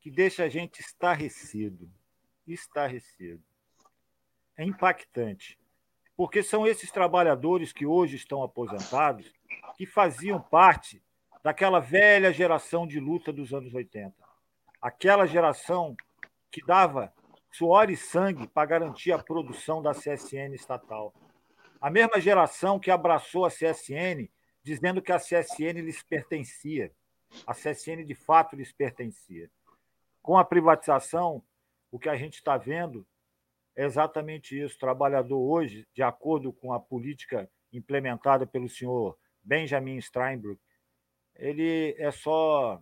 que 0.00 0.10
deixa 0.10 0.42
a 0.42 0.48
gente 0.48 0.80
estarrecido. 0.80 1.88
Estarrecido. 2.44 3.42
É 4.56 4.64
impactante. 4.64 5.56
Porque 6.16 6.42
são 6.42 6.66
esses 6.66 6.90
trabalhadores 6.90 7.72
que 7.72 7.86
hoje 7.86 8.16
estão 8.16 8.42
aposentados 8.42 9.32
que 9.76 9.86
faziam 9.86 10.40
parte 10.40 11.00
daquela 11.44 11.78
velha 11.78 12.32
geração 12.32 12.88
de 12.88 12.98
luta 12.98 13.32
dos 13.32 13.54
anos 13.54 13.72
80. 13.72 14.12
Aquela 14.80 15.26
geração 15.26 15.96
que 16.50 16.64
dava 16.66 17.12
suor 17.52 17.88
e 17.88 17.96
sangue 17.96 18.48
para 18.48 18.66
garantir 18.66 19.12
a 19.12 19.22
produção 19.22 19.80
da 19.80 19.92
CSN 19.92 20.54
estatal. 20.54 21.14
A 21.80 21.88
mesma 21.88 22.20
geração 22.20 22.80
que 22.80 22.90
abraçou 22.90 23.44
a 23.44 23.48
CSN 23.48 24.28
dizendo 24.62 25.02
que 25.02 25.12
a 25.12 25.18
CSN 25.18 25.80
lhes 25.80 26.02
pertencia. 26.02 26.92
A 27.46 27.54
CSN 27.54 28.04
de 28.04 28.14
fato 28.14 28.56
lhes 28.56 28.72
pertencia. 28.72 29.50
Com 30.20 30.36
a 30.38 30.44
privatização, 30.44 31.42
o 31.90 31.98
que 31.98 32.08
a 32.08 32.16
gente 32.16 32.34
está 32.34 32.56
vendo 32.56 33.06
é 33.74 33.84
exatamente 33.84 34.58
isso. 34.58 34.76
O 34.76 34.80
trabalhador 34.80 35.40
hoje, 35.40 35.86
de 35.94 36.02
acordo 36.02 36.52
com 36.52 36.72
a 36.72 36.80
política 36.80 37.50
implementada 37.72 38.46
pelo 38.46 38.68
senhor 38.68 39.18
Benjamin 39.42 40.00
Steinbrück, 40.00 40.60
ele 41.34 41.94
é 41.98 42.10
só 42.10 42.80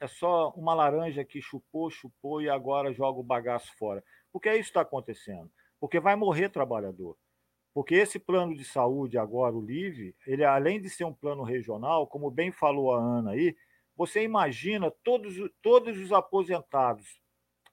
é 0.00 0.08
só 0.08 0.50
uma 0.56 0.74
laranja 0.74 1.24
que 1.24 1.40
chupou, 1.40 1.88
chupou 1.88 2.42
e 2.42 2.48
agora 2.48 2.92
joga 2.92 3.20
o 3.20 3.22
bagaço 3.22 3.72
fora. 3.76 4.02
Porque 4.32 4.48
é 4.48 4.54
isso 4.54 4.64
que 4.64 4.70
está 4.70 4.80
acontecendo. 4.80 5.48
Porque 5.78 6.00
vai 6.00 6.16
morrer 6.16 6.48
trabalhador. 6.48 7.16
Porque 7.74 7.94
esse 7.94 8.18
plano 8.18 8.54
de 8.54 8.64
saúde 8.64 9.16
agora, 9.16 9.56
o 9.56 9.64
LIVE, 9.64 10.14
ele 10.26 10.44
além 10.44 10.80
de 10.80 10.90
ser 10.90 11.04
um 11.04 11.14
plano 11.14 11.42
regional, 11.42 12.06
como 12.06 12.30
bem 12.30 12.52
falou 12.52 12.94
a 12.94 12.98
Ana 12.98 13.30
aí, 13.32 13.56
você 13.96 14.22
imagina 14.22 14.90
todos, 15.02 15.34
todos 15.62 15.98
os 15.98 16.12
aposentados, 16.12 17.20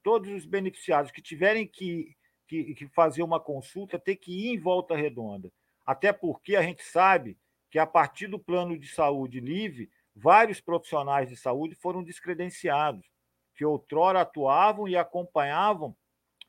todos 0.02 0.30
os 0.30 0.46
beneficiados 0.46 1.12
que 1.12 1.22
tiverem 1.22 1.68
que, 1.68 2.16
que, 2.48 2.74
que 2.76 2.88
fazer 2.88 3.24
uma 3.24 3.40
consulta, 3.40 4.00
ter 4.00 4.16
que 4.16 4.32
ir 4.32 4.54
em 4.54 4.60
volta 4.60 4.96
redonda. 4.96 5.52
Até 5.86 6.14
porque 6.14 6.56
a 6.56 6.62
gente 6.62 6.84
sabe 6.84 7.38
que 7.70 7.80
a 7.80 7.86
partir 7.86 8.28
do 8.28 8.40
plano 8.40 8.78
de 8.78 8.88
saúde 8.88 9.40
LIVE, 9.40 9.90
vários 10.16 10.62
profissionais 10.62 11.30
de 11.30 11.36
saúde 11.36 11.76
foram 11.76 12.04
descredenciados, 12.04 13.06
que 13.56 13.66
outrora 13.66 14.22
atuavam 14.22 14.88
e 14.88 14.96
acompanhavam 14.96 15.96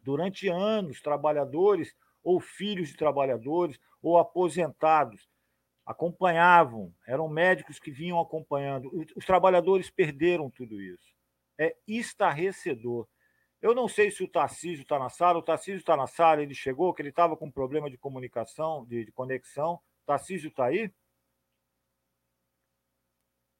durante 0.03 0.49
anos 0.49 1.01
trabalhadores 1.01 1.95
ou 2.23 2.41
filhos 2.41 2.89
de 2.89 2.97
trabalhadores, 2.97 3.79
ou 4.03 4.19
aposentados. 4.19 5.29
Acompanhavam, 5.85 6.95
eram 7.07 7.29
médicos 7.29 7.79
que 7.79 7.91
vinham 7.91 8.21
acompanhando. 8.21 8.91
Os 9.17 9.25
trabalhadores 9.25 9.91
perderam 9.91 10.51
tudo 10.51 10.81
isso. 10.81 11.15
É 11.59 11.77
estarrecedor. 11.87 13.09
Eu 13.61 13.75
não 13.75 13.89
sei 13.89 14.11
se 14.11 14.23
o 14.23 14.29
Tarcísio 14.29 14.83
está 14.83 14.99
na 14.99 15.09
sala. 15.09 15.39
O 15.39 15.43
Tarcísio 15.43 15.79
está 15.79 15.97
na 15.97 16.07
sala, 16.07 16.43
ele 16.43 16.55
chegou, 16.55 16.95
que 16.95 17.03
ele 17.03 17.11
estava 17.11 17.37
com 17.37 17.51
problema 17.51 17.91
de 17.91 17.99
comunicação, 17.99 18.87
de, 18.87 19.05
de 19.05 19.13
conexão. 19.13 19.75
O 19.75 20.07
Tarcísio 20.07 20.49
está 20.49 20.67
aí? 20.67 20.93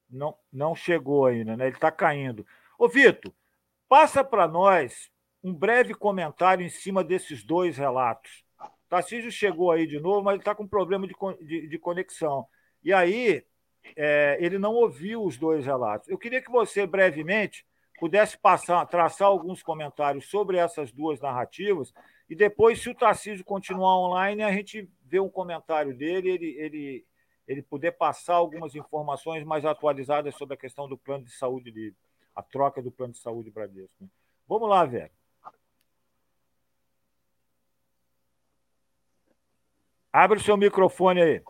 Não, 0.09 0.37
não 0.51 0.75
chegou 0.75 1.25
ainda, 1.25 1.55
né? 1.55 1.67
Ele 1.67 1.75
está 1.75 1.91
caindo. 1.91 2.45
Ô, 2.77 2.87
Vitor, 2.87 3.33
passa 3.87 4.23
para 4.23 4.47
nós 4.47 5.11
um 5.43 5.53
breve 5.53 5.93
comentário 5.93 6.65
em 6.65 6.69
cima 6.69 7.03
desses 7.03 7.43
dois 7.43 7.77
relatos. 7.77 8.43
Tarcísio 8.91 9.31
chegou 9.31 9.71
aí 9.71 9.87
de 9.87 10.01
novo, 10.01 10.21
mas 10.21 10.33
ele 10.33 10.41
está 10.41 10.53
com 10.53 10.67
problema 10.67 11.07
de, 11.07 11.15
de, 11.39 11.67
de, 11.69 11.79
conexão. 11.79 12.45
E 12.83 12.91
aí, 12.91 13.41
é, 13.95 14.37
ele 14.41 14.59
não 14.59 14.73
ouviu 14.73 15.23
os 15.23 15.37
dois 15.37 15.65
relatos. 15.65 16.09
Eu 16.09 16.17
queria 16.17 16.41
que 16.41 16.51
você, 16.51 16.85
brevemente, 16.85 17.65
pudesse 17.97 18.37
passar, 18.37 18.85
traçar 18.87 19.29
alguns 19.29 19.63
comentários 19.63 20.29
sobre 20.29 20.57
essas 20.57 20.91
duas 20.91 21.21
narrativas, 21.21 21.93
e 22.29 22.35
depois, 22.35 22.81
se 22.81 22.89
o 22.89 22.95
Tarcísio 22.95 23.45
continuar 23.45 23.97
online, 23.97 24.43
a 24.43 24.51
gente 24.51 24.89
vê 25.05 25.21
um 25.21 25.29
comentário 25.29 25.95
dele, 25.95 26.29
ele, 26.29 26.55
ele, 26.59 27.05
ele 27.47 27.61
poder 27.61 27.93
passar 27.93 28.35
algumas 28.35 28.75
informações 28.75 29.45
mais 29.45 29.63
atualizadas 29.63 30.35
sobre 30.35 30.55
a 30.55 30.57
questão 30.57 30.89
do 30.89 30.97
plano 30.97 31.23
de 31.23 31.31
saúde 31.31 31.71
livre, 31.71 31.97
a 32.35 32.43
troca 32.43 32.81
do 32.81 32.91
plano 32.91 33.13
de 33.13 33.19
saúde 33.19 33.49
Bradesco. 33.49 34.03
Vamos 34.49 34.67
lá, 34.67 34.83
velho. 34.83 35.20
Abre 40.13 40.37
o 40.39 40.41
seu 40.41 40.57
microfone 40.57 41.21
aí. 41.21 41.43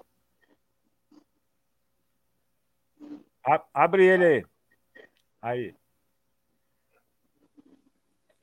Abre 3.74 4.06
ele 4.06 4.26
aí. 4.26 4.46
Aí. 5.42 5.76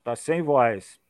Tá 0.02 0.16
sem 0.16 0.42
voz. 0.42 1.00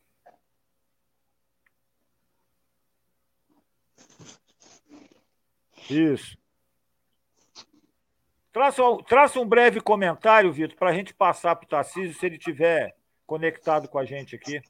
Isso. 5.89 6.37
Traça, 8.53 8.83
traça 9.07 9.41
um 9.41 9.49
breve 9.49 9.81
comentário, 9.81 10.53
Vitor, 10.53 10.77
para 10.77 10.91
a 10.91 10.93
gente 10.93 11.15
passar 11.15 11.55
para 11.57 11.65
o 11.65 11.69
Tarcísio, 11.69 12.15
se 12.19 12.27
ele 12.27 12.37
estiver 12.37 12.95
conectado 13.27 13.89
com 13.89 13.99
a 13.99 14.05
gente 14.05 14.35
aqui. 14.35 14.61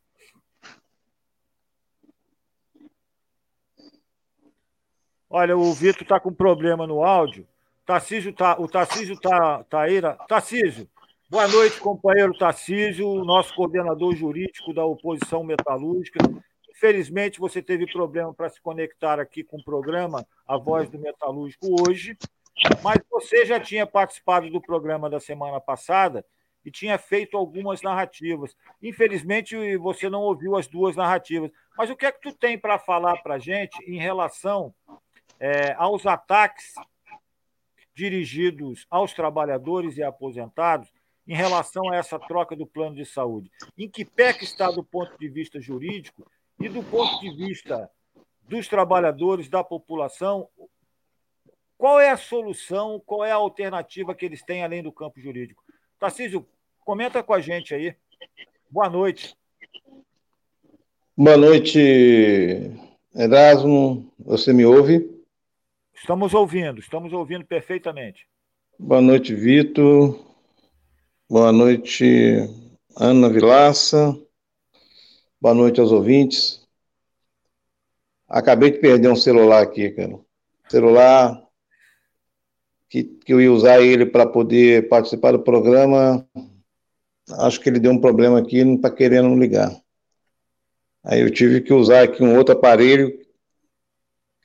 Olha, 5.30 5.58
o 5.58 5.74
Vitor 5.74 6.02
está 6.02 6.18
com 6.18 6.32
problema 6.32 6.86
no 6.86 7.04
áudio. 7.04 7.46
Tarcísio 7.84 8.32
tá, 8.32 8.56
o 8.58 8.66
Tarcísio 8.66 9.12
está 9.12 9.62
tá 9.64 9.82
aí. 9.82 10.00
Tarcísio, 10.26 10.88
boa 11.28 11.46
noite, 11.46 11.78
companheiro 11.80 12.32
Tarcísio, 12.36 13.22
nosso 13.24 13.54
coordenador 13.54 14.16
jurídico 14.16 14.72
da 14.72 14.86
oposição 14.86 15.44
metalúrgica. 15.44 16.18
Infelizmente, 16.70 17.38
você 17.38 17.60
teve 17.60 17.86
problema 17.92 18.32
para 18.32 18.48
se 18.48 18.58
conectar 18.58 19.20
aqui 19.20 19.44
com 19.44 19.58
o 19.58 19.64
programa 19.64 20.26
A 20.46 20.56
Voz 20.56 20.88
do 20.88 20.98
Metalúrgico 20.98 21.76
hoje, 21.86 22.16
mas 22.82 22.98
você 23.10 23.44
já 23.44 23.60
tinha 23.60 23.86
participado 23.86 24.48
do 24.48 24.62
programa 24.62 25.10
da 25.10 25.20
semana 25.20 25.60
passada 25.60 26.24
e 26.64 26.70
tinha 26.70 26.96
feito 26.96 27.36
algumas 27.36 27.82
narrativas. 27.82 28.56
Infelizmente, 28.82 29.76
você 29.76 30.08
não 30.08 30.22
ouviu 30.22 30.56
as 30.56 30.66
duas 30.66 30.96
narrativas. 30.96 31.50
Mas 31.76 31.90
o 31.90 31.96
que 31.96 32.06
é 32.06 32.12
que 32.12 32.20
tu 32.20 32.32
tem 32.32 32.58
para 32.58 32.78
falar 32.78 33.22
para 33.22 33.34
a 33.34 33.38
gente 33.38 33.78
em 33.86 33.98
relação 33.98 34.74
é, 35.40 35.72
aos 35.74 36.06
ataques 36.06 36.74
dirigidos 37.98 38.86
aos 38.88 39.12
trabalhadores 39.12 39.96
e 39.96 40.04
aposentados 40.04 40.88
em 41.26 41.34
relação 41.34 41.90
a 41.90 41.96
essa 41.96 42.16
troca 42.16 42.54
do 42.54 42.64
plano 42.64 42.94
de 42.94 43.04
saúde. 43.04 43.50
Em 43.76 43.88
que 43.88 44.04
pé 44.04 44.32
que 44.32 44.44
está 44.44 44.70
do 44.70 44.84
ponto 44.84 45.18
de 45.18 45.28
vista 45.28 45.60
jurídico 45.60 46.24
e 46.60 46.68
do 46.68 46.80
ponto 46.82 47.18
de 47.20 47.30
vista 47.34 47.90
dos 48.42 48.68
trabalhadores, 48.68 49.48
da 49.48 49.64
população, 49.64 50.48
qual 51.76 52.00
é 52.00 52.10
a 52.10 52.16
solução, 52.16 53.02
qual 53.04 53.24
é 53.24 53.32
a 53.32 53.36
alternativa 53.36 54.14
que 54.14 54.24
eles 54.24 54.42
têm 54.44 54.62
além 54.62 54.82
do 54.82 54.92
campo 54.92 55.20
jurídico? 55.20 55.62
Tarcísio, 55.98 56.46
comenta 56.84 57.20
com 57.20 57.34
a 57.34 57.40
gente 57.40 57.74
aí. 57.74 57.96
Boa 58.70 58.88
noite. 58.88 59.36
Boa 61.16 61.36
noite, 61.36 61.78
Erasmo. 63.12 64.08
Você 64.20 64.52
me 64.52 64.64
ouve? 64.64 65.17
Estamos 66.00 66.32
ouvindo, 66.32 66.80
estamos 66.80 67.12
ouvindo 67.12 67.44
perfeitamente. 67.44 68.26
Boa 68.78 69.00
noite, 69.00 69.34
Vitor. 69.34 70.24
Boa 71.28 71.52
noite, 71.52 72.48
Ana 72.96 73.28
Vilaça. 73.28 74.16
Boa 75.40 75.54
noite 75.54 75.80
aos 75.80 75.90
ouvintes. 75.90 76.66
Acabei 78.28 78.70
de 78.70 78.78
perder 78.78 79.10
um 79.10 79.16
celular 79.16 79.62
aqui, 79.62 79.90
cara. 79.90 80.18
Celular 80.68 81.42
que, 82.88 83.02
que 83.02 83.32
eu 83.32 83.40
ia 83.40 83.52
usar 83.52 83.80
ele 83.80 84.06
para 84.06 84.24
poder 84.24 84.88
participar 84.88 85.32
do 85.32 85.42
programa. 85.42 86.26
Acho 87.40 87.60
que 87.60 87.68
ele 87.68 87.80
deu 87.80 87.90
um 87.90 88.00
problema 88.00 88.38
aqui 88.38 88.64
não 88.64 88.76
está 88.76 88.90
querendo 88.90 89.36
ligar. 89.38 89.76
Aí 91.04 91.20
eu 91.20 91.30
tive 91.30 91.60
que 91.60 91.72
usar 91.72 92.04
aqui 92.04 92.22
um 92.22 92.36
outro 92.36 92.54
aparelho 92.54 93.27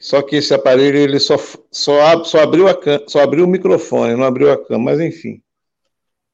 só 0.03 0.21
que 0.21 0.35
esse 0.35 0.53
aparelho 0.53 0.97
ele 0.97 1.17
só, 1.17 1.37
só, 1.71 2.25
só, 2.25 2.39
abriu, 2.41 2.67
a, 2.67 2.77
só 3.07 3.21
abriu 3.21 3.45
o 3.45 3.47
microfone, 3.47 4.17
não 4.17 4.25
abriu 4.25 4.51
a 4.51 4.57
câmera, 4.57 4.97
mas 4.97 4.99
enfim. 4.99 5.41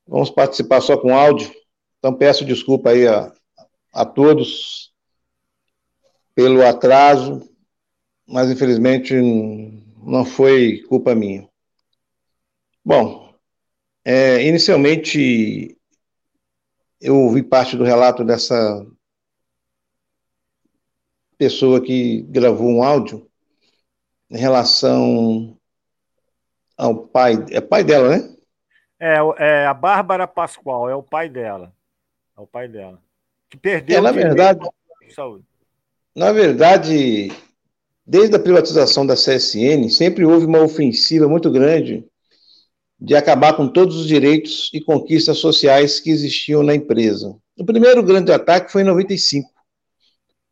Vamos 0.07 0.31
participar 0.31 0.81
só 0.81 0.97
com 0.97 1.15
áudio. 1.15 1.53
Então 1.99 2.11
peço 2.17 2.43
desculpa 2.43 2.89
aí 2.89 3.07
a, 3.07 3.31
a 3.93 4.05
todos 4.07 4.91
pelo 6.33 6.65
atraso, 6.65 7.47
mas 8.27 8.49
infelizmente 8.49 9.13
não 9.13 10.25
foi 10.25 10.81
culpa 10.89 11.13
minha. 11.13 11.47
Bom, 12.83 13.35
é, 14.03 14.43
inicialmente 14.47 15.77
eu 16.99 17.15
ouvi 17.15 17.43
parte 17.43 17.77
do 17.77 17.83
relato 17.83 18.23
dessa 18.23 18.83
pessoa 21.37 21.79
que 21.79 22.23
gravou 22.23 22.67
um 22.67 22.81
áudio 22.81 23.28
em 24.29 24.37
relação 24.37 25.57
Ah, 26.77 26.87
o 26.87 27.07
pai. 27.07 27.45
É 27.51 27.59
pai 27.59 27.83
dela, 27.83 28.09
né? 28.09 28.29
É, 28.99 29.17
é 29.37 29.65
a 29.65 29.73
Bárbara 29.73 30.27
Pascoal, 30.27 30.89
é 30.89 30.95
o 30.95 31.03
pai 31.03 31.29
dela. 31.29 31.73
É 32.37 32.41
o 32.41 32.47
pai 32.47 32.67
dela. 32.67 32.99
Que 33.49 33.57
perdeu. 33.57 33.97
É, 33.97 34.01
na 34.01 34.11
verdade. 34.11 34.67
Saúde. 35.15 35.43
Na 36.15 36.31
verdade, 36.31 37.31
desde 38.05 38.35
a 38.35 38.39
privatização 38.39 39.05
da 39.05 39.15
CSN, 39.15 39.89
sempre 39.89 40.25
houve 40.25 40.45
uma 40.45 40.61
ofensiva 40.61 41.27
muito 41.27 41.49
grande 41.49 42.05
de 42.99 43.15
acabar 43.15 43.53
com 43.53 43.67
todos 43.67 43.95
os 43.95 44.07
direitos 44.07 44.69
e 44.73 44.81
conquistas 44.81 45.37
sociais 45.37 45.99
que 45.99 46.09
existiam 46.09 46.61
na 46.61 46.75
empresa. 46.75 47.35
O 47.57 47.65
primeiro 47.65 48.03
grande 48.03 48.31
ataque 48.31 48.71
foi 48.71 48.81
em 48.81 48.85
95, 48.85 49.49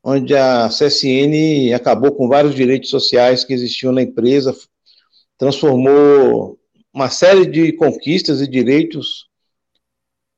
onde 0.10 0.34
a 0.38 0.70
CSN 0.70 1.74
acabou 1.76 2.14
com 2.14 2.30
vários 2.30 2.56
direitos 2.56 2.90
sociais 2.90 3.44
que 3.44 3.52
existiam 3.52 3.92
na 3.92 4.02
empresa, 4.02 4.56
transformou 5.38 6.58
uma 6.94 7.10
série 7.10 7.46
de 7.46 7.74
conquistas 7.74 8.40
e 8.40 8.48
direitos 8.48 9.28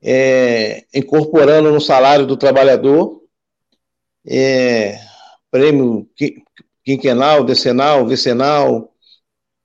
é, 0.02 0.86
incorporando 0.92 1.72
no 1.72 1.80
salário 1.80 2.26
do 2.26 2.36
trabalhador, 2.36 3.22
é, 4.26 5.00
prêmio 5.52 6.10
quinquenal, 6.84 7.44
decenal, 7.44 8.08
vicenal, 8.08 8.92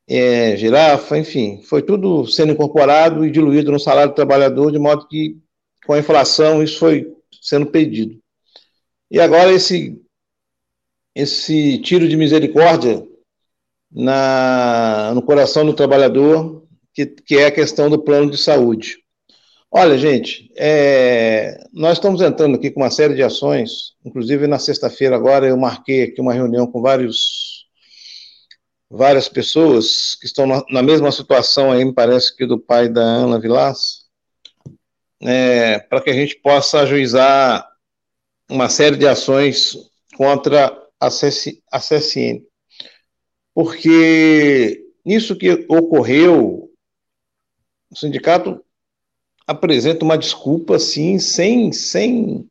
é, 0.06 0.54
girafa, 0.58 1.16
enfim, 1.16 1.62
foi 1.62 1.80
tudo 1.80 2.26
sendo 2.26 2.52
incorporado 2.52 3.24
e 3.24 3.30
diluído 3.30 3.72
no 3.72 3.80
salário 3.80 4.12
do 4.12 4.16
trabalhador, 4.16 4.70
de 4.70 4.78
modo 4.78 5.08
que, 5.08 5.38
com 5.86 5.94
a 5.94 5.98
inflação, 5.98 6.62
isso 6.62 6.78
foi 6.78 7.10
sendo 7.40 7.64
pedido. 7.64 8.22
E 9.10 9.20
agora 9.20 9.52
esse, 9.52 10.00
esse 11.14 11.78
tiro 11.78 12.08
de 12.08 12.16
misericórdia 12.16 13.06
na, 13.90 15.12
no 15.14 15.22
coração 15.22 15.64
do 15.64 15.72
trabalhador, 15.72 16.66
que, 16.92 17.06
que 17.06 17.36
é 17.36 17.46
a 17.46 17.52
questão 17.52 17.88
do 17.88 18.02
plano 18.02 18.30
de 18.30 18.36
saúde. 18.36 18.98
Olha, 19.70 19.98
gente, 19.98 20.52
é, 20.56 21.64
nós 21.72 21.94
estamos 21.94 22.20
entrando 22.20 22.54
aqui 22.54 22.70
com 22.70 22.80
uma 22.80 22.92
série 22.92 23.14
de 23.14 23.24
ações, 23.24 23.94
inclusive 24.04 24.46
na 24.46 24.58
sexta-feira 24.58 25.16
agora 25.16 25.48
eu 25.48 25.56
marquei 25.56 26.04
aqui 26.04 26.20
uma 26.20 26.32
reunião 26.32 26.64
com 26.64 26.80
vários, 26.80 27.66
várias 28.88 29.28
pessoas 29.28 30.14
que 30.14 30.26
estão 30.26 30.46
na, 30.46 30.64
na 30.70 30.80
mesma 30.80 31.10
situação 31.10 31.72
aí, 31.72 31.84
me 31.84 31.92
parece 31.92 32.36
que 32.36 32.46
do 32.46 32.56
pai 32.56 32.88
da 32.88 33.02
Ana 33.02 33.40
Vilas, 33.40 34.04
é, 35.20 35.80
para 35.80 36.00
que 36.00 36.10
a 36.10 36.14
gente 36.14 36.36
possa 36.36 36.80
ajuizar 36.82 37.68
uma 38.54 38.68
série 38.68 38.96
de 38.96 39.06
ações 39.06 39.76
contra 40.16 40.76
a, 41.00 41.10
CS, 41.10 41.60
a 41.70 41.78
CSN 41.78 42.42
porque 43.54 44.84
nisso 45.04 45.36
que 45.36 45.64
ocorreu, 45.68 46.70
o 47.90 47.96
sindicato 47.96 48.60
apresenta 49.46 50.04
uma 50.04 50.18
desculpa 50.18 50.76
assim, 50.76 51.18
sem, 51.20 51.70
sem, 51.70 52.48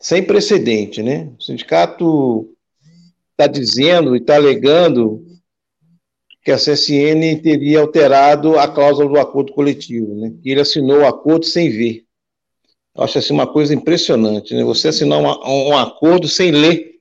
sem 0.00 0.24
precedente, 0.24 1.02
né? 1.02 1.32
O 1.38 1.42
sindicato 1.42 2.52
está 3.30 3.46
dizendo 3.46 4.16
e 4.16 4.18
está 4.18 4.34
alegando 4.34 5.24
que 6.42 6.50
a 6.50 6.56
CSN 6.56 7.40
teria 7.42 7.80
alterado 7.80 8.58
a 8.58 8.66
cláusula 8.66 9.08
do 9.08 9.18
acordo 9.18 9.52
coletivo, 9.52 10.14
né? 10.14 10.34
Que 10.42 10.50
ele 10.50 10.60
assinou 10.60 11.00
o 11.00 11.06
acordo 11.06 11.44
sem 11.44 11.70
ver. 11.70 12.05
Eu 12.96 13.04
acho 13.04 13.18
assim 13.18 13.34
uma 13.34 13.46
coisa 13.46 13.74
impressionante, 13.74 14.54
né? 14.54 14.64
Você 14.64 14.88
assinar 14.88 15.20
uma, 15.20 15.38
um 15.48 15.76
acordo 15.76 16.26
sem 16.26 16.50
ler 16.50 16.96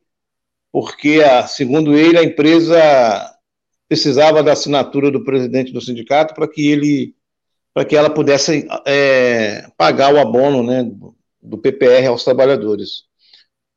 porque, 0.72 1.24
a, 1.26 1.48
segundo 1.48 1.98
ele, 1.98 2.18
a 2.18 2.24
empresa 2.24 2.78
precisava 3.88 4.44
da 4.44 4.52
assinatura 4.52 5.10
do 5.10 5.24
presidente 5.24 5.72
do 5.72 5.80
sindicato 5.80 6.34
para 6.34 6.50
que 6.50 6.68
ele 6.68 7.16
para 7.74 7.86
que 7.86 7.96
ela 7.96 8.10
pudesse 8.10 8.68
é, 8.86 9.70
pagar 9.78 10.14
o 10.14 10.20
abono 10.20 10.64
né, 10.64 10.90
do 11.42 11.58
PPR 11.58 12.08
aos 12.08 12.24
trabalhadores. 12.24 13.04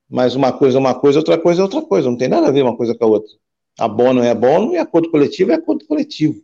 Mas 0.09 0.37
uma 0.37 0.53
coisa 0.53 0.79
é 0.79 0.81
uma 0.81 0.95
coisa, 0.95 1.19
outra 1.19 1.37
coisa 1.37 1.61
é 1.61 1.65
outra 1.65 1.83
coisa, 1.83 2.09
não 2.09 2.17
tem 2.17 2.29
nada 2.29 2.47
a 2.47 2.51
ver 2.53 2.63
uma 2.63 2.77
coisa 2.77 2.95
com 2.95 3.05
a 3.05 3.09
outra. 3.09 3.33
Abono 3.77 4.23
é 4.23 4.31
abono 4.31 4.73
e 4.73 4.79
acordo 4.79 5.11
coletivo 5.11 5.51
é 5.51 5.55
acordo 5.55 5.85
coletivo. 5.85 6.41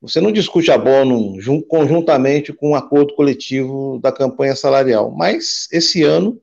Você 0.00 0.20
não 0.20 0.32
discute 0.32 0.70
abono 0.70 1.36
conjuntamente 1.68 2.52
com 2.52 2.70
o 2.70 2.74
acordo 2.74 3.14
coletivo 3.14 3.98
da 4.02 4.10
campanha 4.10 4.56
salarial. 4.56 5.10
Mas 5.10 5.68
esse 5.70 6.02
ano 6.02 6.40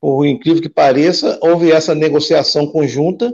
por 0.00 0.24
incrível 0.24 0.62
que 0.62 0.68
pareça, 0.68 1.38
houve 1.42 1.72
essa 1.72 1.94
negociação 1.94 2.66
conjunta, 2.66 3.32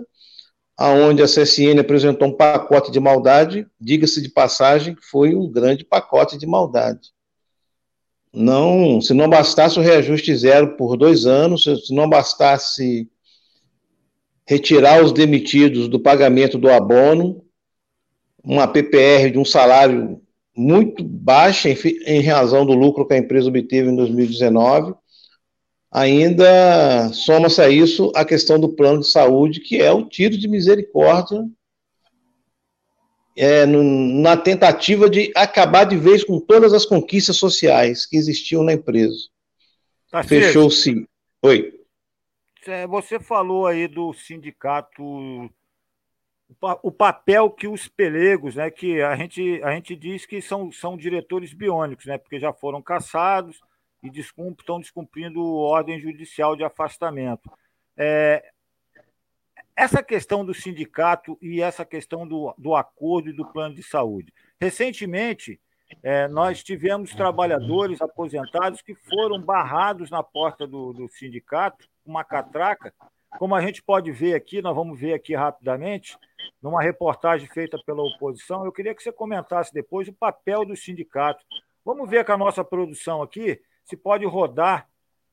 aonde 0.77 1.23
a 1.23 1.27
CSN 1.27 1.79
apresentou 1.79 2.29
um 2.29 2.33
pacote 2.33 2.91
de 2.91 2.99
maldade, 2.99 3.67
diga-se 3.81 4.23
de 4.23 4.29
passagem, 4.29 4.97
foi 5.11 5.35
um 5.35 5.47
grande 5.47 5.85
pacote 5.85 6.39
de 6.39 6.47
maldade. 6.47 7.11
Não, 8.33 9.01
se 9.03 9.13
não 9.13 9.29
bastasse 9.29 9.79
o 9.79 9.83
reajuste 9.83 10.35
zero 10.35 10.77
por 10.77 10.97
dois 10.97 11.27
anos, 11.27 11.65
se 11.65 11.95
não 11.95 12.09
bastasse 12.09 13.07
retirar 14.47 15.05
os 15.05 15.13
demitidos 15.13 15.89
do 15.89 16.01
pagamento 16.01 16.57
do 16.57 16.71
abono, 16.71 17.42
uma 18.45 18.67
PPR 18.67 19.31
de 19.31 19.39
um 19.39 19.45
salário 19.45 20.21
muito 20.57 21.03
baixa 21.03 21.69
em, 21.69 21.77
em 22.07 22.23
razão 22.23 22.67
do 22.67 22.73
lucro 22.73 23.07
que 23.07 23.15
a 23.15 23.19
empresa 23.19 23.49
obteve 23.49 23.91
em 23.91 23.97
2019, 23.97 24.95
ainda 25.91 27.11
soma-se 27.13 27.61
a 27.61 27.69
isso 27.69 28.13
a 28.15 28.25
questão 28.25 28.59
do 28.59 28.69
plano 28.69 29.01
de 29.01 29.09
saúde, 29.09 29.61
que 29.61 29.81
é 29.81 29.93
o 29.93 30.09
tiro 30.09 30.37
de 30.37 30.49
misericórdia 30.49 31.45
é, 33.37 33.65
na 33.65 34.37
tentativa 34.37 35.09
de 35.09 35.33
acabar 35.35 35.85
de 35.85 35.97
vez 35.97 36.23
com 36.23 36.39
todas 36.39 36.73
as 36.73 36.85
conquistas 36.85 37.37
sociais 37.37 38.07
que 38.07 38.17
existiam 38.17 38.63
na 38.63 38.73
empresa. 38.73 39.17
Tá 40.11 40.23
Fechou-se. 40.23 41.07
Oi. 41.43 41.73
É, 42.67 42.87
você 42.87 43.19
falou 43.19 43.67
aí 43.67 43.89
do 43.89 44.13
sindicato, 44.13 45.03
o 46.83 46.91
papel 46.91 47.51
que 47.51 47.69
os 47.69 47.89
pelegos, 47.89 48.57
né, 48.57 48.71
que 48.71 49.01
a 49.03 49.15
gente, 49.17 49.63
a 49.63 49.73
gente 49.73 49.97
diz 49.97 50.27
que 50.27 50.41
são, 50.41 50.71
são 50.73 50.97
diretores 50.97 51.53
biônicos, 51.53 52.07
né, 52.07 52.19
porque 52.19 52.39
já 52.39 52.53
foram 52.53 52.83
caçados, 52.83 53.61
e 54.03 54.09
estão 54.19 54.81
descumprindo 54.81 55.43
ordem 55.45 56.01
judicial 56.01 56.57
de 56.57 56.65
afastamento. 56.65 57.51
É, 57.97 58.45
essa 59.77 60.03
questão 60.03 60.45
do 60.45 60.53
sindicato 60.53 61.39
e 61.41 61.63
essa 61.63 61.85
questão 61.85 62.27
do, 62.27 62.55
do 62.59 62.75
acordo 62.75 63.31
e 63.31 63.33
do 63.33 63.47
plano 63.47 63.75
de 63.75 63.83
saúde. 63.83 64.33
Recentemente, 64.61 65.61
é, 66.03 66.27
nós 66.29 66.63
tivemos 66.63 67.15
trabalhadores 67.15 68.01
aposentados 68.01 68.83
que 68.83 68.95
foram 68.95 69.41
barrados 69.41 70.11
na 70.11 70.23
porta 70.23 70.67
do, 70.67 70.93
do 70.93 71.09
sindicato, 71.09 71.87
uma 72.05 72.25
catraca, 72.25 72.93
como 73.39 73.55
a 73.55 73.61
gente 73.61 73.83
pode 73.83 74.11
ver 74.13 74.35
aqui, 74.35 74.61
nós 74.63 74.75
vamos 74.75 74.99
ver 74.99 75.15
aqui 75.15 75.35
rapidamente, 75.35 76.17
numa 76.61 76.83
reportagem 76.83 77.49
feita 77.49 77.79
pela 77.85 78.03
oposição. 78.03 78.65
Eu 78.65 78.73
queria 78.73 78.95
que 78.95 79.03
você 79.03 79.13
comentasse 79.13 79.73
depois 79.73 80.09
o 80.09 80.13
papel 80.13 80.65
do 80.65 80.77
sindicato. 80.77 81.45
Vamos 81.85 82.09
ver 82.09 82.25
com 82.25 82.33
a 82.33 82.39
nossa 82.39 82.65
produção 82.65 83.23
aqui 83.23 83.61
se 83.85 83.97
pode 83.97 84.25
rodar 84.25 84.89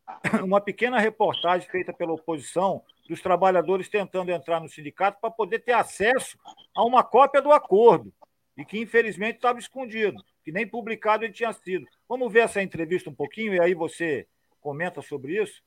uma 0.44 0.60
pequena 0.60 1.00
reportagem 1.00 1.70
feita 1.70 1.94
pela 1.94 2.14
oposição 2.14 2.84
dos 3.08 3.22
trabalhadores 3.22 3.90
tentando 3.90 4.32
entrar 4.32 4.60
no 4.60 4.70
sindicato 4.70 5.20
para 5.20 5.32
poder 5.32 5.60
ter 5.60 5.74
acesso 5.74 6.38
a 6.76 6.84
uma 6.84 7.04
cópia 7.04 7.42
do 7.42 7.52
acordo, 7.52 8.14
e 8.56 8.64
que 8.64 8.80
infelizmente 8.80 9.38
estava 9.38 9.58
escondido, 9.58 10.24
que 10.44 10.52
nem 10.52 10.68
publicado 10.68 11.24
ele 11.24 11.34
tinha 11.34 11.52
sido. 11.54 11.88
Vamos 12.08 12.32
ver 12.32 12.42
essa 12.42 12.62
entrevista 12.62 13.10
um 13.10 13.16
pouquinho 13.16 13.54
e 13.54 13.60
aí 13.60 13.74
você 13.74 14.28
comenta 14.62 15.02
sobre 15.02 15.42
isso? 15.42 15.62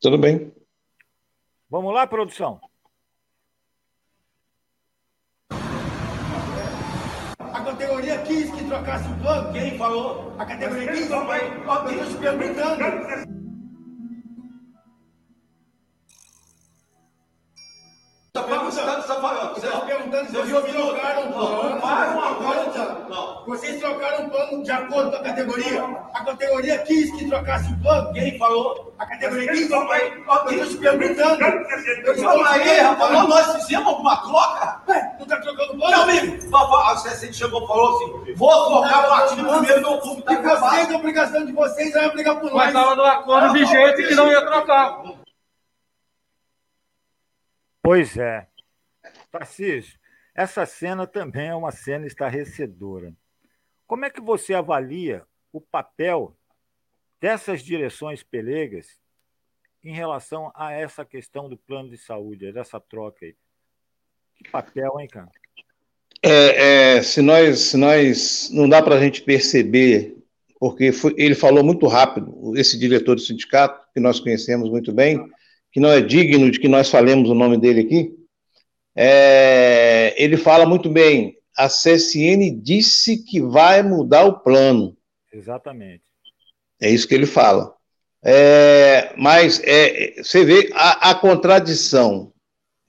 Tudo 0.00 0.18
bem. 0.18 0.52
Vamos 1.70 1.94
lá, 1.94 2.06
produção? 2.06 2.60
categoria 7.64 8.18
quis 8.18 8.50
que 8.50 8.64
trocasse 8.64 9.08
o 9.08 9.16
plano. 9.16 9.52
Quem 9.52 9.78
falou? 9.78 10.34
A 10.38 10.44
categoria 10.44 10.92
quis. 10.92 10.98
Eu 10.98 11.02
estou 11.02 11.24
te 12.06 12.16
perguntando. 12.18 12.78
Tá 18.32 18.42
perguntando, 18.42 19.06
só 19.06 19.20
falando. 19.20 19.54
Você 19.54 19.66
está 19.66 19.80
perguntando 19.80 20.26
se 20.26 20.32
vocês 20.32 20.72
trocaram 20.74 21.30
o 21.30 21.32
plano. 21.32 21.80
Mais 21.80 22.12
uma 22.12 22.34
coisa. 22.34 23.33
Vocês 23.46 23.80
trocaram 23.80 24.26
o 24.26 24.30
plano 24.30 24.62
de 24.62 24.70
acordo 24.70 25.10
com 25.10 25.16
a 25.16 25.22
categoria. 25.22 25.84
A 26.14 26.24
categoria 26.24 26.78
quis 26.78 27.10
que 27.12 27.28
trocasse 27.28 27.72
o 27.72 27.80
plano. 27.80 28.12
Quem 28.12 28.38
falou? 28.38 28.94
A 28.98 29.06
categoria 29.06 29.52
quis. 29.52 29.70
Eu 29.70 29.84
estou 29.84 30.66
te 30.66 30.76
perguntando. 30.78 31.38
Calma 32.22 32.50
aí, 32.50 32.80
rapaz. 32.80 33.28
Nós 33.28 33.56
fizemos 33.56 33.86
alguma 33.86 34.16
troca? 34.16 34.82
Ué, 34.88 35.14
não 35.18 35.22
está 35.22 35.40
trocando 35.40 35.72
o 35.72 35.78
plano? 35.78 35.90
Meu 35.90 36.02
amigo, 36.02 36.56
a 36.56 36.94
CSN 36.96 37.32
chegou 37.32 37.64
e 37.64 37.66
falou 37.66 37.96
assim: 37.96 38.34
vou 38.34 38.66
trocar 38.66 39.04
a 39.04 39.08
partir 39.08 39.36
do 39.36 39.48
primeiro 39.48 39.82
do 39.82 39.98
clube. 40.00 40.22
Tá 40.22 40.34
vocês, 40.34 40.90
a 40.90 40.96
obrigação 40.96 41.44
de 41.44 41.52
vocês 41.52 41.94
é 41.94 42.10
brigar 42.10 42.40
por 42.40 42.50
nós. 42.50 42.54
Mas 42.54 42.68
estava 42.68 42.96
no 42.96 43.04
acordo 43.04 43.52
vigente 43.52 44.08
que 44.08 44.14
não 44.14 44.30
ia 44.30 44.44
trocar. 44.46 45.02
Pois 47.82 48.16
é. 48.16 48.46
Tarcísio, 49.30 49.98
essa 50.34 50.64
cena 50.64 51.06
também 51.06 51.48
é 51.48 51.54
uma 51.54 51.70
cena 51.70 52.06
estarrecedora. 52.06 53.12
Como 53.86 54.04
é 54.04 54.10
que 54.10 54.20
você 54.20 54.54
avalia 54.54 55.24
o 55.52 55.60
papel 55.60 56.36
dessas 57.20 57.62
direções 57.62 58.22
pelegas 58.22 58.98
em 59.82 59.92
relação 59.92 60.50
a 60.54 60.72
essa 60.72 61.04
questão 61.04 61.48
do 61.48 61.56
plano 61.56 61.90
de 61.90 61.98
saúde, 61.98 62.52
dessa 62.52 62.80
troca 62.80 63.26
aí? 63.26 63.36
Que 64.36 64.50
papel, 64.50 64.98
hein, 64.98 65.08
cara? 65.08 65.30
É, 66.22 66.96
é, 66.96 67.02
se 67.02 67.20
nós, 67.20 67.58
se 67.60 67.76
nós 67.76 68.48
não 68.50 68.66
dá 68.66 68.82
para 68.82 68.94
a 68.94 69.00
gente 69.00 69.22
perceber, 69.22 70.16
porque 70.58 70.90
foi, 70.90 71.14
ele 71.18 71.34
falou 71.34 71.62
muito 71.62 71.86
rápido, 71.86 72.56
esse 72.56 72.78
diretor 72.78 73.14
do 73.14 73.20
sindicato 73.20 73.86
que 73.92 74.00
nós 74.00 74.18
conhecemos 74.18 74.70
muito 74.70 74.90
bem, 74.90 75.22
que 75.70 75.78
não 75.78 75.90
é 75.90 76.00
digno 76.00 76.50
de 76.50 76.58
que 76.58 76.68
nós 76.68 76.88
falemos 76.88 77.28
o 77.28 77.34
nome 77.34 77.58
dele 77.58 77.82
aqui. 77.82 78.14
É, 78.96 80.14
ele 80.16 80.36
fala 80.38 80.64
muito 80.64 80.88
bem. 80.88 81.36
A 81.56 81.68
CSN 81.68 82.60
disse 82.62 83.24
que 83.24 83.40
vai 83.40 83.82
mudar 83.82 84.24
o 84.24 84.40
plano. 84.40 84.96
Exatamente. 85.32 86.04
É 86.80 86.90
isso 86.90 87.06
que 87.06 87.14
ele 87.14 87.26
fala. 87.26 87.74
É, 88.22 89.12
mas 89.18 89.60
é, 89.64 90.14
você 90.22 90.44
vê 90.44 90.70
a, 90.72 91.10
a, 91.10 91.14
contradição, 91.14 92.32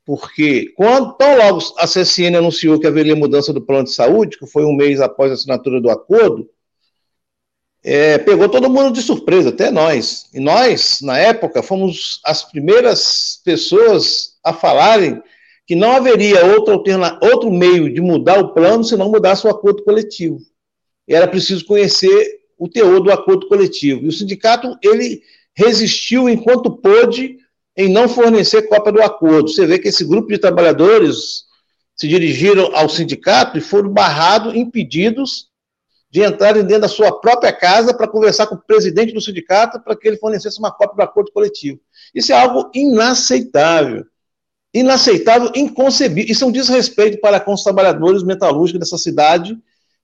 porque 0.06 0.72
quando 0.78 1.14
tão 1.18 1.38
logo 1.38 1.60
a 1.78 1.86
CSN 1.86 2.38
anunciou 2.38 2.80
que 2.80 2.88
haveria 2.88 3.16
mudança 3.16 3.52
do 3.52 3.62
plano 3.62 3.84
de 3.84 3.94
saúde, 3.94 4.38
que 4.38 4.48
foi 4.48 4.64
um 4.64 4.74
mês 4.74 5.02
após 5.02 5.32
a 5.32 5.34
assinatura 5.34 5.82
do 5.82 5.90
acordo, 5.90 6.50
é, 7.84 8.18
pegou 8.18 8.50
todo 8.50 8.70
mundo 8.70 8.94
de 8.94 9.02
surpresa, 9.02 9.50
até 9.50 9.70
nós. 9.70 10.28
E 10.34 10.40
nós, 10.40 11.02
na 11.02 11.20
época, 11.20 11.62
fomos 11.62 12.20
as 12.24 12.44
primeiras 12.44 13.40
pessoas 13.44 14.38
a 14.44 14.54
falarem 14.54 15.22
que 15.66 15.76
não 15.76 15.94
haveria 15.94 16.46
outro, 16.46 16.84
outro 17.22 17.52
meio 17.52 17.92
de 17.92 18.00
mudar 18.02 18.40
o 18.40 18.54
plano 18.54 18.84
se 18.84 18.96
não 18.96 19.10
mudasse 19.10 19.46
o 19.48 19.50
acordo 19.50 19.84
coletivo. 19.84 20.40
Era 21.08 21.28
preciso 21.28 21.66
conhecer 21.66 22.40
o 22.58 22.70
teor 22.70 23.02
do 23.02 23.12
acordo 23.12 23.48
coletivo. 23.48 24.04
E 24.04 24.08
o 24.08 24.12
sindicato, 24.12 24.78
ele 24.82 25.22
resistiu 25.54 26.30
enquanto 26.30 26.78
pôde 26.78 27.38
em 27.76 27.90
não 27.90 28.08
fornecer 28.08 28.64
cópia 28.64 28.92
do 28.92 29.02
acordo. 29.02 29.50
Você 29.50 29.66
vê 29.66 29.80
que 29.80 29.88
esse 29.88 30.06
grupo 30.06 30.30
de 30.30 30.38
trabalhadores 30.38 31.46
se 31.96 32.08
dirigiram 32.08 32.76
ao 32.76 32.90
sindicato 32.90 33.58
e 33.58 33.62
foram 33.62 33.90
barrados, 33.90 34.54
impedidos 34.56 35.50
de 36.10 36.24
entrarem 36.24 36.64
dentro 36.64 36.84
da 36.84 36.88
sua 36.88 37.20
própria 37.20 37.52
casa 37.52 37.94
para 37.94 38.08
conversar 38.08 38.48
com 38.48 38.56
o 38.56 38.62
presidente 38.62 39.14
do 39.14 39.20
sindicato 39.20 39.82
para 39.82 39.96
que 39.96 40.08
ele 40.08 40.18
fornecesse 40.18 40.60
uma 40.60 40.72
cópia 40.72 40.96
do 40.96 41.02
acordo 41.02 41.32
coletivo. 41.32 41.80
Isso 42.14 42.32
é 42.32 42.36
algo 42.36 42.70
inaceitável. 42.74 44.06
Inaceitável, 44.76 45.54
inconcebível. 45.56 46.30
Isso 46.30 46.44
é 46.44 46.48
um 46.48 46.52
desrespeito 46.52 47.22
para 47.22 47.40
com 47.40 47.54
os 47.54 47.64
trabalhadores 47.64 48.24
metalúrgicos 48.24 48.82
dessa 48.82 48.98
cidade 48.98 49.58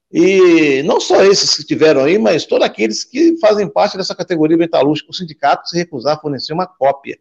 e 0.09 0.81
não 0.83 0.99
só 1.01 1.25
esses 1.25 1.57
que 1.57 1.65
tiveram 1.65 2.05
aí, 2.05 2.17
mas 2.17 2.45
todos 2.45 2.65
aqueles 2.65 3.03
que 3.03 3.37
fazem 3.39 3.67
parte 3.67 3.97
dessa 3.97 4.15
categoria 4.15 4.55
metalúrgica, 4.55 5.11
o 5.11 5.13
sindicato 5.13 5.67
se 5.67 5.77
recusar 5.77 6.15
a 6.15 6.19
fornecer 6.19 6.53
uma 6.53 6.65
cópia. 6.65 7.19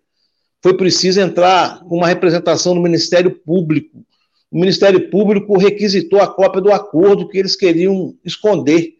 Foi 0.62 0.76
preciso 0.76 1.20
entrar 1.20 1.80
com 1.80 1.96
uma 1.96 2.06
representação 2.06 2.72
no 2.72 2.80
Ministério 2.80 3.32
Público. 3.32 4.04
O 4.48 4.60
Ministério 4.60 5.10
Público 5.10 5.58
requisitou 5.58 6.20
a 6.20 6.28
cópia 6.28 6.60
do 6.60 6.72
acordo 6.72 7.28
que 7.28 7.38
eles 7.38 7.56
queriam 7.56 8.14
esconder. 8.24 8.94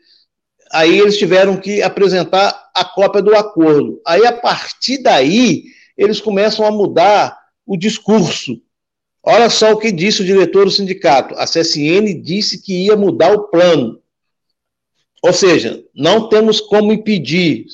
Aí 0.72 0.98
eles 0.98 1.16
tiveram 1.16 1.56
que 1.56 1.82
apresentar 1.82 2.70
a 2.74 2.84
cópia 2.84 3.22
do 3.22 3.32
acordo. 3.34 4.00
Aí, 4.04 4.26
a 4.26 4.32
partir 4.32 4.98
daí, 4.98 5.64
eles 5.96 6.20
começam 6.20 6.64
a 6.64 6.70
mudar 6.72 7.39
o 7.70 7.76
discurso. 7.76 8.60
Olha 9.22 9.48
só 9.48 9.70
o 9.70 9.78
que 9.78 9.92
disse 9.92 10.22
o 10.22 10.24
diretor 10.24 10.64
do 10.64 10.72
sindicato. 10.72 11.36
A 11.36 11.44
CSN 11.44 12.20
disse 12.20 12.60
que 12.60 12.86
ia 12.86 12.96
mudar 12.96 13.32
o 13.32 13.44
plano. 13.44 14.02
Ou 15.22 15.32
seja, 15.32 15.84
não 15.94 16.28
temos 16.28 16.60
como 16.60 16.92
impedir. 16.92 17.66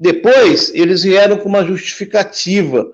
Depois, 0.00 0.72
eles 0.74 1.02
vieram 1.02 1.36
com 1.36 1.46
uma 1.46 1.62
justificativa 1.62 2.90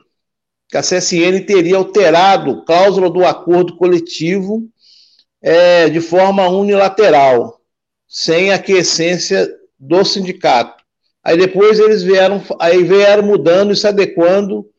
que 0.69 0.77
a 0.77 0.81
CSN 0.81 1.45
teria 1.47 1.77
alterado 1.77 2.65
cláusula 2.65 3.09
do 3.09 3.25
acordo 3.25 3.77
coletivo 3.77 4.69
é, 5.41 5.89
de 5.89 6.01
forma 6.01 6.49
unilateral, 6.49 7.61
sem 8.09 8.51
aquiescência 8.51 9.49
do 9.79 10.05
sindicato. 10.05 10.83
Aí 11.23 11.37
depois 11.37 11.79
eles 11.79 12.03
vieram, 12.03 12.43
aí 12.59 12.83
vieram 12.83 13.23
mudando 13.23 13.73
e 13.73 13.77
se 13.77 13.87
adequando 13.87 14.72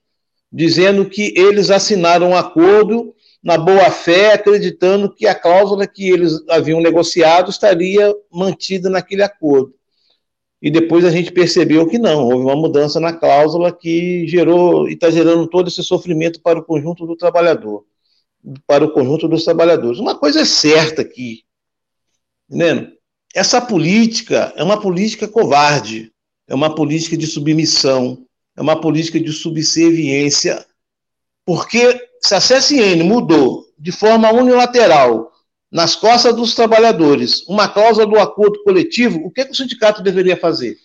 dizendo 0.54 1.10
que 1.10 1.34
eles 1.36 1.72
assinaram 1.72 2.30
um 2.30 2.38
acordo 2.38 3.16
na 3.44 3.58
boa 3.58 3.90
fé, 3.90 4.34
acreditando 4.34 5.14
que 5.14 5.26
a 5.26 5.34
cláusula 5.34 5.88
que 5.88 6.08
eles 6.08 6.34
haviam 6.48 6.80
negociado 6.80 7.50
estaria 7.50 8.14
mantida 8.32 8.90
naquele 8.90 9.24
acordo. 9.24 9.74
E 10.62 10.70
depois 10.70 11.04
a 11.04 11.12
gente 11.12 11.32
percebeu 11.32 11.88
que 11.88 11.98
não, 11.98 12.24
houve 12.24 12.46
uma 12.46 12.56
mudança 12.56 13.00
na 13.00 13.12
cláusula 13.12 13.70
que 13.70 14.26
gerou 14.28 14.88
e 14.88 14.94
está 14.94 15.10
gerando 15.10 15.48
todo 15.48 15.68
esse 15.68 15.84
sofrimento 15.84 16.40
para 16.40 16.60
o 16.60 16.64
conjunto 16.64 17.06
do 17.06 17.18
trabalhador, 17.18 17.84
para 18.66 18.86
o 18.86 18.94
conjunto 18.94 19.28
dos 19.28 19.44
trabalhadores. 19.44 20.00
Uma 20.00 20.16
coisa 20.16 20.42
é 20.42 20.46
certa 20.46 21.02
aqui, 21.02 21.44
entendendo? 22.48 22.94
Essa 23.36 23.60
política 23.60 24.54
é 24.56 24.64
uma 24.64 24.80
política 24.80 25.28
covarde, 25.28 26.14
é 26.48 26.56
uma 26.56 26.74
política 26.74 27.18
de 27.18 27.28
submissão, 27.28 28.26
é 28.56 28.62
uma 28.62 28.80
política 28.80 29.20
de 29.20 29.32
subserviência, 29.32 30.66
porque 31.46 32.10
se 32.22 32.36
a 32.36 32.40
CSN 32.40 33.04
mudou 33.04 33.66
de 33.78 33.92
forma 33.92 34.32
unilateral 34.32 35.32
nas 35.72 35.96
costas 35.96 36.36
dos 36.36 36.54
trabalhadores 36.54 37.46
uma 37.48 37.68
cláusula 37.68 38.06
do 38.06 38.20
acordo 38.20 38.64
coletivo, 38.64 39.20
o 39.26 39.32
que, 39.32 39.46
que 39.46 39.52
o 39.52 39.56
sindicato 39.56 40.04
deveria 40.04 40.38
fazer? 40.38 40.78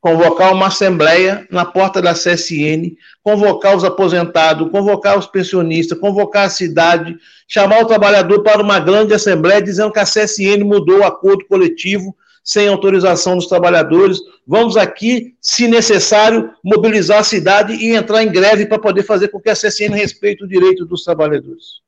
Convocar 0.00 0.52
uma 0.52 0.68
assembleia 0.68 1.46
na 1.50 1.64
porta 1.64 2.00
da 2.00 2.12
CSN, 2.12 2.94
convocar 3.22 3.74
os 3.74 3.84
aposentados, 3.84 4.70
convocar 4.70 5.18
os 5.18 5.26
pensionistas, 5.26 5.98
convocar 5.98 6.46
a 6.46 6.50
cidade, 6.50 7.16
chamar 7.48 7.82
o 7.82 7.86
trabalhador 7.86 8.42
para 8.42 8.62
uma 8.62 8.78
grande 8.78 9.12
assembleia 9.12 9.62
dizendo 9.62 9.92
que 9.92 9.98
a 9.98 10.04
CSN 10.04 10.62
mudou 10.62 10.98
o 10.98 11.04
acordo 11.04 11.46
coletivo 11.46 12.14
sem 12.44 12.68
autorização 12.68 13.36
dos 13.36 13.46
trabalhadores. 13.46 14.20
Vamos 14.46 14.76
aqui, 14.76 15.34
se 15.40 15.66
necessário, 15.66 16.52
mobilizar 16.62 17.20
a 17.20 17.24
cidade 17.24 17.72
e 17.72 17.94
entrar 17.94 18.22
em 18.22 18.30
greve 18.30 18.66
para 18.66 18.78
poder 18.78 19.02
fazer 19.02 19.28
com 19.28 19.40
que 19.40 19.48
a 19.48 19.54
CSN 19.54 19.94
respeite 19.94 20.44
o 20.44 20.48
direito 20.48 20.84
dos 20.84 21.02
trabalhadores. 21.02 21.82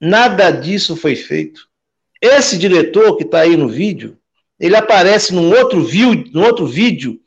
Nada 0.00 0.50
disso 0.50 0.96
foi 0.96 1.14
feito. 1.14 1.68
Esse 2.20 2.58
diretor 2.58 3.16
que 3.16 3.22
está 3.22 3.40
aí 3.40 3.56
no 3.56 3.68
vídeo, 3.68 4.18
ele 4.58 4.74
aparece 4.74 5.32
num 5.32 5.56
outro, 5.56 5.84
vídeo, 5.84 6.30
num 6.34 6.42
outro 6.44 6.66
vídeo 6.66 7.20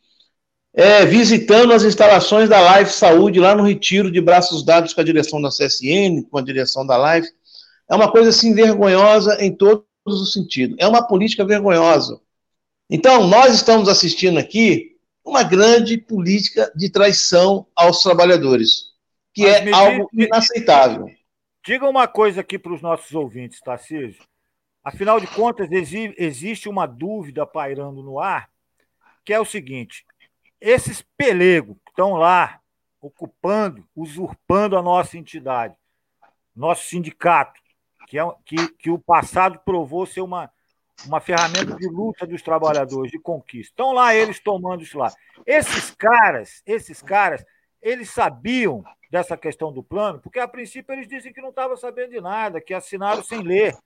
é, 0.74 1.06
visitando 1.06 1.74
as 1.74 1.84
instalações 1.84 2.50
da 2.50 2.78
Life 2.78 2.92
Saúde 2.94 3.40
lá 3.40 3.56
no 3.56 3.64
Retiro 3.64 4.12
de 4.12 4.22
Braços 4.22 4.64
Dados 4.64 4.94
com 4.94 5.02
a 5.02 5.04
direção 5.04 5.42
da 5.42 5.50
CSN, 5.50 6.24
com 6.30 6.38
a 6.38 6.42
direção 6.42 6.86
da 6.86 7.16
Life. 7.16 7.30
É 7.90 7.96
uma 7.96 8.12
coisa 8.12 8.30
assim 8.30 8.54
vergonhosa 8.54 9.38
em 9.44 9.54
todo 9.54 9.86
os 10.06 10.34
sentidos. 10.34 10.76
É 10.80 10.88
uma 10.88 11.06
política 11.06 11.46
vergonhosa. 11.46 12.20
Então, 12.90 13.28
nós 13.28 13.54
estamos 13.54 13.88
assistindo 13.88 14.38
aqui 14.38 14.98
uma 15.24 15.44
grande 15.44 15.98
política 15.98 16.72
de 16.76 16.90
traição 16.90 17.68
aos 17.76 18.02
trabalhadores, 18.02 18.92
que 19.34 19.44
Mas 19.44 19.68
é 19.68 19.72
algo 19.72 20.10
diga, 20.12 20.26
inaceitável. 20.26 21.10
Diga 21.64 21.88
uma 21.88 22.08
coisa 22.08 22.42
aqui 22.42 22.58
para 22.58 22.74
os 22.74 22.82
nossos 22.82 23.14
ouvintes, 23.14 23.62
Tarcísio. 23.62 24.24
Afinal 24.84 25.20
de 25.20 25.28
contas, 25.28 25.70
existe 25.72 26.68
uma 26.68 26.88
dúvida 26.88 27.46
pairando 27.46 28.02
no 28.02 28.20
ar, 28.20 28.50
que 29.24 29.32
é 29.32 29.40
o 29.40 29.46
seguinte: 29.46 30.04
esses 30.60 31.06
pelegos 31.16 31.78
que 31.86 31.92
estão 31.92 32.14
lá 32.14 32.60
ocupando, 33.00 33.88
usurpando 33.96 34.76
a 34.76 34.82
nossa 34.82 35.18
entidade, 35.18 35.76
nosso 36.56 36.88
sindicato, 36.88 37.61
que, 38.12 38.20
é, 38.20 38.24
que, 38.44 38.68
que 38.74 38.90
o 38.90 39.00
passado 39.00 39.62
provou 39.64 40.06
ser 40.06 40.20
uma, 40.20 40.52
uma 41.06 41.22
ferramenta 41.22 41.78
de 41.78 41.88
luta 41.88 42.28
dos 42.28 42.42
trabalhadores, 42.42 43.10
de 43.10 43.18
conquista. 43.18 43.72
Estão 43.72 43.94
lá 43.94 44.14
eles 44.14 44.38
tomando 44.38 44.84
isso 44.84 44.98
lá. 44.98 45.10
Esses 45.46 45.92
caras, 45.92 46.62
esses 46.66 47.02
caras, 47.02 47.42
eles 47.82 48.10
sabiam 48.10 48.84
dessa 49.10 49.38
questão 49.38 49.72
do 49.72 49.82
plano, 49.82 50.20
porque 50.20 50.42
a 50.42 50.48
princípio 50.48 50.92
eles 50.92 51.08
dizem 51.08 51.32
que 51.32 51.40
não 51.40 51.52
estavam 51.52 51.78
sabendo 51.78 52.12
de 52.12 52.20
nada, 52.20 52.60
que 52.60 52.74
assinaram 52.74 53.24
sem 53.24 53.42
ler. 53.42 53.78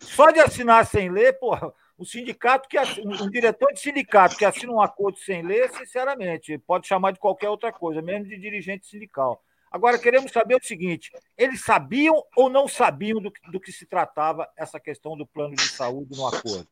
Só 0.00 0.30
de 0.30 0.40
assinar 0.40 0.84
sem 0.84 1.08
ler, 1.08 1.38
porra, 1.38 1.72
o 1.96 2.04
sindicato 2.04 2.68
que 2.68 2.78
um 2.78 3.30
diretor 3.30 3.72
de 3.72 3.80
sindicato 3.80 4.36
que 4.36 4.44
assina 4.44 4.70
um 4.70 4.82
acordo 4.82 5.18
sem 5.18 5.40
ler, 5.40 5.70
sinceramente, 5.70 6.58
pode 6.58 6.86
chamar 6.86 7.12
de 7.12 7.18
qualquer 7.18 7.48
outra 7.48 7.72
coisa, 7.72 8.02
mesmo 8.02 8.26
de 8.26 8.36
dirigente 8.36 8.86
sindical. 8.86 9.42
Agora, 9.72 9.98
queremos 9.98 10.30
saber 10.30 10.54
o 10.56 10.62
seguinte: 10.62 11.10
eles 11.36 11.64
sabiam 11.64 12.22
ou 12.36 12.50
não 12.50 12.68
sabiam 12.68 13.20
do, 13.22 13.32
do 13.50 13.58
que 13.58 13.72
se 13.72 13.86
tratava 13.86 14.46
essa 14.56 14.78
questão 14.78 15.16
do 15.16 15.26
plano 15.26 15.56
de 15.56 15.66
saúde 15.68 16.14
no 16.14 16.26
acordo? 16.26 16.68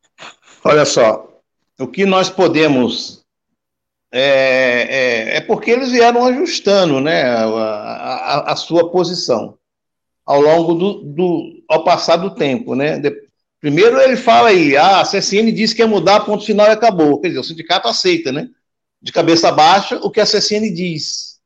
Olha 0.63 0.85
só, 0.85 1.41
o 1.79 1.89
que 1.89 2.05
nós 2.05 2.29
podemos. 2.29 3.25
É, 4.13 5.31
é, 5.31 5.37
é 5.37 5.41
porque 5.41 5.71
eles 5.71 5.93
vieram 5.93 6.27
ajustando 6.27 7.01
né, 7.01 7.23
a, 7.23 7.45
a, 7.45 8.53
a 8.53 8.57
sua 8.57 8.91
posição. 8.91 9.57
ao 10.27 10.41
longo 10.41 10.75
do, 10.75 10.95
do 11.05 11.65
ao 11.69 11.85
passar 11.85 12.17
do 12.17 12.35
tempo, 12.35 12.75
né? 12.75 12.99
De, 12.99 13.11
primeiro 13.61 14.01
ele 14.01 14.17
fala 14.17 14.49
aí, 14.49 14.77
ah, 14.77 15.01
a 15.01 15.05
CSN 15.05 15.53
disse 15.53 15.75
que 15.75 15.81
ia 15.81 15.87
mudar, 15.87 16.27
ponto 16.27 16.45
final 16.45 16.67
e 16.67 16.71
acabou. 16.71 17.21
Quer 17.21 17.29
dizer, 17.29 17.41
o 17.41 17.45
sindicato 17.45 17.89
aceita, 17.89 18.33
né? 18.33 18.49
De 19.01 19.13
cabeça 19.13 19.51
baixa 19.53 19.97
o 20.03 20.11
que 20.11 20.21
a 20.21 20.27
CSN 20.27 20.71
diz. 20.75 21.40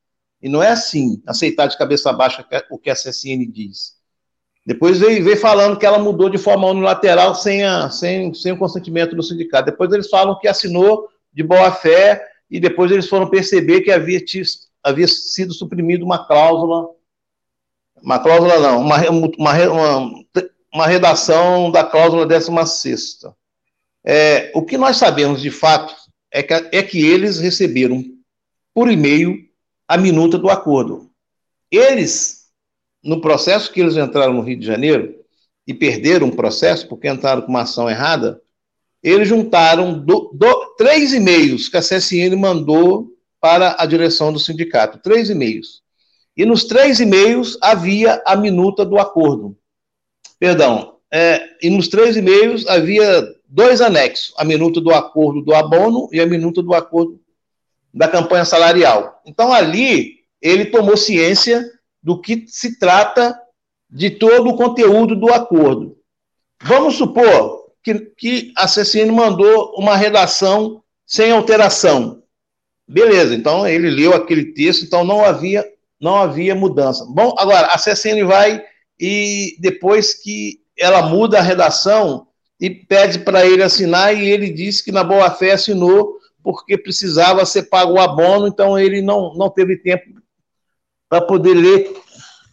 E 0.45 0.49
não 0.51 0.63
é 0.63 0.69
assim, 0.69 1.23
aceitar 1.27 1.69
de 1.69 1.79
cabeça 1.79 2.13
baixa 2.13 2.47
o 2.71 2.79
que 2.79 2.91
a 2.91 2.95
CSN 2.95 3.51
diz. 3.51 3.95
Depois 4.67 4.99
veio 4.99 5.39
falando 5.39 5.79
que 5.79 5.87
ela 5.87 5.99
mudou 5.99 6.29
de 6.29 6.37
forma 6.37 6.67
unilateral 6.69 7.35
sem, 7.35 7.65
a, 7.65 7.89
sem, 7.89 8.35
sem 8.35 8.53
o 8.53 8.59
consentimento 8.59 9.17
do 9.17 9.23
sindicato. 9.23 9.71
Depois 9.71 9.91
eles 9.91 10.11
falam 10.11 10.39
que 10.39 10.47
assinou 10.47 11.09
de 11.33 11.43
boa 11.43 11.73
fé 11.73 12.23
e 12.51 12.61
depois 12.61 12.93
eles 12.93 13.09
foram 13.09 13.31
perceber 13.31 13.81
que 13.81 13.91
havia, 13.91 14.21
havia 14.83 15.09
sido 15.09 15.55
suprimida 15.55 16.05
uma 16.05 16.27
cláusula, 16.27 16.91
uma 18.03 18.19
cláusula 18.19 18.61
não, 18.61 18.83
uma, 18.83 19.01
uma, 19.09 19.53
uma, 19.71 20.25
uma 20.75 20.87
redação 20.87 21.71
da 21.71 21.83
cláusula 21.85 22.27
16. 22.27 23.21
É, 24.05 24.53
o 24.55 24.63
que 24.63 24.77
nós 24.77 24.99
sabemos 24.99 25.41
de 25.41 25.51
fato 25.51 25.97
é 26.31 26.43
que, 26.43 26.53
é 26.53 26.83
que 26.83 27.03
eles 27.03 27.39
receberam 27.39 28.05
por 28.75 28.91
e-mail 28.91 29.54
a 29.89 29.97
minuta 29.97 30.39
do 30.39 30.49
acordo. 30.49 31.11
Eles 31.71 32.45
no 33.05 33.21
processo 33.21 33.71
que 33.71 33.81
eles 33.81 33.97
entraram 33.97 34.33
no 34.33 34.41
Rio 34.41 34.59
de 34.59 34.67
Janeiro 34.67 35.15
e 35.67 35.75
perderam 35.75 36.29
o 36.29 36.35
processo 36.35 36.89
porque 36.89 37.09
entraram 37.09 37.43
com 37.43 37.49
uma 37.49 37.63
ação 37.63 37.89
errada, 37.89 38.41
eles 39.03 39.29
juntaram 39.29 39.99
do, 39.99 40.31
do, 40.33 40.75
três 40.79 41.13
e-mails 41.13 41.69
que 41.69 41.77
a 41.77 41.81
CSN 41.81 42.35
mandou 42.37 43.13
para 43.39 43.77
a 43.79 43.85
direção 43.85 44.33
do 44.33 44.39
sindicato. 44.39 44.99
Três 44.99 45.29
e-mails. 45.29 45.83
E 46.35 46.47
nos 46.47 46.65
três 46.65 46.99
e-mails 46.99 47.59
havia 47.61 48.23
a 48.25 48.35
minuta 48.35 48.85
do 48.85 48.99
acordo. 48.99 49.55
Perdão. 50.39 50.95
É, 51.13 51.43
e 51.63 51.71
nos 51.71 51.87
três 51.87 52.17
e-mails 52.17 52.67
havia 52.67 53.23
dois 53.47 53.81
anexos: 53.83 54.33
a 54.39 54.45
minuta 54.45 54.81
do 54.81 54.91
acordo 54.91 55.43
do 55.43 55.55
abono 55.55 56.09
e 56.11 56.19
a 56.19 56.27
minuta 56.27 56.63
do 56.63 56.75
acordo 56.75 57.21
da 57.95 58.09
campanha 58.09 58.45
salarial. 58.45 59.23
Então 59.25 59.53
ali 59.53 60.17
ele 60.43 60.67
tomou 60.67 60.97
ciência 60.97 61.65
do 62.03 62.21
que 62.21 62.45
se 62.49 62.79
trata 62.79 63.39
de 63.89 64.11
todo 64.11 64.51
o 64.51 64.57
conteúdo 64.57 65.15
do 65.15 65.33
acordo. 65.33 65.97
Vamos 66.61 66.97
supor 66.97 67.67
que, 67.83 67.95
que 68.17 68.53
a 68.57 68.67
CCN 68.67 69.13
mandou 69.13 69.75
uma 69.79 69.97
redação 69.97 70.83
sem 71.07 71.31
alteração. 71.31 72.23
Beleza, 72.87 73.35
então 73.35 73.67
ele 73.67 73.89
leu 73.89 74.13
aquele 74.13 74.53
texto, 74.53 74.85
então 74.85 75.05
não 75.05 75.25
havia, 75.25 75.65
não 76.01 76.17
havia 76.17 76.55
mudança. 76.55 77.07
Bom, 77.09 77.35
agora 77.39 77.69
a 77.69 77.79
CCN 77.79 78.25
vai 78.25 78.63
e 78.99 79.57
depois 79.61 80.15
que 80.15 80.61
ela 80.77 81.03
muda 81.03 81.39
a 81.39 81.43
redação 81.43 82.27
e 82.61 82.69
pede 82.69 83.21
para 83.21 83.47
ele 83.47 83.63
assinar 83.63 84.15
e 84.15 84.29
ele 84.29 84.51
disse 84.51 84.85
que 84.85 84.93
na 84.93 85.05
boa 85.05 85.31
fé 85.31 85.53
assinou 85.53 86.19
porque 86.45 86.77
precisava 86.77 87.47
ser 87.47 87.65
pago 87.65 87.95
o 87.95 88.01
abono, 88.01 88.47
então 88.47 88.79
ele 88.79 89.01
não, 89.01 89.35
não 89.35 89.49
teve 89.49 89.79
tempo 89.79 90.21
para 91.09 91.23
poder 91.23 91.55
ler 91.55 91.97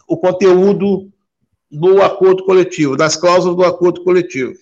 o 0.08 0.16
conteúdo 0.16 1.12
do 1.70 2.00
acordo 2.00 2.44
coletivo, 2.44 2.96
das 2.96 3.16
cláusulas 3.16 3.56
do 3.56 3.64
acordo 3.64 4.02
coletivo. 4.02 4.54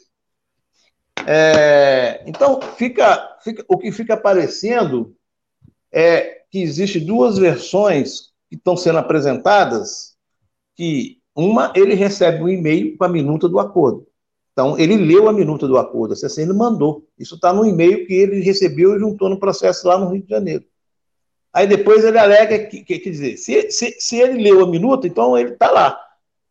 É, 1.26 2.24
então, 2.26 2.60
fica, 2.76 3.38
fica, 3.42 3.64
o 3.68 3.78
que 3.78 3.92
fica 3.92 4.14
aparecendo 4.14 5.14
é 5.92 6.42
que 6.50 6.60
existem 6.60 7.04
duas 7.04 7.38
versões 7.38 8.32
que 8.48 8.56
estão 8.56 8.76
sendo 8.76 8.98
apresentadas, 8.98 10.16
que 10.74 11.18
uma, 11.36 11.72
ele 11.76 11.94
recebe 11.94 12.42
um 12.42 12.48
e-mail 12.48 12.96
com 12.96 13.04
a 13.04 13.08
minuta 13.08 13.48
do 13.48 13.60
acordo. 13.60 14.09
Então, 14.53 14.78
ele 14.78 14.96
leu 14.96 15.28
a 15.28 15.32
minuta 15.32 15.66
do 15.66 15.78
acordo, 15.78 16.12
a 16.12 16.16
CCN 16.16 16.53
mandou. 16.53 17.07
Isso 17.18 17.36
está 17.36 17.53
no 17.53 17.64
e-mail 17.64 18.07
que 18.07 18.14
ele 18.14 18.40
recebeu 18.40 18.96
e 18.96 18.98
juntou 18.98 19.28
no 19.28 19.38
processo 19.38 19.86
lá 19.86 19.96
no 19.96 20.11
Rio 20.11 20.22
de 20.22 20.28
Janeiro. 20.28 20.64
Aí 21.53 21.66
depois 21.66 22.05
ele 22.05 22.18
alega 22.18 22.66
que, 22.66 22.82
que 22.82 22.98
quer 22.98 23.11
dizer, 23.11 23.36
se, 23.36 23.70
se, 23.70 23.96
se 23.98 24.16
ele 24.16 24.42
leu 24.42 24.62
a 24.62 24.66
minuta, 24.68 25.07
então 25.07 25.36
ele 25.36 25.53
está 25.53 25.70
lá. 25.70 26.01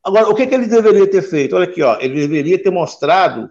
Agora, 0.04 0.30
o 0.30 0.36
que, 0.36 0.48
que 0.48 0.56
ele 0.56 0.68
deveria 0.68 1.10
ter 1.10 1.22
feito? 1.22 1.56
Olha 1.56 1.66
aqui, 1.66 1.82
ó, 1.82 1.98
ele 2.00 2.16
deveria 2.16 2.62
ter 2.62 2.70
mostrado, 2.70 3.50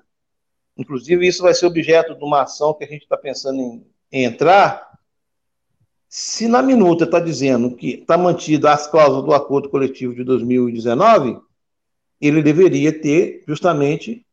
inclusive 0.77 1.27
isso 1.27 1.43
vai 1.43 1.55
ser 1.55 1.67
objeto 1.67 2.15
de 2.15 2.25
uma 2.25 2.43
ação 2.43 2.75
que 2.75 2.85
a 2.85 2.87
gente 2.87 3.03
está 3.03 3.17
pensando 3.17 3.61
em, 3.61 3.87
em 4.13 4.25
entrar. 4.25 4.89
Se 6.09 6.49
na 6.49 6.63
minuta 6.63 7.05
está 7.05 7.21
dizendo 7.21 7.75
que 7.77 7.95
está 7.95 8.17
mantida 8.17 8.73
as 8.73 8.87
cláusulas 8.87 9.25
do 9.25 9.35
acordo 9.35 9.69
coletivo 9.69 10.15
de 10.15 10.25
2019, 10.25 11.39
ele 12.21 12.43
deveria 12.43 12.93
ter 12.93 13.45
justamente 13.47 14.27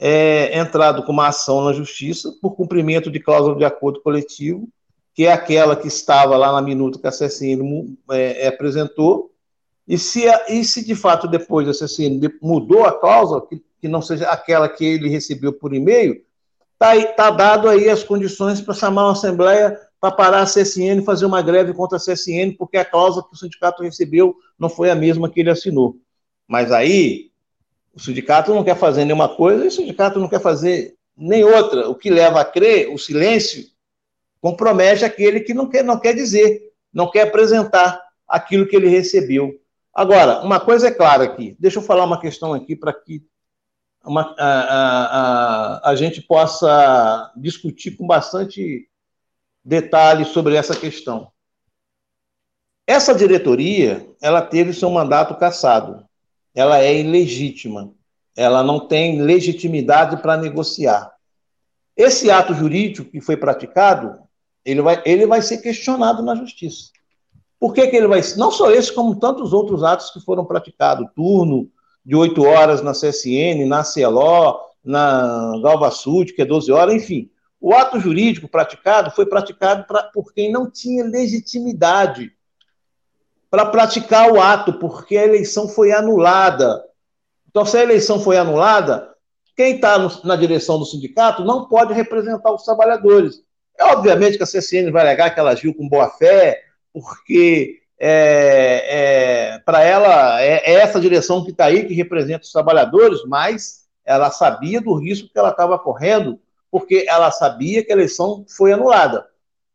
é, 0.00 0.58
entrado 0.58 1.04
com 1.04 1.12
uma 1.12 1.28
ação 1.28 1.62
na 1.64 1.72
justiça 1.72 2.34
por 2.42 2.56
cumprimento 2.56 3.10
de 3.10 3.20
cláusula 3.20 3.56
de 3.56 3.64
acordo 3.64 4.00
coletivo 4.00 4.68
que 5.14 5.26
é 5.26 5.32
aquela 5.32 5.76
que 5.76 5.88
estava 5.88 6.36
lá 6.36 6.52
na 6.52 6.62
minuta 6.62 6.98
que 6.98 7.06
a 7.06 7.10
CSN 7.10 7.96
é, 8.10 8.46
apresentou, 8.46 9.30
e 9.86 9.98
se, 9.98 10.24
e 10.48 10.64
se 10.64 10.84
de 10.84 10.94
fato 10.94 11.26
depois 11.26 11.68
a 11.68 11.72
CSN 11.72 12.20
mudou 12.40 12.84
a 12.84 12.92
cláusula, 12.98 13.46
que, 13.46 13.62
que 13.80 13.88
não 13.88 14.00
seja 14.00 14.28
aquela 14.28 14.68
que 14.68 14.84
ele 14.84 15.08
recebeu 15.08 15.52
por 15.52 15.74
e-mail, 15.74 16.22
está 16.72 17.04
tá 17.14 17.30
dado 17.30 17.68
aí 17.68 17.88
as 17.88 18.02
condições 18.04 18.60
para 18.60 18.72
chamar 18.72 19.04
uma 19.04 19.12
assembleia 19.12 19.78
para 20.00 20.10
parar 20.10 20.40
a 20.40 20.46
CSN 20.46 21.00
e 21.00 21.04
fazer 21.04 21.26
uma 21.26 21.42
greve 21.42 21.74
contra 21.74 21.98
a 21.98 22.00
CSN, 22.00 22.56
porque 22.56 22.78
a 22.78 22.84
cláusula 22.84 23.26
que 23.28 23.34
o 23.34 23.38
sindicato 23.38 23.82
recebeu 23.82 24.34
não 24.58 24.70
foi 24.70 24.90
a 24.90 24.94
mesma 24.94 25.28
que 25.28 25.40
ele 25.40 25.50
assinou. 25.50 25.98
Mas 26.48 26.72
aí, 26.72 27.29
o 27.94 28.00
sindicato 28.00 28.54
não 28.54 28.64
quer 28.64 28.76
fazer 28.76 29.04
nenhuma 29.04 29.28
coisa 29.28 29.64
e 29.64 29.68
o 29.68 29.72
sindicato 29.72 30.18
não 30.18 30.28
quer 30.28 30.40
fazer 30.40 30.94
nem 31.16 31.44
outra. 31.44 31.88
O 31.88 31.94
que 31.94 32.10
leva 32.10 32.40
a 32.40 32.44
crer, 32.44 32.92
o 32.92 32.98
silêncio, 32.98 33.64
compromete 34.40 35.04
aquele 35.04 35.40
que 35.40 35.52
não 35.52 35.68
quer, 35.68 35.84
não 35.84 35.98
quer 35.98 36.14
dizer, 36.14 36.72
não 36.92 37.10
quer 37.10 37.22
apresentar 37.22 38.00
aquilo 38.26 38.66
que 38.66 38.76
ele 38.76 38.88
recebeu. 38.88 39.52
Agora, 39.92 40.40
uma 40.40 40.60
coisa 40.60 40.88
é 40.88 40.90
clara 40.90 41.24
aqui, 41.24 41.56
deixa 41.58 41.78
eu 41.78 41.82
falar 41.82 42.04
uma 42.04 42.20
questão 42.20 42.54
aqui 42.54 42.76
para 42.76 42.92
que 42.92 43.22
uma, 44.04 44.34
a, 44.38 44.46
a, 44.48 45.80
a, 45.88 45.90
a 45.90 45.96
gente 45.96 46.22
possa 46.22 47.32
discutir 47.36 47.96
com 47.96 48.06
bastante 48.06 48.88
detalhe 49.64 50.24
sobre 50.24 50.54
essa 50.54 50.74
questão. 50.74 51.30
Essa 52.86 53.14
diretoria, 53.14 54.08
ela 54.22 54.42
teve 54.42 54.72
seu 54.72 54.90
mandato 54.90 55.36
cassado. 55.36 56.04
Ela 56.60 56.80
é 56.80 57.00
ilegítima. 57.00 57.92
Ela 58.36 58.62
não 58.62 58.80
tem 58.86 59.20
legitimidade 59.22 60.20
para 60.20 60.36
negociar. 60.36 61.12
Esse 61.96 62.30
ato 62.30 62.54
jurídico 62.54 63.10
que 63.10 63.20
foi 63.20 63.36
praticado 63.36 64.18
ele 64.64 64.82
vai, 64.82 65.02
ele 65.04 65.26
vai 65.26 65.42
ser 65.42 65.58
questionado 65.58 66.22
na 66.22 66.34
justiça. 66.34 66.90
Por 67.58 67.74
que, 67.74 67.86
que 67.88 67.96
ele 67.96 68.06
vai. 68.06 68.20
Não 68.36 68.50
só 68.50 68.70
esse, 68.70 68.92
como 68.92 69.18
tantos 69.18 69.52
outros 69.52 69.82
atos 69.82 70.10
que 70.10 70.20
foram 70.20 70.44
praticados. 70.44 71.06
Turno 71.14 71.70
de 72.04 72.16
8 72.16 72.42
horas 72.42 72.82
na 72.82 72.92
CSN, 72.92 73.66
na 73.66 73.84
CELO, 73.84 74.58
na 74.84 75.60
Galva 75.62 75.90
Sud, 75.90 76.32
que 76.32 76.42
é 76.42 76.44
12 76.44 76.72
horas, 76.72 76.94
enfim. 76.94 77.30
O 77.60 77.74
ato 77.74 78.00
jurídico 78.00 78.48
praticado 78.48 79.10
foi 79.10 79.26
praticado 79.26 79.84
pra, 79.86 80.04
por 80.04 80.32
quem 80.32 80.50
não 80.50 80.70
tinha 80.70 81.04
legitimidade 81.04 82.32
para 83.50 83.66
praticar 83.66 84.30
o 84.30 84.40
ato, 84.40 84.74
porque 84.74 85.16
a 85.16 85.24
eleição 85.24 85.68
foi 85.68 85.92
anulada. 85.92 86.84
Então, 87.48 87.66
se 87.66 87.76
a 87.76 87.82
eleição 87.82 88.20
foi 88.20 88.38
anulada, 88.38 89.10
quem 89.56 89.74
está 89.74 89.98
na 90.24 90.36
direção 90.36 90.78
do 90.78 90.86
sindicato 90.86 91.44
não 91.44 91.66
pode 91.68 91.92
representar 91.92 92.52
os 92.52 92.62
trabalhadores. 92.62 93.42
É 93.78 93.84
obviamente 93.84 94.36
que 94.36 94.42
a 94.42 94.46
CSN 94.46 94.90
vai 94.92 95.02
alegar 95.02 95.30
que 95.30 95.40
ela 95.40 95.50
agiu 95.50 95.74
com 95.74 95.88
boa 95.88 96.08
fé, 96.10 96.62
porque 96.92 97.80
é, 97.98 99.54
é, 99.54 99.58
para 99.58 99.82
ela 99.82 100.40
é, 100.40 100.72
é, 100.72 100.74
essa 100.74 101.00
direção 101.00 101.44
que 101.44 101.50
está 101.50 101.66
aí, 101.66 101.86
que 101.86 101.94
representa 101.94 102.44
os 102.44 102.52
trabalhadores, 102.52 103.20
mas 103.26 103.86
ela 104.04 104.30
sabia 104.30 104.80
do 104.80 104.94
risco 104.94 105.28
que 105.30 105.38
ela 105.38 105.50
estava 105.50 105.78
correndo, 105.78 106.40
porque 106.70 107.04
ela 107.08 107.30
sabia 107.30 107.84
que 107.84 107.92
a 107.92 107.96
eleição 107.96 108.44
foi 108.48 108.72
anulada. 108.72 109.26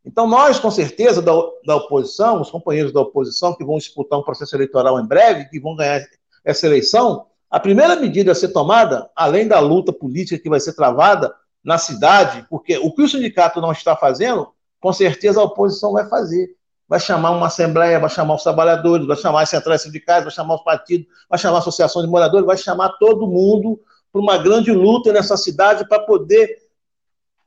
Então, 0.06 0.28
nós, 0.28 0.60
com 0.60 0.70
certeza, 0.70 1.22
da, 1.22 1.34
da 1.66 1.76
oposição, 1.78 2.40
os 2.40 2.52
companheiros 2.52 2.94
da 2.94 3.02
oposição 3.02 3.56
que 3.56 3.66
vão 3.66 3.78
disputar 3.78 4.20
um 4.20 4.24
processo 4.24 4.56
eleitoral 4.56 5.00
em 5.00 5.06
breve, 5.06 5.50
que 5.50 5.60
vão 5.60 5.76
ganhar 5.76 6.02
essa 6.44 6.68
eleição, 6.68 7.26
a 7.50 7.60
primeira 7.60 7.96
medida 7.96 8.32
a 8.32 8.36
ser 8.36 8.50
tomada, 8.50 9.10
além 9.16 9.48
da 9.48 9.60
luta 9.60 9.92
política 9.92 10.42
que 10.42 10.50
vai 10.50 10.60
ser 10.60 10.74
travada, 10.74 11.34
na 11.64 11.80
cidade, 11.80 12.46
porque 12.48 12.78
o 12.78 12.92
que 12.92 13.02
o 13.02 13.10
sindicato 13.10 13.60
não 13.60 13.72
está 13.72 13.96
fazendo, 13.96 14.48
com 14.80 14.94
certeza 14.94 15.42
a 15.42 15.44
oposição 15.44 15.94
vai 15.94 16.08
fazer. 16.08 16.56
Vai 16.88 17.00
chamar 17.00 17.32
uma 17.32 17.48
assembleia, 17.48 18.00
vai 18.00 18.10
chamar 18.12 18.36
os 18.36 18.44
trabalhadores, 18.44 19.08
vai 19.08 19.18
chamar 19.18 19.42
as 19.42 19.50
centrais 19.50 19.82
sindicais, 19.82 20.24
vai 20.24 20.32
chamar 20.32 20.56
os 20.56 20.64
partidos, 20.64 21.08
vai 21.28 21.40
chamar 21.40 21.56
a 21.56 21.60
associação 21.60 22.04
de 22.04 22.08
moradores, 22.08 22.46
vai 22.46 22.56
chamar 22.56 22.90
todo 23.00 23.26
mundo 23.26 23.80
para 24.12 24.22
uma 24.22 24.38
grande 24.38 24.72
luta 24.72 25.12
nessa 25.12 25.36
cidade 25.36 25.90
para 25.90 26.00
poder 26.02 26.65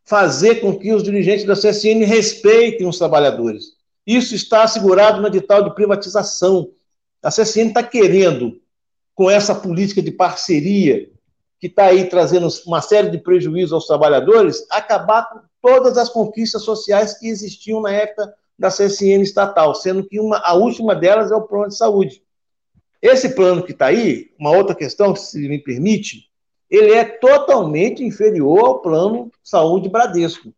fazer 0.08 0.56
com 0.62 0.76
que 0.76 0.90
os 0.92 1.02
dirigentes 1.02 1.44
da 1.44 1.52
CSN 1.52 2.02
respeitem 2.06 2.86
os 2.86 2.96
trabalhadores. 2.96 3.76
Isso 4.06 4.34
está 4.34 4.62
assegurado 4.62 5.20
no 5.20 5.28
edital 5.28 5.62
de 5.62 5.74
privatização. 5.74 6.70
A 7.22 7.28
CSN 7.28 7.68
está 7.68 7.82
querendo 7.82 8.58
com 9.14 9.30
essa 9.30 9.54
política 9.54 10.00
de 10.00 10.10
parceria 10.10 11.10
que 11.60 11.66
está 11.66 11.86
aí 11.86 12.08
trazendo 12.08 12.48
uma 12.66 12.80
série 12.80 13.10
de 13.10 13.18
prejuízos 13.18 13.72
aos 13.72 13.86
trabalhadores, 13.86 14.64
acabar 14.70 15.28
com 15.28 15.40
todas 15.60 15.98
as 15.98 16.08
conquistas 16.08 16.62
sociais 16.62 17.18
que 17.18 17.28
existiam 17.28 17.82
na 17.82 17.92
época 17.92 18.32
da 18.58 18.68
CSN 18.68 19.20
estatal, 19.20 19.74
sendo 19.74 20.04
que 20.04 20.18
uma, 20.18 20.38
a 20.38 20.54
última 20.54 20.94
delas 20.94 21.30
é 21.30 21.34
o 21.34 21.42
plano 21.42 21.68
de 21.68 21.76
saúde. 21.76 22.22
Esse 23.02 23.28
plano 23.34 23.62
que 23.62 23.72
está 23.72 23.86
aí, 23.86 24.30
uma 24.38 24.56
outra 24.56 24.74
questão, 24.74 25.14
se 25.14 25.38
me 25.48 25.58
permite, 25.58 26.27
ele 26.70 26.92
é 26.92 27.04
totalmente 27.04 28.04
inferior 28.04 28.60
ao 28.60 28.80
plano 28.80 29.30
saúde 29.42 29.88
Bradesco. 29.88 30.52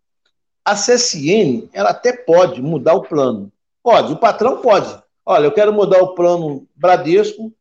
A 0.65 0.75
CSN, 0.75 1.69
ela 1.73 1.91
até 1.91 2.13
pode 2.13 2.61
mudar 2.61 2.95
o 2.95 3.03
plano. 3.03 3.51
Pode, 3.83 4.13
o 4.13 4.17
patrão 4.17 4.61
pode. 4.61 4.95
Olha, 5.25 5.47
eu 5.47 5.53
quero 5.53 5.73
mudar 5.73 6.03
o 6.03 6.15
plano 6.15 6.67
Bradesco 6.75 7.53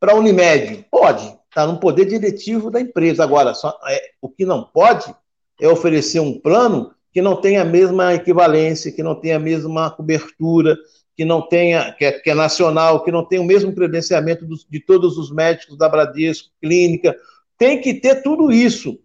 para 0.00 0.14
Unimed. 0.14 0.86
Pode, 0.90 1.36
está 1.48 1.66
no 1.66 1.78
poder 1.78 2.06
diretivo 2.06 2.70
da 2.70 2.80
empresa. 2.80 3.22
Agora, 3.22 3.54
só, 3.54 3.78
é, 3.88 4.10
o 4.20 4.28
que 4.28 4.44
não 4.44 4.64
pode 4.64 5.14
é 5.60 5.68
oferecer 5.68 6.20
um 6.20 6.38
plano 6.38 6.94
que 7.12 7.20
não 7.20 7.36
tenha 7.36 7.62
a 7.62 7.64
mesma 7.64 8.14
equivalência, 8.14 8.90
que 8.90 9.02
não 9.02 9.14
tenha 9.14 9.36
a 9.36 9.40
mesma 9.40 9.90
cobertura, 9.90 10.76
que 11.14 11.24
não 11.24 11.42
tenha, 11.42 11.92
que 11.92 12.04
é, 12.06 12.12
que 12.12 12.30
é 12.30 12.34
nacional, 12.34 13.04
que 13.04 13.12
não 13.12 13.24
tenha 13.24 13.42
o 13.42 13.44
mesmo 13.44 13.74
credenciamento 13.74 14.46
dos, 14.46 14.66
de 14.68 14.80
todos 14.80 15.18
os 15.18 15.30
médicos 15.30 15.76
da 15.76 15.88
Bradesco, 15.88 16.50
clínica. 16.60 17.14
Tem 17.58 17.80
que 17.80 17.94
ter 17.94 18.22
tudo 18.22 18.50
isso. 18.50 18.98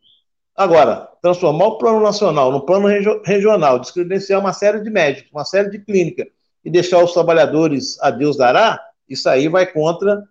Agora, 0.56 1.08
transformar 1.22 1.68
o 1.68 1.78
plano 1.78 2.02
nacional 2.02 2.52
no 2.52 2.66
plano 2.66 2.88
regional, 3.24 3.78
descredenciar 3.80 4.40
uma 4.40 4.54
série 4.54 4.82
de 4.82 4.90
médicos, 4.90 5.32
uma 5.32 5.46
série 5.46 5.70
de 5.70 5.80
clínica 5.80 6.28
e 6.66 6.72
deixar 6.72 7.04
os 7.04 7.14
trabalhadores 7.14 8.02
a 8.02 8.10
Deus 8.10 8.36
dará, 8.36 8.82
isso 9.08 9.30
aí 9.30 9.48
vai 9.48 9.66
contra 9.66 10.24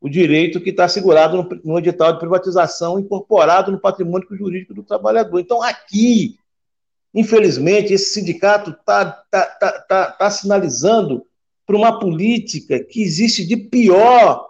o 0.00 0.08
direito 0.08 0.60
que 0.60 0.70
está 0.70 0.84
assegurado 0.84 1.36
no, 1.36 1.48
no, 1.64 1.78
edital 1.78 2.12
de 2.12 2.18
privatização 2.18 2.98
incorporado 2.98 3.72
no 3.72 3.80
patrimônio 3.80 4.26
jurídico 4.30 4.74
do 4.74 4.82
trabalhador. 4.82 5.38
Então, 5.40 5.62
aqui, 5.62 6.36
infelizmente, 7.14 7.92
esse 7.92 8.14
sindicato 8.14 8.70
está 8.70 9.04
tá, 9.30 9.46
tá, 9.46 9.72
tá, 9.82 10.10
tá 10.12 10.30
sinalizando 10.30 11.26
para 11.66 11.76
uma 11.76 11.98
política 11.98 12.80
que 12.80 13.02
existe 13.02 13.46
de 13.46 13.56
pior 13.56 14.49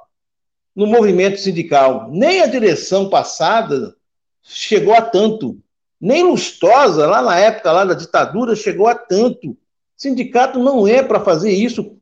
no 0.74 0.86
movimento 0.86 1.38
sindical. 1.38 2.08
Nem 2.10 2.40
a 2.40 2.46
direção 2.46 3.08
passada 3.08 3.94
chegou 4.42 4.94
a 4.94 5.02
tanto, 5.02 5.58
nem 6.00 6.22
Lustosa, 6.22 7.06
lá 7.06 7.20
na 7.20 7.38
época 7.38 7.72
lá 7.72 7.84
da 7.84 7.94
ditadura, 7.94 8.56
chegou 8.56 8.86
a 8.86 8.94
tanto. 8.94 9.56
Sindicato 9.96 10.58
não 10.58 10.88
é 10.88 11.02
para 11.02 11.20
fazer 11.20 11.50
isso 11.50 11.96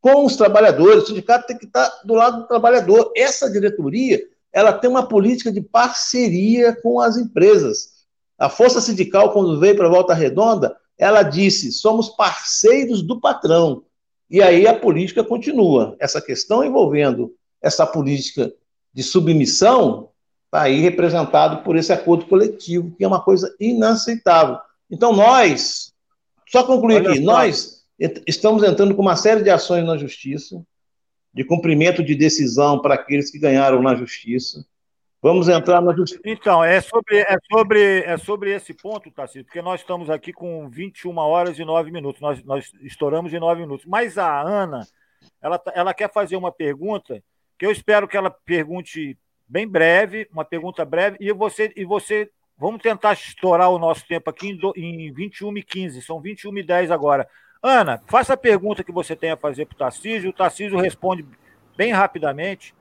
com 0.00 0.24
os 0.24 0.36
trabalhadores. 0.36 1.04
O 1.04 1.06
sindicato 1.06 1.46
tem 1.46 1.56
que 1.56 1.66
estar 1.66 1.88
do 2.04 2.14
lado 2.14 2.42
do 2.42 2.48
trabalhador. 2.48 3.12
Essa 3.16 3.50
diretoria, 3.50 4.20
ela 4.52 4.72
tem 4.72 4.90
uma 4.90 5.06
política 5.06 5.52
de 5.52 5.60
parceria 5.60 6.74
com 6.82 7.00
as 7.00 7.16
empresas. 7.16 7.96
A 8.38 8.48
força 8.48 8.80
sindical, 8.80 9.32
quando 9.32 9.60
veio 9.60 9.76
para 9.76 9.88
Volta 9.88 10.12
Redonda, 10.12 10.76
ela 10.98 11.22
disse: 11.22 11.70
somos 11.70 12.08
parceiros 12.10 13.02
do 13.02 13.20
patrão. 13.20 13.84
E 14.28 14.42
aí 14.42 14.66
a 14.66 14.78
política 14.78 15.22
continua. 15.22 15.96
Essa 16.00 16.20
questão 16.20 16.64
envolvendo 16.64 17.32
essa 17.62 17.86
política 17.86 18.52
de 18.92 19.02
submissão 19.02 20.10
está 20.44 20.62
aí 20.62 20.80
representado 20.80 21.62
por 21.62 21.76
esse 21.76 21.92
acordo 21.92 22.26
coletivo, 22.26 22.94
que 22.96 23.04
é 23.04 23.08
uma 23.08 23.22
coisa 23.22 23.54
inaceitável. 23.58 24.58
Então, 24.90 25.12
nós, 25.12 25.92
só 26.48 26.62
concluir 26.62 26.96
Olha 26.96 27.10
aqui, 27.10 27.18
só. 27.18 27.24
nós 27.24 27.76
Estamos 28.26 28.62
entrando 28.62 28.94
com 28.94 29.00
uma 29.00 29.16
série 29.16 29.42
de 29.42 29.48
ações 29.48 29.84
na 29.84 29.96
justiça, 29.96 30.62
de 31.32 31.44
cumprimento 31.44 32.02
de 32.04 32.14
decisão 32.14 32.80
para 32.80 32.94
aqueles 32.94 33.30
que 33.30 33.38
ganharam 33.38 33.82
na 33.82 33.94
justiça. 33.94 34.64
Vamos 35.22 35.48
entrar 35.48 35.80
na 35.80 35.94
justiça. 35.94 36.20
Então, 36.24 36.62
é 36.62 36.80
sobre, 36.82 37.18
é 37.18 37.36
sobre, 37.50 38.00
é 38.00 38.18
sobre 38.18 38.54
esse 38.54 38.74
ponto, 38.74 39.10
Tarcísio, 39.10 39.44
porque 39.44 39.62
nós 39.62 39.80
estamos 39.80 40.10
aqui 40.10 40.30
com 40.32 40.68
21 40.68 41.16
horas 41.16 41.58
e 41.58 41.64
9 41.64 41.90
minutos. 41.90 42.20
Nós, 42.20 42.44
nós 42.44 42.70
estouramos 42.82 43.32
em 43.32 43.40
9 43.40 43.62
minutos. 43.62 43.86
Mas 43.86 44.18
a 44.18 44.42
Ana, 44.42 44.86
ela, 45.40 45.60
ela 45.74 45.94
quer 45.94 46.12
fazer 46.12 46.36
uma 46.36 46.52
pergunta 46.52 47.22
que 47.58 47.66
eu 47.66 47.70
espero 47.70 48.06
que 48.08 48.16
ela 48.16 48.30
pergunte 48.30 49.16
bem 49.48 49.66
breve, 49.66 50.28
uma 50.32 50.44
pergunta 50.44 50.84
breve, 50.84 51.16
e 51.20 51.32
você, 51.32 51.72
e 51.76 51.84
você 51.84 52.30
vamos 52.58 52.82
tentar 52.82 53.12
estourar 53.12 53.70
o 53.70 53.78
nosso 53.78 54.06
tempo 54.06 54.28
aqui 54.30 54.48
em, 54.48 54.56
do, 54.56 54.72
em 54.76 55.12
21 55.12 55.58
e 55.58 55.62
15, 55.62 56.02
são 56.02 56.20
21 56.20 56.58
e 56.58 56.62
10 56.62 56.90
agora. 56.90 57.28
Ana, 57.62 58.02
faça 58.06 58.34
a 58.34 58.36
pergunta 58.36 58.84
que 58.84 58.92
você 58.92 59.16
tem 59.16 59.30
a 59.30 59.36
fazer 59.36 59.66
para 59.66 59.74
o 59.74 59.78
Tarcísio. 59.78 60.30
O 60.30 60.32
Tarcísio 60.32 60.78
responde 60.78 61.24
bem 61.76 61.92
rapidamente 61.92 62.74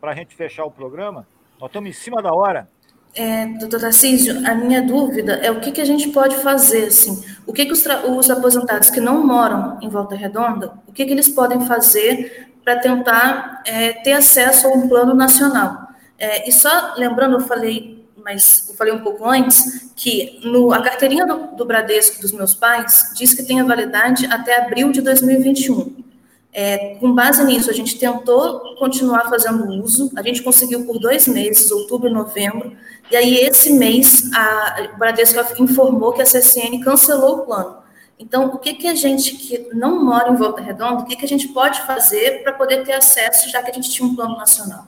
para 0.00 0.12
a 0.12 0.14
gente 0.14 0.34
fechar 0.34 0.64
o 0.64 0.70
programa. 0.70 1.26
Nós 1.60 1.68
estamos 1.68 1.90
em 1.90 1.92
cima 1.92 2.22
da 2.22 2.32
hora. 2.32 2.68
É, 3.14 3.46
doutor 3.46 3.80
Tarcísio, 3.80 4.44
a 4.44 4.54
minha 4.56 4.82
dúvida 4.82 5.34
é 5.34 5.50
o 5.50 5.60
que, 5.60 5.70
que 5.70 5.80
a 5.80 5.84
gente 5.84 6.08
pode 6.08 6.36
fazer, 6.38 6.86
assim, 6.86 7.24
o 7.46 7.52
que, 7.52 7.64
que 7.64 7.72
os, 7.72 7.86
os 7.86 8.28
aposentados 8.28 8.90
que 8.90 9.00
não 9.00 9.24
moram 9.24 9.78
em 9.80 9.88
Volta 9.88 10.16
Redonda, 10.16 10.72
o 10.84 10.92
que, 10.92 11.04
que 11.06 11.12
eles 11.12 11.28
podem 11.28 11.64
fazer 11.64 12.53
para 12.64 12.78
tentar 12.78 13.62
é, 13.66 13.92
ter 13.92 14.12
acesso 14.12 14.66
a 14.66 14.70
um 14.70 14.88
plano 14.88 15.14
nacional? 15.14 15.88
É, 16.18 16.48
e 16.48 16.52
só 16.52 16.94
lembrando, 16.96 17.36
eu 17.36 17.40
falei 17.40 17.94
mas 18.24 18.66
eu 18.70 18.74
falei 18.74 18.92
um 18.92 19.00
pouco 19.00 19.28
antes, 19.28 19.90
que 19.94 20.40
no, 20.42 20.72
a 20.72 20.80
carteirinha 20.80 21.26
do, 21.26 21.54
do 21.56 21.64
Bradesco 21.64 22.22
dos 22.22 22.32
meus 22.32 22.54
pais 22.54 23.12
diz 23.14 23.34
que 23.34 23.42
tem 23.42 23.60
a 23.60 23.64
validade 23.64 24.24
até 24.26 24.62
abril 24.62 24.90
de 24.90 25.02
2021. 25.02 26.02
É, 26.50 26.94
com 27.00 27.12
base 27.12 27.44
nisso, 27.44 27.68
a 27.68 27.74
gente 27.74 27.98
tentou 27.98 28.76
continuar 28.76 29.28
fazendo 29.28 29.68
uso, 29.68 30.10
a 30.16 30.22
gente 30.22 30.42
conseguiu 30.42 30.86
por 30.86 30.98
dois 30.98 31.28
meses, 31.28 31.70
outubro 31.70 32.08
e 32.08 32.12
novembro, 32.12 32.72
e 33.10 33.16
aí 33.16 33.34
esse 33.38 33.72
mês 33.72 34.30
a, 34.32 34.88
Bradesco 34.96 35.62
informou 35.62 36.12
que 36.12 36.22
a 36.22 36.24
CSN 36.24 36.80
cancelou 36.82 37.38
o 37.38 37.42
plano. 37.42 37.83
Então, 38.18 38.46
o 38.46 38.58
que, 38.58 38.74
que 38.74 38.86
a 38.86 38.94
gente 38.94 39.36
que 39.36 39.74
não 39.74 40.04
mora 40.04 40.30
em 40.30 40.36
Volta 40.36 40.62
Redonda, 40.62 41.02
o 41.02 41.04
que, 41.04 41.16
que 41.16 41.24
a 41.24 41.28
gente 41.28 41.48
pode 41.48 41.80
fazer 41.82 42.42
para 42.42 42.52
poder 42.52 42.84
ter 42.84 42.92
acesso, 42.92 43.50
já 43.50 43.62
que 43.62 43.70
a 43.70 43.74
gente 43.74 43.90
tinha 43.90 44.08
um 44.08 44.14
plano 44.14 44.36
nacional? 44.36 44.86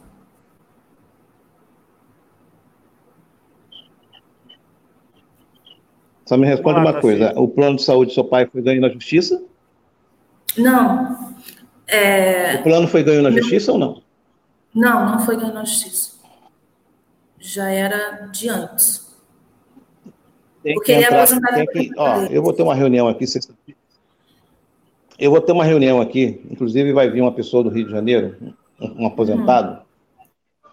Só 6.25 6.37
me 6.37 6.47
responde 6.47 6.81
uma 6.81 7.01
coisa: 7.01 7.33
o 7.37 7.49
plano 7.49 7.77
de 7.77 7.85
saúde 7.85 8.11
do 8.11 8.15
seu 8.15 8.25
pai 8.25 8.47
foi 8.47 8.61
ganho 8.61 8.81
na 8.81 8.89
justiça? 8.89 9.43
Não. 10.59 11.35
É... 11.87 12.57
O 12.57 12.63
plano 12.65 12.89
foi 12.89 13.03
ganho 13.03 13.23
na 13.23 13.31
justiça 13.31 13.73
ou 13.73 13.79
não? 13.79 14.03
Não, 14.75 15.11
não 15.11 15.19
foi 15.21 15.37
ganho 15.37 15.55
na 15.55 15.65
justiça. 15.65 16.17
Já 17.39 17.69
era 17.71 18.29
de 18.33 18.49
antes. 18.49 19.06
Tem 20.67 20.75
Porque 20.75 20.93
ele 20.93 21.05
é 21.05 21.15
aposentado. 21.15 21.67
Que, 21.69 21.91
ó, 21.97 22.23
eu 22.25 22.43
vou 22.43 22.53
ter 22.53 22.63
uma 22.63 22.75
reunião 22.75 23.07
aqui 23.07 23.25
Eu 25.19 25.31
vou 25.31 25.41
ter 25.41 25.53
uma 25.53 25.65
reunião 25.65 26.01
aqui, 26.01 26.41
inclusive 26.51 26.93
vai 26.93 27.09
vir 27.09 27.21
uma 27.21 27.33
pessoa 27.33 27.63
do 27.63 27.71
Rio 27.71 27.85
de 27.85 27.93
Janeiro, 27.93 28.37
um 28.81 29.07
aposentado, 29.07 29.81
hum. 29.81 30.27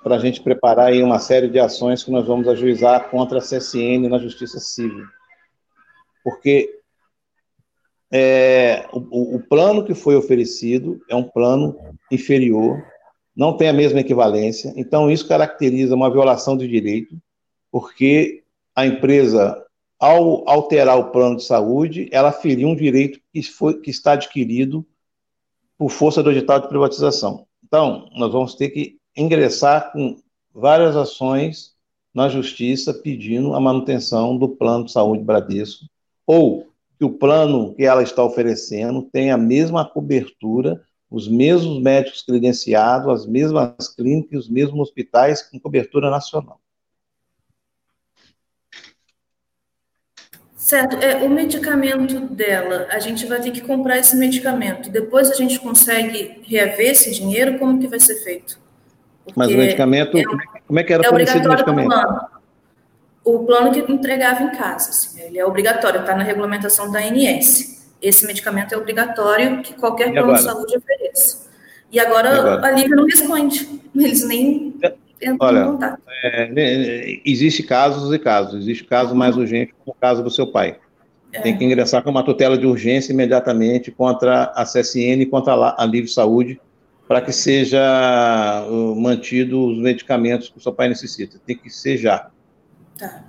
para 0.03 0.15
a 0.15 0.19
gente 0.19 0.41
preparar 0.41 0.87
aí 0.87 1.03
uma 1.03 1.19
série 1.19 1.47
de 1.47 1.59
ações 1.59 2.03
que 2.03 2.11
nós 2.11 2.25
vamos 2.25 2.47
ajuizar 2.47 3.09
contra 3.09 3.37
a 3.37 3.41
CSN 3.41 4.07
na 4.09 4.17
Justiça 4.17 4.59
Civil 4.59 5.05
porque 6.23 6.79
é, 8.11 8.87
o, 8.93 9.35
o, 9.35 9.39
plano 9.39 9.83
que 9.83 9.93
foi 9.93 10.15
oferecido 10.15 11.01
é 11.09 11.15
um 11.15 11.23
plano 11.23 11.77
inferior, 12.11 12.81
não 13.35 13.57
tem 13.57 13.67
a 13.67 13.73
mesma 13.73 13.99
equivalência, 13.99 14.71
então 14.75 15.11
isso 15.11 15.27
caracteriza 15.27 15.95
uma 15.95 16.11
violação 16.11 16.55
de 16.55 16.67
direito, 16.67 17.17
porque 17.71 18.43
a 18.75 18.85
empresa, 18.85 19.62
ao 20.03 20.43
alterar 20.49 20.99
o 20.99 21.11
plano 21.11 21.37
de 21.37 21.45
saúde, 21.45 22.09
ela 22.11 22.29
feriu 22.29 22.67
um 22.67 22.75
direito 22.75 23.21
que, 23.31 23.41
foi, 23.41 23.79
que 23.79 23.89
está 23.89 24.11
adquirido 24.11 24.85
por 25.77 25.89
força 25.89 26.21
do 26.21 26.29
edital 26.29 26.59
de 26.59 26.67
privatização. 26.67 27.47
Então, 27.63 28.09
nós 28.11 28.33
vamos 28.33 28.53
ter 28.53 28.67
que 28.71 28.97
ingressar 29.15 29.93
com 29.93 30.17
várias 30.53 30.97
ações 30.97 31.71
na 32.13 32.27
justiça 32.27 32.93
pedindo 32.93 33.53
a 33.53 33.61
manutenção 33.61 34.37
do 34.37 34.49
plano 34.49 34.83
de 34.83 34.91
saúde 34.91 35.23
Bradesco, 35.23 35.85
ou 36.27 36.67
que 36.99 37.05
o 37.05 37.13
plano 37.13 37.73
que 37.73 37.85
ela 37.85 38.03
está 38.03 38.25
oferecendo 38.25 39.03
tem 39.03 39.31
a 39.31 39.37
mesma 39.37 39.85
cobertura, 39.85 40.83
os 41.09 41.29
mesmos 41.29 41.81
médicos 41.81 42.23
credenciados, 42.23 43.07
as 43.07 43.25
mesmas 43.25 43.87
clínicas, 43.95 44.41
os 44.41 44.49
mesmos 44.49 44.81
hospitais 44.81 45.41
com 45.41 45.57
cobertura 45.57 46.09
nacional. 46.09 46.59
Certo. 50.63 50.95
É, 51.03 51.17
o 51.17 51.29
medicamento 51.29 52.21
dela, 52.21 52.87
a 52.89 52.97
gente 52.97 53.25
vai 53.25 53.41
ter 53.41 53.51
que 53.51 53.59
comprar 53.59 53.97
esse 53.97 54.15
medicamento. 54.15 54.89
Depois 54.89 55.29
a 55.29 55.33
gente 55.33 55.59
consegue 55.59 56.41
reaver 56.43 56.91
esse 56.91 57.11
dinheiro? 57.11 57.59
Como 57.59 57.77
que 57.77 57.85
vai 57.85 57.99
ser 57.99 58.15
feito? 58.23 58.57
Porque 59.25 59.37
Mas 59.37 59.51
o 59.51 59.57
medicamento, 59.57 60.17
é, 60.17 60.23
como 60.65 60.79
é 60.79 60.83
que 60.83 60.93
era 60.93 61.03
é 61.05 61.09
fornecido 61.09 61.49
o 61.49 61.51
medicamento? 61.51 61.89
Plano 61.89 62.21
o 63.25 63.39
plano 63.39 63.71
que 63.73 63.91
entregava 63.91 64.41
em 64.41 64.51
casa. 64.51 64.91
Assim, 64.91 65.21
ele 65.21 65.37
é 65.37 65.45
obrigatório, 65.45 65.99
está 65.99 66.15
na 66.15 66.23
regulamentação 66.23 66.89
da 66.89 66.99
ANS. 66.99 67.85
Esse 68.01 68.25
medicamento 68.25 68.73
é 68.73 68.77
obrigatório 68.77 69.61
que 69.61 69.73
qualquer 69.73 70.13
plano 70.13 70.33
de 70.33 70.43
saúde 70.43 70.77
ofereça. 70.77 71.45
E 71.91 71.99
agora, 71.99 72.29
e 72.29 72.39
agora? 72.39 72.67
a 72.67 72.71
Lívia 72.71 72.95
não 72.95 73.05
responde. 73.05 73.81
Eles 73.93 74.25
nem 74.25 74.73
entram 75.23 75.47
Olha, 75.47 75.59
em 75.59 75.65
contato. 75.65 76.01
É, 76.23 76.47
né, 76.49 77.19
existe 77.25 77.63
casos 77.63 78.13
e 78.13 78.19
casos. 78.19 78.61
Existe 78.61 78.83
caso 78.83 79.15
mais 79.15 79.37
urgente, 79.37 79.73
como 79.73 79.95
o 79.95 79.99
caso 79.99 80.23
do 80.23 80.29
seu 80.29 80.47
pai. 80.47 80.77
É. 81.31 81.41
Tem 81.41 81.57
que 81.57 81.65
ingressar 81.65 82.03
com 82.03 82.11
uma 82.11 82.23
tutela 82.23 82.57
de 82.57 82.65
urgência 82.65 83.11
imediatamente 83.11 83.91
contra 83.91 84.45
a 84.55 84.63
CSN 84.63 85.21
e 85.21 85.25
contra 85.25 85.75
a 85.77 85.85
Livre 85.85 86.09
Saúde, 86.09 86.61
para 87.07 87.21
que 87.21 87.31
seja 87.31 88.65
mantido 88.95 89.65
os 89.65 89.77
medicamentos 89.79 90.49
que 90.49 90.57
o 90.57 90.61
seu 90.61 90.71
pai 90.71 90.89
necessita. 90.89 91.39
Tem 91.45 91.57
que 91.57 91.69
ser 91.69 91.97
já. 91.97 92.29
Tá. 92.97 93.23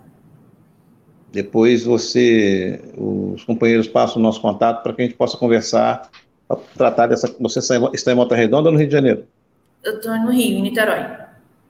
Depois 1.32 1.82
você, 1.82 2.80
os 2.96 3.42
companheiros 3.42 3.88
passam 3.88 4.18
o 4.18 4.22
nosso 4.22 4.40
contato 4.40 4.82
para 4.82 4.92
que 4.92 5.02
a 5.02 5.04
gente 5.04 5.16
possa 5.16 5.36
conversar, 5.36 6.08
para 6.46 6.58
tratar 6.76 7.06
dessa. 7.08 7.34
Você 7.40 7.58
está 7.58 8.12
em 8.12 8.14
Volta 8.14 8.36
Redonda 8.36 8.68
ou 8.68 8.72
no 8.72 8.78
Rio 8.78 8.86
de 8.86 8.92
Janeiro? 8.92 9.26
Eu 9.82 9.96
estou 9.96 10.16
no 10.18 10.30
Rio, 10.30 10.58
em 10.58 10.62
Niterói. 10.62 11.23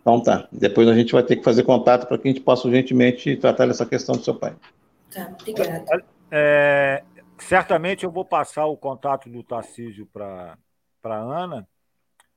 Então 0.04 0.22
tá. 0.22 0.46
Depois 0.52 0.86
a 0.86 0.94
gente 0.94 1.14
vai 1.14 1.22
ter 1.22 1.36
que 1.36 1.42
fazer 1.42 1.62
contato 1.62 2.06
para 2.06 2.18
que 2.18 2.28
a 2.28 2.30
gente 2.30 2.42
possa 2.42 2.68
urgentemente 2.68 3.36
tratar 3.36 3.66
dessa 3.66 3.86
questão 3.86 4.14
do 4.14 4.22
seu 4.22 4.34
pai. 4.34 4.54
Tá, 5.10 5.34
obrigada. 5.40 6.04
É, 6.30 7.02
certamente 7.38 8.04
eu 8.04 8.10
vou 8.10 8.22
passar 8.22 8.66
o 8.66 8.76
contato 8.76 9.30
do 9.30 9.42
Tarcísio 9.42 10.06
para 10.12 10.58
a 11.02 11.16
Ana 11.16 11.66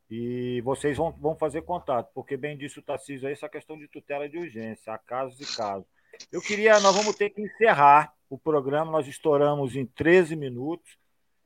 e 0.09 0.61
vocês 0.61 0.95
vão, 0.95 1.11
vão 1.11 1.35
fazer 1.35 1.63
contato, 1.63 2.09
porque 2.13 2.37
bem 2.37 2.57
disse 2.57 2.79
o 2.79 2.81
Tarcísio 2.81 3.27
aí, 3.27 3.33
essa 3.33 3.49
questão 3.49 3.77
de 3.77 3.89
tutela 3.89 4.29
de 4.29 4.37
urgência, 4.37 4.93
há 4.93 4.97
casos 4.97 5.41
e 5.41 5.57
casos. 5.57 5.85
Eu 6.31 6.39
queria, 6.39 6.79
nós 6.79 6.95
vamos 6.95 7.17
ter 7.17 7.31
que 7.31 7.41
encerrar 7.41 8.13
o 8.29 8.37
programa, 8.37 8.93
nós 8.93 9.07
estouramos 9.07 9.75
em 9.75 9.85
13 9.85 10.37
minutos. 10.37 10.97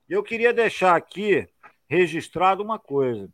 Eu 0.08 0.22
queria 0.22 0.54
deixar 0.54 0.96
aqui 0.96 1.50
registrado 1.90 2.62
uma 2.62 2.78
coisa. 2.78 3.28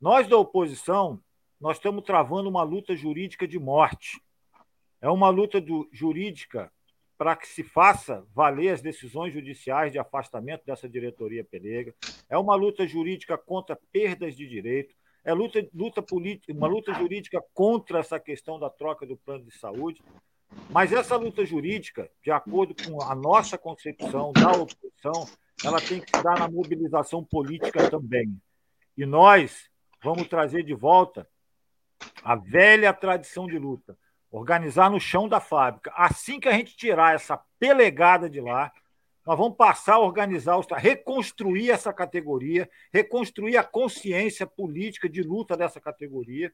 Nós 0.00 0.26
da 0.26 0.36
oposição, 0.36 1.20
nós 1.66 1.78
estamos 1.78 2.04
travando 2.04 2.48
uma 2.48 2.62
luta 2.62 2.94
jurídica 2.94 3.44
de 3.44 3.58
morte. 3.58 4.22
É 5.00 5.10
uma 5.10 5.28
luta 5.30 5.60
do, 5.60 5.88
jurídica 5.90 6.70
para 7.18 7.34
que 7.34 7.48
se 7.48 7.64
faça 7.64 8.24
valer 8.32 8.68
as 8.68 8.80
decisões 8.80 9.34
judiciais 9.34 9.90
de 9.90 9.98
afastamento 9.98 10.64
dessa 10.64 10.88
diretoria 10.88 11.42
pelega. 11.42 11.92
É 12.28 12.38
uma 12.38 12.54
luta 12.54 12.86
jurídica 12.86 13.36
contra 13.36 13.76
perdas 13.90 14.36
de 14.36 14.46
direito. 14.46 14.94
É 15.24 15.34
luta, 15.34 15.68
luta 15.74 16.00
política, 16.00 16.52
uma 16.52 16.68
luta 16.68 16.94
jurídica 16.94 17.42
contra 17.52 17.98
essa 17.98 18.20
questão 18.20 18.60
da 18.60 18.70
troca 18.70 19.04
do 19.04 19.16
plano 19.16 19.42
de 19.42 19.58
saúde. 19.58 20.00
Mas 20.70 20.92
essa 20.92 21.16
luta 21.16 21.44
jurídica, 21.44 22.08
de 22.22 22.30
acordo 22.30 22.76
com 22.76 23.02
a 23.02 23.12
nossa 23.12 23.58
concepção 23.58 24.32
da 24.32 24.52
oposição, 24.52 25.28
ela 25.64 25.80
tem 25.80 26.00
que 26.00 26.12
dar 26.12 26.38
na 26.38 26.48
mobilização 26.48 27.24
política 27.24 27.90
também. 27.90 28.40
E 28.96 29.04
nós 29.04 29.68
vamos 30.00 30.28
trazer 30.28 30.62
de 30.62 30.72
volta 30.72 31.28
a 32.22 32.34
velha 32.34 32.92
tradição 32.92 33.46
de 33.46 33.58
luta, 33.58 33.96
organizar 34.30 34.90
no 34.90 35.00
chão 35.00 35.28
da 35.28 35.40
fábrica. 35.40 35.92
Assim 35.96 36.40
que 36.40 36.48
a 36.48 36.52
gente 36.52 36.76
tirar 36.76 37.14
essa 37.14 37.40
pelegada 37.58 38.28
de 38.28 38.40
lá, 38.40 38.72
nós 39.24 39.36
vamos 39.36 39.56
passar 39.56 39.94
a 39.94 40.00
organizar, 40.00 40.58
reconstruir 40.76 41.70
essa 41.70 41.92
categoria, 41.92 42.68
reconstruir 42.92 43.56
a 43.56 43.64
consciência 43.64 44.46
política 44.46 45.08
de 45.08 45.22
luta 45.22 45.56
dessa 45.56 45.80
categoria 45.80 46.52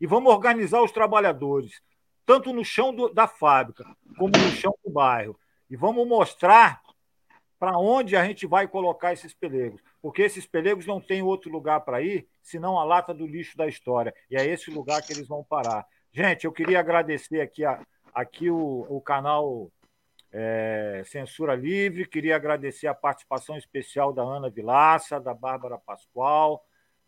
e 0.00 0.06
vamos 0.06 0.32
organizar 0.32 0.82
os 0.82 0.92
trabalhadores 0.92 1.82
tanto 2.24 2.52
no 2.52 2.62
chão 2.62 2.94
do, 2.94 3.08
da 3.08 3.26
fábrica 3.26 3.84
como 4.18 4.36
no 4.36 4.50
chão 4.50 4.74
do 4.84 4.90
bairro. 4.90 5.38
E 5.70 5.76
vamos 5.76 6.06
mostrar 6.06 6.82
para 7.58 7.76
onde 7.78 8.16
a 8.16 8.24
gente 8.24 8.46
vai 8.46 8.68
colocar 8.68 9.12
esses 9.12 9.34
pelegos, 9.34 9.82
porque 10.00 10.22
esses 10.22 10.46
pelegos 10.46 10.86
não 10.86 11.00
têm 11.00 11.22
outro 11.22 11.50
lugar 11.50 11.80
para 11.80 12.00
ir 12.00 12.28
senão 12.42 12.78
a 12.78 12.84
lata 12.84 13.12
do 13.12 13.26
lixo 13.26 13.56
da 13.56 13.66
história. 13.66 14.14
E 14.30 14.36
é 14.36 14.46
esse 14.46 14.70
lugar 14.70 15.02
que 15.02 15.12
eles 15.12 15.26
vão 15.26 15.42
parar. 15.42 15.86
Gente, 16.12 16.44
eu 16.44 16.52
queria 16.52 16.78
agradecer 16.78 17.40
aqui, 17.40 17.64
a, 17.64 17.80
aqui 18.14 18.48
o, 18.48 18.86
o 18.88 19.00
canal 19.00 19.70
é, 20.32 21.02
Censura 21.04 21.54
Livre, 21.54 22.06
queria 22.06 22.36
agradecer 22.36 22.86
a 22.86 22.94
participação 22.94 23.56
especial 23.56 24.12
da 24.12 24.22
Ana 24.22 24.48
Vilaça, 24.48 25.20
da 25.20 25.34
Bárbara 25.34 25.78
Pascoal, 25.78 26.64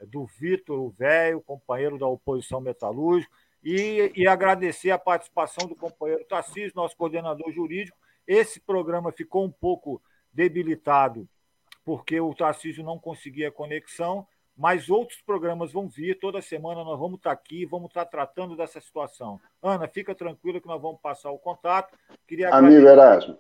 do 0.08 0.26
Vitor, 0.26 0.90
velho, 0.90 1.40
companheiro 1.40 1.98
da 1.98 2.06
oposição 2.06 2.60
metalúrgica, 2.60 3.32
e, 3.62 4.10
e 4.16 4.26
agradecer 4.26 4.90
a 4.90 4.98
participação 4.98 5.68
do 5.68 5.76
companheiro 5.76 6.24
Tarcísio, 6.24 6.72
nosso 6.74 6.96
coordenador 6.96 7.52
jurídico. 7.52 7.96
Esse 8.26 8.58
programa 8.58 9.12
ficou 9.12 9.44
um 9.44 9.50
pouco 9.50 10.00
debilitado 10.32 11.28
porque 11.84 12.20
o 12.20 12.34
Tarcísio 12.34 12.84
não 12.84 12.98
conseguia 12.98 13.50
conexão, 13.50 14.26
mas 14.56 14.90
outros 14.90 15.20
programas 15.22 15.72
vão 15.72 15.88
vir. 15.88 16.18
Toda 16.18 16.42
semana 16.42 16.84
nós 16.84 16.98
vamos 16.98 17.16
estar 17.16 17.32
aqui, 17.32 17.64
vamos 17.64 17.88
estar 17.88 18.04
tratando 18.04 18.56
dessa 18.56 18.80
situação. 18.80 19.40
Ana, 19.62 19.88
fica 19.88 20.14
tranquila 20.14 20.60
que 20.60 20.68
nós 20.68 20.80
vamos 20.80 21.00
passar 21.00 21.30
o 21.30 21.38
contato. 21.38 21.96
Queria 22.28 22.50
Amigo 22.50 22.86
Erasmo. 22.86 23.38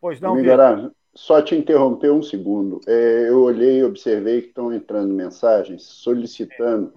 Pois 0.00 0.20
não, 0.20 0.32
Amigo 0.32 0.48
Erasmo, 0.48 0.92
só 1.14 1.42
te 1.42 1.54
interromper 1.54 2.12
um 2.12 2.22
segundo. 2.22 2.80
É, 2.86 3.28
eu 3.28 3.42
olhei 3.42 3.80
e 3.80 3.84
observei 3.84 4.42
que 4.42 4.48
estão 4.48 4.72
entrando 4.72 5.12
mensagens 5.12 5.82
solicitando 5.82 6.94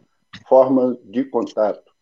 forma 0.48 0.98
de 1.04 1.26
contato 1.26 1.96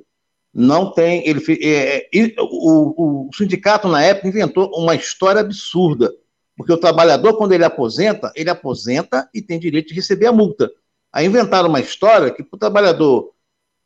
não 0.52 0.92
tem. 0.92 1.28
Ele, 1.28 1.42
é, 1.60 2.06
é, 2.16 2.34
o, 2.38 3.28
o 3.28 3.30
sindicato, 3.34 3.88
na 3.88 4.00
época, 4.00 4.28
inventou 4.28 4.70
uma 4.76 4.94
história 4.94 5.40
absurda 5.40 6.14
porque 6.56 6.72
o 6.72 6.78
trabalhador, 6.78 7.36
quando 7.36 7.52
ele 7.52 7.64
aposenta, 7.64 8.32
ele 8.34 8.50
aposenta 8.50 9.28
e 9.34 9.42
tem 9.42 9.58
direito 9.58 9.88
de 9.88 9.94
receber 9.94 10.26
a 10.26 10.32
multa. 10.32 10.70
Aí 11.14 11.26
inventaram 11.26 11.68
uma 11.68 11.78
história 11.78 12.28
que 12.32 12.42
para 12.42 12.56
o 12.56 12.58
trabalhador 12.58 13.30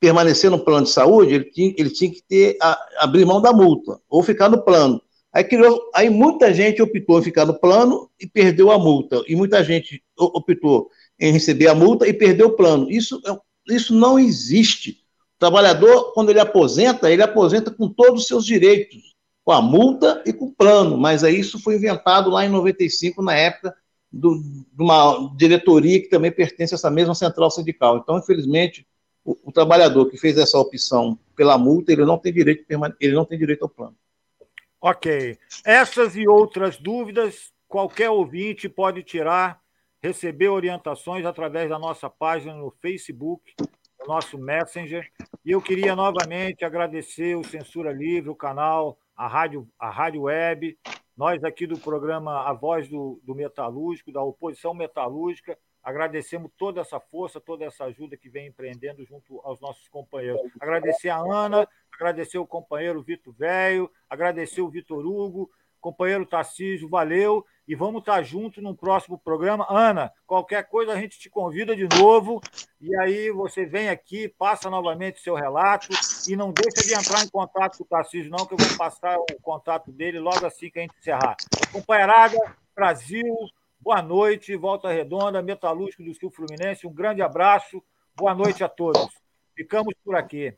permanecer 0.01 0.51
no 0.51 0.65
plano 0.65 0.87
de 0.87 0.93
saúde, 0.93 1.35
ele 1.35 1.45
tinha, 1.45 1.75
ele 1.77 1.91
tinha 1.91 2.11
que 2.11 2.23
ter, 2.23 2.57
a, 2.59 2.79
abrir 3.01 3.27
mão 3.27 3.43
da 3.43 3.53
multa, 3.53 4.01
ou 4.09 4.23
ficar 4.23 4.49
no 4.49 4.63
plano. 4.63 5.03
Aí, 5.31 5.45
criou, 5.45 5.79
aí 5.95 6.09
muita 6.09 6.55
gente 6.55 6.81
optou 6.81 7.19
em 7.19 7.23
ficar 7.23 7.45
no 7.45 7.53
plano 7.53 8.11
e 8.19 8.27
perdeu 8.27 8.71
a 8.71 8.79
multa. 8.79 9.23
E 9.29 9.37
muita 9.37 9.63
gente 9.63 10.03
optou 10.17 10.89
em 11.21 11.31
receber 11.31 11.69
a 11.69 11.75
multa 11.75 12.09
e 12.09 12.15
perdeu 12.15 12.47
o 12.47 12.57
plano. 12.57 12.91
Isso, 12.91 13.21
é 13.27 13.75
isso 13.75 13.95
não 13.95 14.19
existe. 14.19 14.93
O 15.37 15.39
trabalhador, 15.39 16.15
quando 16.15 16.31
ele 16.31 16.41
aposenta, 16.41 17.11
ele 17.11 17.23
aposenta 17.23 17.71
com 17.71 17.91
todos 17.91 18.23
os 18.23 18.27
seus 18.27 18.47
direitos 18.47 19.15
com 19.45 19.53
a 19.53 19.61
multa 19.61 20.23
e 20.25 20.33
com 20.33 20.47
o 20.47 20.55
plano, 20.55 20.97
mas 20.97 21.23
aí 21.23 21.39
isso 21.39 21.59
foi 21.59 21.75
inventado 21.75 22.31
lá 22.31 22.47
em 22.47 22.49
95, 22.49 23.23
na 23.23 23.35
época 23.35 23.75
do, 24.11 24.41
de 24.41 24.83
uma 24.83 25.33
diretoria 25.37 26.01
que 26.01 26.09
também 26.09 26.33
pertence 26.33 26.75
a 26.75 26.77
essa 26.77 26.91
mesma 26.91 27.15
central 27.15 27.51
sindical. 27.51 27.99
Então, 27.99 28.19
infelizmente, 28.19 28.87
o, 29.25 29.37
o 29.45 29.53
trabalhador 29.53 30.09
que 30.11 30.17
fez 30.17 30.39
essa 30.39 30.59
opção 30.59 31.19
pela 31.37 31.59
multa, 31.59 31.93
ele 31.93 32.05
não 32.05 32.19
tem 32.19 32.33
direito, 32.33 32.65
ele 33.01 33.15
não 33.15 33.25
tem 33.25 33.39
direito 33.39 33.63
ao 33.63 33.69
plano. 33.69 33.97
Ok. 34.81 35.37
Essas 35.65 36.17
e 36.17 36.27
outras 36.27 36.77
dúvidas, 36.77 37.53
qualquer 37.67 38.11
ouvinte 38.11 38.69
pode 38.69 39.03
tirar, 39.03 39.61
receber 40.03 40.49
orientações 40.49 41.27
através 41.27 41.69
da 41.69 41.79
nossa 41.79 42.09
página 42.09 42.55
no 42.55 42.71
Facebook, 42.81 43.55
no 44.01 44.07
nosso 44.07 44.39
Messenger. 44.39 45.07
E 45.45 45.51
eu 45.51 45.61
queria 45.61 45.95
novamente 45.95 46.65
agradecer 46.65 47.37
o 47.37 47.45
Censura 47.45 47.93
Livre, 47.93 48.31
o 48.31 48.37
canal 48.37 48.99
a 49.19 49.27
rádio, 49.27 49.69
a 49.77 49.91
rádio 49.91 50.23
web, 50.23 50.79
nós 51.17 51.43
aqui 51.43 51.67
do 51.67 51.77
programa 51.77 52.49
A 52.49 52.53
Voz 52.53 52.89
do, 52.89 53.21
do 53.25 53.35
Metalúrgico, 53.35 54.13
da 54.13 54.23
oposição 54.23 54.73
metalúrgica, 54.73 55.59
agradecemos 55.83 56.53
toda 56.57 56.83
essa 56.83 57.01
força, 57.01 57.41
toda 57.41 57.65
essa 57.65 57.87
ajuda 57.87 58.17
que 58.17 58.31
vem 58.31 58.47
empreendendo 58.47 59.05
junto 59.05 59.41
aos 59.41 59.61
nossos 59.61 59.89
companheiros. 59.89 60.41
Agradecer 60.61 61.09
a 61.09 61.19
Ana, 61.19 61.69
agradecer 61.93 62.39
o 62.39 62.47
companheiro 62.47 63.03
Vitor 63.03 63.35
Velho, 63.35 63.91
agradecer 64.09 64.61
o 64.61 64.71
Vitor 64.71 65.05
Hugo, 65.05 65.51
Companheiro 65.81 66.25
Tarcísio, 66.25 66.89
valeu. 66.89 67.45
E 67.69 67.75
vamos 67.75 68.01
estar 68.01 68.23
juntos 68.23 68.63
no 68.63 68.75
próximo 68.75 69.19
programa. 69.19 69.67
Ana, 69.69 70.11
qualquer 70.27 70.67
coisa 70.71 70.93
a 70.93 70.97
gente 70.99 71.19
te 71.19 71.29
convida 71.29 71.77
de 71.77 71.87
novo. 71.99 72.41
E 72.81 72.97
aí 72.97 73.31
você 73.31 73.67
vem 73.67 73.91
aqui, 73.91 74.27
passa 74.27 74.71
novamente 74.71 75.21
seu 75.21 75.35
relato. 75.35 75.89
E 76.27 76.35
não 76.35 76.51
deixa 76.51 76.89
de 76.89 76.95
entrar 76.95 77.23
em 77.23 77.29
contato 77.29 77.77
com 77.77 77.85
o 77.85 77.87
Tarcísio, 77.87 78.31
não, 78.31 78.47
que 78.47 78.55
eu 78.55 78.57
vou 78.57 78.79
passar 78.79 79.19
o 79.19 79.27
contato 79.43 79.93
dele 79.93 80.19
logo 80.19 80.47
assim 80.47 80.71
que 80.71 80.79
a 80.79 80.83
gente 80.83 80.97
encerrar. 80.99 81.37
Companheirada, 81.71 82.39
Brasil, 82.75 83.37
boa 83.79 84.01
noite. 84.01 84.57
Volta 84.57 84.89
Redonda, 84.89 85.43
Metalúrgico 85.43 86.03
do 86.03 86.15
Sul 86.15 86.31
Fluminense. 86.31 86.87
Um 86.87 86.93
grande 86.95 87.21
abraço. 87.21 87.83
Boa 88.17 88.35
noite 88.35 88.65
a 88.65 88.69
todos. 88.69 89.11
Ficamos 89.55 89.93
por 90.03 90.17
aqui. 90.17 90.57